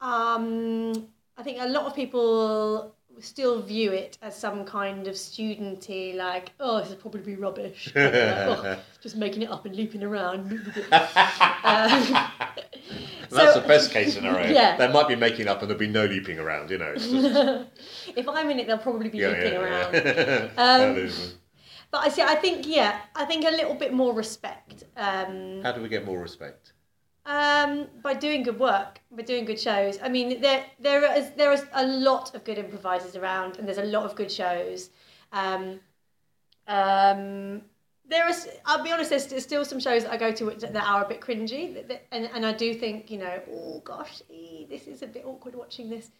Um, 0.00 1.08
I 1.36 1.42
think 1.42 1.58
a 1.60 1.66
lot 1.68 1.86
of 1.86 1.94
people 1.96 2.94
still 3.20 3.60
view 3.62 3.92
it 3.92 4.18
as 4.22 4.36
some 4.36 4.64
kind 4.64 5.06
of 5.06 5.14
studenty, 5.14 6.16
like, 6.16 6.52
oh, 6.60 6.80
this 6.80 6.90
is 6.90 6.94
probably 6.96 7.20
be 7.20 7.36
rubbish. 7.36 7.92
Like, 7.94 8.14
oh, 8.14 8.78
just 9.02 9.16
making 9.16 9.42
it 9.42 9.50
up 9.50 9.64
and 9.66 9.76
looping 9.76 10.02
around. 10.02 10.50
Um, 11.64 12.12
That's 13.30 13.54
so- 13.54 13.60
the 13.60 13.68
best 13.68 13.92
case 13.92 14.14
scenario. 14.14 14.52
Yeah. 14.52 14.76
They 14.76 14.92
might 14.92 15.06
be 15.08 15.14
making 15.16 15.46
up 15.48 15.60
and 15.62 15.70
there'll 15.70 15.78
be 15.78 15.86
no 15.86 16.04
looping 16.06 16.38
around, 16.38 16.70
you 16.70 16.78
know. 16.78 16.94
Just, 16.94 17.68
if 18.16 18.28
I'm 18.28 18.50
in 18.50 18.58
it, 18.58 18.66
they'll 18.66 18.78
probably 18.78 19.08
be 19.08 19.18
yeah, 19.18 19.28
looping 19.28 19.52
yeah, 19.52 19.60
around. 19.60 19.94
yeah. 19.94 20.48
Um, 20.56 21.10
But 21.92 21.98
I 22.06 22.08
see. 22.08 22.22
I 22.22 22.34
think 22.34 22.66
yeah. 22.66 23.00
I 23.14 23.24
think 23.24 23.44
a 23.46 23.50
little 23.50 23.74
bit 23.74 23.92
more 23.92 24.12
respect. 24.14 24.84
Um, 24.96 25.60
How 25.62 25.72
do 25.72 25.80
we 25.82 25.88
get 25.88 26.04
more 26.04 26.18
respect? 26.18 26.72
Um, 27.26 27.86
by 28.02 28.14
doing 28.14 28.42
good 28.42 28.58
work, 28.58 29.00
by 29.10 29.22
doing 29.22 29.44
good 29.44 29.60
shows. 29.60 29.98
I 30.02 30.08
mean, 30.08 30.40
there 30.40 30.64
there 30.80 31.16
is 31.16 31.30
there 31.32 31.52
is 31.52 31.64
a 31.72 31.86
lot 31.86 32.34
of 32.34 32.44
good 32.44 32.58
improvisers 32.58 33.16
around, 33.16 33.58
and 33.58 33.66
there's 33.66 33.78
a 33.78 33.84
lot 33.84 34.04
of 34.04 34.16
good 34.16 34.30
shows. 34.30 34.90
Um, 35.32 35.80
um, 36.66 37.62
there 38.08 38.28
is. 38.28 38.48
I'll 38.66 38.82
be 38.82 38.90
honest. 38.92 39.10
There's, 39.10 39.26
there's 39.26 39.42
still 39.44 39.64
some 39.64 39.80
shows 39.80 40.02
that 40.04 40.12
I 40.12 40.16
go 40.16 40.32
to 40.32 40.46
which, 40.46 40.60
that 40.60 40.76
are 40.76 41.04
a 41.04 41.08
bit 41.08 41.20
cringy, 41.20 41.74
that, 41.74 41.88
that, 41.88 42.06
and 42.10 42.28
and 42.34 42.44
I 42.44 42.52
do 42.52 42.74
think 42.74 43.10
you 43.10 43.18
know, 43.18 43.40
oh 43.52 43.80
gosh, 43.84 44.22
ee, 44.30 44.66
this 44.68 44.86
is 44.86 45.02
a 45.02 45.06
bit 45.06 45.24
awkward 45.24 45.54
watching 45.54 45.88
this. 45.90 46.10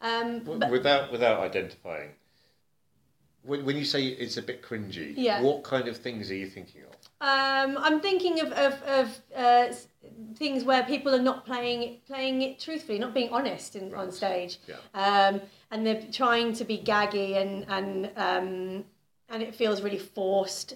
Um, 0.00 0.40
but 0.40 0.70
without 0.70 1.12
without 1.12 1.40
identifying. 1.40 2.10
When, 3.44 3.64
when 3.64 3.76
you 3.76 3.84
say 3.84 4.06
it's 4.06 4.36
a 4.36 4.42
bit 4.42 4.62
cringy, 4.62 5.14
Yeah. 5.16 5.42
what 5.42 5.64
kind 5.64 5.88
of 5.88 5.96
things 5.96 6.30
are 6.30 6.36
you 6.36 6.46
thinking 6.46 6.82
of? 6.82 6.92
Um, 7.20 7.76
I'm 7.76 8.00
thinking 8.00 8.38
of, 8.38 8.52
of, 8.52 8.82
of 8.84 9.20
uh, 9.36 9.66
things 10.36 10.64
where 10.64 10.82
people 10.84 11.14
are 11.14 11.22
not 11.22 11.44
playing 11.44 11.98
playing 12.06 12.42
it 12.42 12.58
truthfully, 12.58 12.98
not 12.98 13.14
being 13.14 13.30
honest 13.30 13.76
in, 13.76 13.94
on 13.94 14.10
stage, 14.12 14.58
Yeah. 14.66 14.76
um, 14.94 15.40
and 15.70 15.86
they're 15.86 16.02
trying 16.12 16.52
to 16.54 16.64
be 16.64 16.78
gaggy 16.78 17.36
and 17.36 17.66
and 17.68 18.10
um, 18.16 18.84
and 19.28 19.42
it 19.42 19.54
feels 19.54 19.82
really 19.82 19.98
forced. 19.98 20.74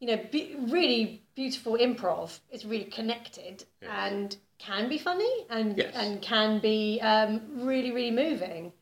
You 0.00 0.06
know, 0.08 0.20
be, 0.32 0.56
really 0.58 1.22
beautiful 1.34 1.74
improv. 1.76 2.38
It's 2.50 2.64
really 2.64 2.84
connected 2.84 3.64
and 3.82 4.34
can 4.58 4.88
be 4.88 4.96
funny 4.96 5.46
and 5.50 5.76
Yes. 5.76 5.92
and 5.94 6.22
can 6.22 6.58
be 6.60 7.00
um, 7.02 7.66
really 7.66 7.90
really 7.90 8.10
moving. 8.10 8.72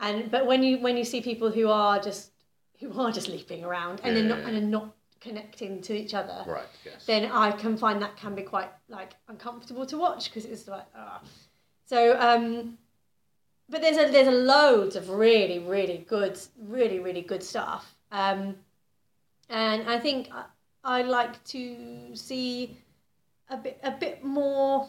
And 0.00 0.30
but 0.30 0.46
when 0.46 0.62
you 0.62 0.78
when 0.78 0.96
you 0.96 1.04
see 1.04 1.20
people 1.20 1.50
who 1.50 1.68
are 1.68 2.00
just 2.00 2.32
who 2.80 2.92
are 3.00 3.12
just 3.12 3.28
leaping 3.28 3.64
around 3.64 4.00
and 4.02 4.16
Yeah, 4.16 4.22
they're 4.22 4.36
not 4.36 4.38
and 4.40 4.56
are 4.56 4.60
not 4.78 4.94
connecting 5.24 5.80
to 5.82 5.92
each 6.02 6.14
other, 6.14 6.44
Right. 6.46 6.66
Yes. 6.84 7.06
then 7.06 7.22
I 7.32 7.50
can 7.52 7.76
find 7.76 8.00
that 8.02 8.16
can 8.16 8.34
be 8.34 8.42
quite 8.42 8.70
like 8.88 9.12
uncomfortable 9.28 9.86
to 9.86 9.96
watch 9.98 10.22
because 10.28 10.44
it's 10.44 10.68
like 10.68 10.86
ah. 10.96 11.20
So 11.86 11.98
um, 12.20 12.78
but 13.68 13.80
there's 13.80 13.96
a 13.96 14.10
there's 14.12 14.28
a 14.28 14.38
loads 14.54 14.94
of 14.96 15.08
really 15.08 15.58
really 15.58 15.98
good 16.08 16.38
really 16.58 16.98
really 17.00 17.22
good 17.22 17.42
stuff. 17.42 17.94
Um, 18.12 18.56
and 19.48 19.88
I 19.88 19.98
think 19.98 20.28
I, 20.32 20.44
I 20.98 21.02
like 21.02 21.42
to 21.54 21.60
see 22.14 22.76
a 23.48 23.56
bit 23.56 23.78
a 23.82 23.90
bit 23.90 24.22
more 24.24 24.88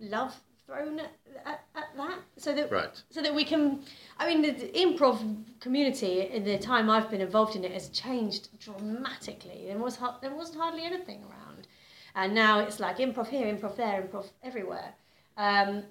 love 0.00 0.34
thrown 0.72 1.00
at, 1.00 1.12
at, 1.44 1.60
at 1.76 1.96
that 1.96 2.18
so 2.36 2.54
that 2.54 2.70
Right. 2.70 3.02
so 3.10 3.22
that 3.22 3.34
we 3.34 3.44
can 3.44 3.80
i 4.18 4.26
mean 4.28 4.42
the, 4.42 4.50
the 4.52 4.68
improv 4.72 5.18
community 5.60 6.22
in 6.22 6.44
the 6.44 6.58
time 6.58 6.88
i've 6.90 7.10
been 7.10 7.20
involved 7.20 7.56
in 7.56 7.64
it 7.64 7.72
has 7.72 7.88
changed 7.90 8.48
dramatically 8.58 9.64
there 9.66 9.78
was 9.78 9.98
there 10.20 10.34
wasn't 10.34 10.58
hardly 10.58 10.84
anything 10.84 11.22
around 11.30 11.66
and 12.14 12.34
now 12.34 12.60
it's 12.60 12.80
like 12.80 12.98
improv 12.98 13.28
here 13.28 13.46
improv 13.52 13.76
there 13.76 14.02
improv 14.02 14.26
everywhere 14.42 14.94
um, 15.36 15.82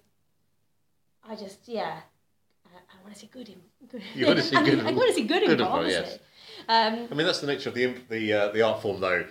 i 1.29 1.35
just 1.35 1.67
yeah 1.67 1.99
i, 2.65 2.69
I 2.77 3.03
want 3.03 3.13
to 3.13 3.19
see 3.19 3.27
good, 3.31 3.49
im- 3.49 3.87
good 3.89 4.01
You 4.15 4.27
wanna 4.27 4.41
see 4.41 4.55
good- 4.65 4.79
i 4.79 4.91
want 4.91 5.07
to 5.09 5.13
see 5.13 5.23
good, 5.23 5.45
good 5.45 5.59
improv 5.59 5.67
improv, 5.67 5.71
obviously 5.79 6.05
yes. 6.05 6.19
um, 6.67 7.07
I 7.11 7.15
mean, 7.15 7.25
that's 7.25 7.39
the 7.39 7.47
nature 7.47 7.69
of 7.69 7.75
the 7.75 7.83
imp- 7.85 8.07
the 8.09 8.33
uh, 8.33 8.47
the 8.49 8.61
art 8.61 8.81
form, 8.81 8.99
though. 8.99 9.25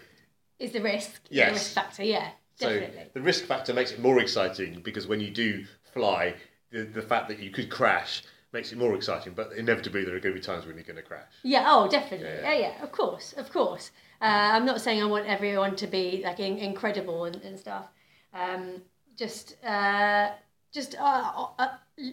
is 0.58 0.72
the 0.72 0.80
risk 0.80 1.20
Yes. 1.30 1.48
the 1.48 1.52
risk 1.52 1.72
factor 1.74 2.02
yeah 2.02 2.30
So 2.60 2.68
definitely 2.68 3.06
the 3.14 3.20
risk 3.20 3.44
factor 3.44 3.72
makes 3.72 3.92
it 3.92 4.00
more 4.00 4.20
exciting 4.20 4.80
because 4.82 5.06
when 5.06 5.20
you 5.20 5.30
do 5.30 5.64
fly, 5.92 6.34
the, 6.70 6.84
the 6.84 7.02
fact 7.02 7.28
that 7.28 7.38
you 7.38 7.50
could 7.50 7.70
crash 7.70 8.22
makes 8.52 8.72
it 8.72 8.78
more 8.78 8.94
exciting. 8.94 9.32
But 9.32 9.52
inevitably, 9.52 10.04
there 10.04 10.14
are 10.14 10.20
going 10.20 10.34
to 10.34 10.40
be 10.40 10.44
times 10.44 10.66
when 10.66 10.76
you're 10.76 10.84
going 10.84 10.96
to 10.96 11.02
crash. 11.02 11.32
Yeah, 11.42 11.64
oh, 11.66 11.88
definitely. 11.88 12.26
Yeah, 12.26 12.42
Yeah, 12.42 12.52
yeah. 12.52 12.72
yeah, 12.78 12.82
of 12.82 12.92
course, 12.92 13.32
of 13.34 13.50
course. 13.52 13.90
Uh, 14.20 14.24
I'm 14.54 14.66
not 14.66 14.80
saying 14.80 15.02
I 15.02 15.06
want 15.06 15.26
everyone 15.26 15.76
to 15.76 15.86
be 15.86 16.22
like 16.24 16.40
in, 16.40 16.58
incredible 16.58 17.24
and, 17.24 17.36
and 17.36 17.58
stuff. 17.58 17.86
Um, 18.34 18.82
just, 19.16 19.56
uh, 19.64 20.30
just 20.72 20.96
uh, 20.98 21.46
uh, 21.58 21.68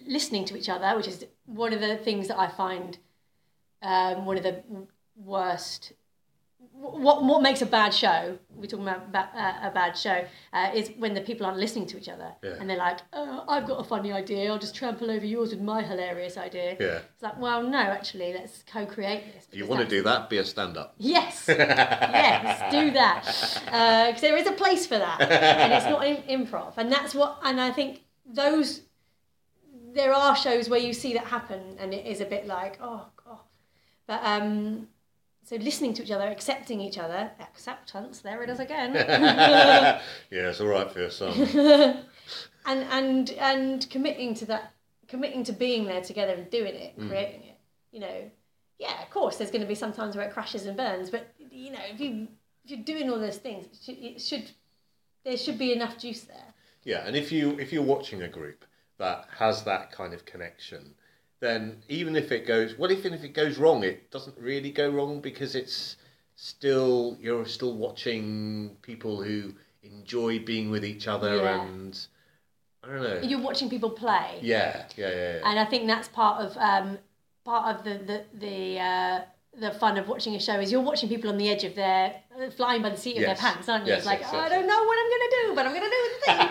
listening 0.06 0.44
to 0.46 0.56
each 0.56 0.68
other, 0.68 0.96
which 0.96 1.08
is 1.08 1.26
one 1.46 1.72
of 1.72 1.80
the 1.80 1.96
things 1.96 2.28
that 2.28 2.38
I 2.38 2.48
find 2.48 2.98
um, 3.82 4.26
one 4.26 4.36
of 4.36 4.42
the 4.42 4.62
worst. 5.16 5.92
What 6.80 7.24
what 7.24 7.42
makes 7.42 7.60
a 7.60 7.66
bad 7.66 7.92
show? 7.92 8.38
We're 8.54 8.66
talking 8.66 8.86
about 8.86 9.10
ba- 9.10 9.30
uh, 9.34 9.68
a 9.68 9.70
bad 9.72 9.98
show. 9.98 10.24
Uh, 10.52 10.70
is 10.72 10.90
when 10.96 11.12
the 11.12 11.20
people 11.20 11.44
aren't 11.44 11.58
listening 11.58 11.86
to 11.86 11.98
each 11.98 12.08
other 12.08 12.30
Yeah. 12.42 12.54
and 12.60 12.70
they're 12.70 12.76
like, 12.88 13.00
"Oh, 13.12 13.44
I've 13.48 13.66
got 13.66 13.80
a 13.80 13.84
funny 13.84 14.12
idea. 14.12 14.50
I'll 14.50 14.60
just 14.60 14.76
trample 14.76 15.10
over 15.10 15.26
yours 15.26 15.50
with 15.50 15.60
my 15.60 15.82
hilarious 15.82 16.36
idea." 16.36 16.76
Yeah. 16.78 17.00
It's 17.14 17.22
like, 17.22 17.38
well, 17.40 17.62
no, 17.64 17.78
actually, 17.78 18.32
let's 18.32 18.62
co-create 18.62 19.34
this. 19.34 19.48
If 19.50 19.58
you 19.58 19.66
want 19.66 19.82
to 19.82 19.88
do 19.88 20.02
that, 20.04 20.30
be 20.30 20.38
a 20.38 20.44
stand-up. 20.44 20.94
Yes, 20.98 21.46
yes, 21.48 22.72
do 22.72 22.90
that. 22.92 23.24
Because 24.06 24.20
there 24.20 24.36
is 24.36 24.46
a 24.46 24.52
place 24.52 24.86
for 24.86 24.98
that, 24.98 25.20
and 25.20 25.72
it's 25.72 25.86
not 25.86 26.06
in 26.06 26.16
improv, 26.36 26.74
and 26.76 26.92
that's 26.92 27.12
what. 27.14 27.38
And 27.42 27.60
I 27.60 27.70
think 27.72 28.04
those 28.24 28.82
there 29.94 30.12
are 30.12 30.36
shows 30.36 30.68
where 30.68 30.80
you 30.80 30.92
see 30.92 31.12
that 31.14 31.24
happen, 31.24 31.76
and 31.80 31.92
it 31.92 32.06
is 32.06 32.20
a 32.20 32.24
bit 32.26 32.46
like, 32.46 32.78
oh 32.80 33.06
god. 33.24 33.38
But 34.06 34.20
um, 34.24 34.88
so 35.48 35.56
listening 35.56 35.94
to 35.94 36.02
each 36.02 36.10
other, 36.10 36.28
accepting 36.28 36.78
each 36.80 36.98
other, 36.98 37.30
acceptance. 37.40 38.20
There 38.20 38.42
it 38.42 38.50
is 38.50 38.60
again. 38.60 38.92
yeah, 38.94 40.00
it's 40.30 40.60
all 40.60 40.66
right 40.66 40.90
for 40.92 40.98
your 40.98 41.10
son. 41.10 41.32
and 42.66 42.82
and 42.90 43.30
and 43.30 43.88
committing 43.88 44.34
to 44.34 44.46
that 44.46 44.74
committing 45.06 45.42
to 45.44 45.52
being 45.52 45.86
there 45.86 46.02
together 46.02 46.34
and 46.34 46.50
doing 46.50 46.74
it 46.74 46.98
Mm. 46.98 47.08
creating 47.08 47.42
it 47.44 47.56
you 47.92 48.00
know 48.00 48.30
yeah 48.78 49.00
of 49.02 49.08
course 49.08 49.38
there's 49.38 49.50
going 49.50 49.62
to 49.62 49.66
be 49.66 49.74
some 49.74 49.92
times 49.94 50.14
where 50.16 50.26
it 50.26 50.34
crashes 50.34 50.66
and 50.66 50.76
burns 50.76 51.08
but 51.08 51.32
you 51.50 51.70
know 51.72 51.78
if 51.90 51.98
you 51.98 52.28
if 52.64 52.70
you're 52.70 52.84
doing 52.84 53.08
all 53.10 53.18
those 53.18 53.38
things 53.38 53.64
it 53.64 53.78
should, 53.82 53.98
it 54.04 54.20
should 54.20 54.50
there 55.24 55.38
should 55.38 55.56
be 55.58 55.72
enough 55.72 55.96
juice 55.96 56.22
there 56.22 56.52
Yeah, 56.84 57.06
and 57.06 57.16
if 57.16 57.32
you 57.32 57.58
if 57.58 57.72
you're 57.72 57.82
watching 57.82 58.22
a 58.22 58.28
group 58.28 58.66
that 58.98 59.26
has 59.38 59.62
that 59.64 59.90
kind 59.92 60.12
of 60.12 60.26
connection, 60.26 60.94
then 61.40 61.82
even 61.88 62.16
if 62.16 62.32
it 62.32 62.46
goes 62.46 62.76
well, 62.78 62.90
even 62.92 63.14
if 63.14 63.22
it 63.24 63.32
goes 63.34 63.58
wrong, 63.58 63.84
it 63.84 64.10
doesn't 64.10 64.36
really 64.38 64.70
go 64.70 64.88
wrong 64.88 65.20
because 65.20 65.54
it's 65.54 65.96
still 66.34 67.16
you're 67.20 67.44
still 67.46 67.74
watching 67.76 68.76
people 68.82 69.22
who 69.22 69.54
enjoy 69.82 70.38
being 70.40 70.70
with 70.70 70.84
each 70.84 71.06
other 71.08 71.36
Yeah. 71.36 71.62
and 71.62 71.98
I 72.84 72.88
don't 72.88 73.02
know. 73.02 73.20
you're 73.28 73.40
watching 73.40 73.68
people 73.68 73.90
play 73.90 74.38
Yeah, 74.42 74.84
yeah, 74.96 75.08
yeah. 75.08 75.14
yeah. 75.14 75.40
and 75.50 75.58
I 75.58 75.64
think 75.64 75.86
that's 75.86 76.08
part 76.08 76.44
of 76.44 76.56
um, 76.56 76.98
part 77.44 77.74
of 77.76 77.84
the 77.84 77.94
the 78.04 78.24
the, 78.34 78.80
uh, 78.80 79.20
the 79.58 79.70
fun 79.78 79.96
of 79.98 80.06
watching 80.08 80.34
a 80.36 80.40
show 80.40 80.60
is 80.60 80.70
you're 80.70 80.80
watching 80.80 81.08
people 81.08 81.30
on 81.30 81.38
the 81.38 81.48
edge 81.48 81.64
of 81.64 81.74
their 81.74 82.14
uh, 82.40 82.50
flying 82.50 82.82
by 82.82 82.90
the 82.90 82.96
seat 82.96 83.16
of 83.16 83.22
Yes. 83.22 83.40
their 83.40 83.50
pants, 83.50 83.68
aren't 83.68 83.86
you? 83.86 83.90
Yes, 83.92 83.98
it's 84.00 84.06
like 84.06 84.20
yes, 84.20 84.30
"Oh, 84.32 84.38
I 84.38 84.48
don't 84.48 84.66
know 84.66 84.84
what 84.84 84.98
I'm 85.00 85.10
going 85.14 85.28
to 85.28 85.36
do, 85.42 85.54
but 85.56 85.66
I'm 85.66 85.72
going 85.72 85.90
to 85.90 85.96
do 85.96 86.02
the 86.14 86.20
thing. 86.24 86.48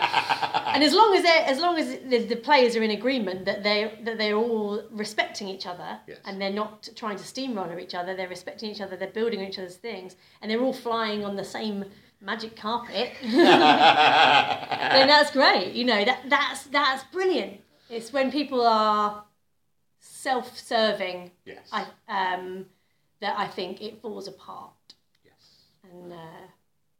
and 0.74 0.82
as 0.84 0.92
long 0.94 1.14
as 1.16 1.22
they 1.22 1.38
as 1.52 1.58
long 1.60 1.78
as 1.78 1.86
the, 2.12 2.18
the 2.18 2.36
players 2.36 2.76
are 2.76 2.82
in 2.82 2.90
agreement 2.90 3.44
that 3.44 3.62
they 3.62 3.98
that 4.04 4.16
they're 4.18 4.36
all 4.36 4.82
respecting 4.90 5.48
each 5.48 5.66
other 5.66 5.98
Yes. 6.06 6.18
and 6.24 6.40
they're 6.40 6.52
not 6.52 6.88
trying 6.96 7.16
to 7.16 7.24
steamroller 7.24 7.78
each 7.78 7.94
other, 7.94 8.14
they're 8.16 8.28
respecting 8.28 8.70
each 8.70 8.80
other, 8.80 8.96
they're 8.96 9.08
building 9.20 9.40
each 9.40 9.58
other's 9.58 9.76
things, 9.76 10.16
and 10.40 10.50
they're 10.50 10.60
all 10.60 10.72
flying 10.72 11.24
on 11.24 11.36
the 11.36 11.44
same 11.44 11.84
magic 12.20 12.56
carpet. 12.56 13.12
then 13.22 15.06
that's 15.08 15.30
great. 15.30 15.72
You 15.74 15.84
know 15.84 16.04
that 16.04 16.20
that's 16.28 16.64
that's 16.64 17.04
brilliant. 17.12 17.60
It's 17.90 18.12
when 18.12 18.30
people 18.30 18.66
are 18.66 19.24
self-serving. 20.00 21.30
yes. 21.44 21.68
I 21.72 21.86
um 22.08 22.66
that 23.20 23.38
I 23.38 23.46
think 23.48 23.80
it 23.82 24.00
falls 24.00 24.28
apart, 24.28 24.94
yes. 25.24 25.64
and 25.82 26.12
uh, 26.12 26.16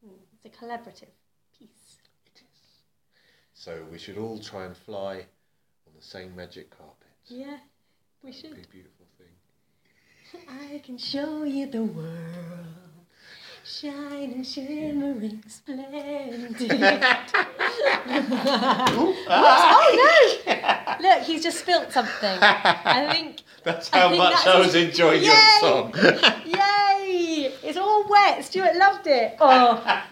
mm, 0.05 0.11
it's 0.33 0.45
a 0.47 0.49
collaborative 0.65 0.87
piece. 0.87 0.99
It 0.99 1.09
is. 1.09 1.18
So 3.61 3.73
we 3.91 3.99
should 3.99 4.19
all 4.19 4.39
try 4.39 4.65
and 4.67 4.77
fly 4.77 5.15
on 5.87 5.93
the 5.97 6.03
same 6.03 6.35
magic 6.37 6.71
carpet. 6.71 7.09
Yeah, 7.27 7.57
we 8.23 8.31
It'd 8.31 8.43
be 8.43 8.49
should. 8.49 8.65
a 8.65 8.69
beautiful 8.69 9.07
thing. 9.19 9.35
I 10.49 10.79
can 10.79 10.97
show 10.97 11.43
you 11.43 11.67
the 11.67 11.83
world, 11.83 13.05
shining, 13.65 14.45
shimmering, 14.45 15.43
splendid. 15.49 16.71
Ah. 19.31 19.77
oh 19.81 20.39
no! 20.47 20.97
Look, 21.09 21.23
he's 21.25 21.43
just 21.43 21.59
spilt 21.61 21.93
something. 21.93 22.39
I 22.41 23.09
think. 23.13 23.43
That's 23.65 23.93
I 23.93 23.99
how 23.99 24.09
think 24.09 24.19
much 24.23 24.33
that's 24.35 24.47
I 24.47 24.57
a- 24.57 24.61
was 24.61 24.75
enjoying 24.75 25.23
your 25.25 25.35
song. 25.61 25.93
Yay! 26.47 26.98
It's 27.69 27.77
all 27.77 28.09
wet. 28.09 28.43
Stuart 28.47 28.77
loved 28.77 29.07
it. 29.07 29.37
Oh, 29.41 30.03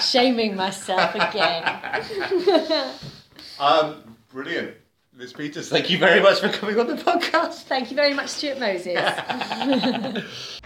shaming 0.00 0.54
myself 0.54 1.14
again. 1.14 1.64
Um, 3.56 4.16
brilliant. 4.32 4.74
Liz 5.16 5.32
Peters, 5.32 5.68
thank 5.68 5.88
you 5.88 5.96
very 5.96 6.20
much 6.20 6.40
for 6.40 6.48
coming 6.48 6.76
on 6.80 6.88
the 6.88 6.96
podcast. 6.96 7.62
Thank 7.62 7.92
you 7.92 7.96
very 7.96 8.12
much, 8.12 8.30
Stuart 8.30 8.58
Moses. 8.58 8.96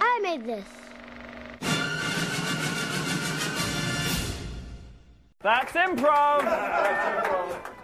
I 0.00 0.20
made 0.22 0.46
this. 0.46 0.64
That's 5.40 5.72
improv. 5.72 6.44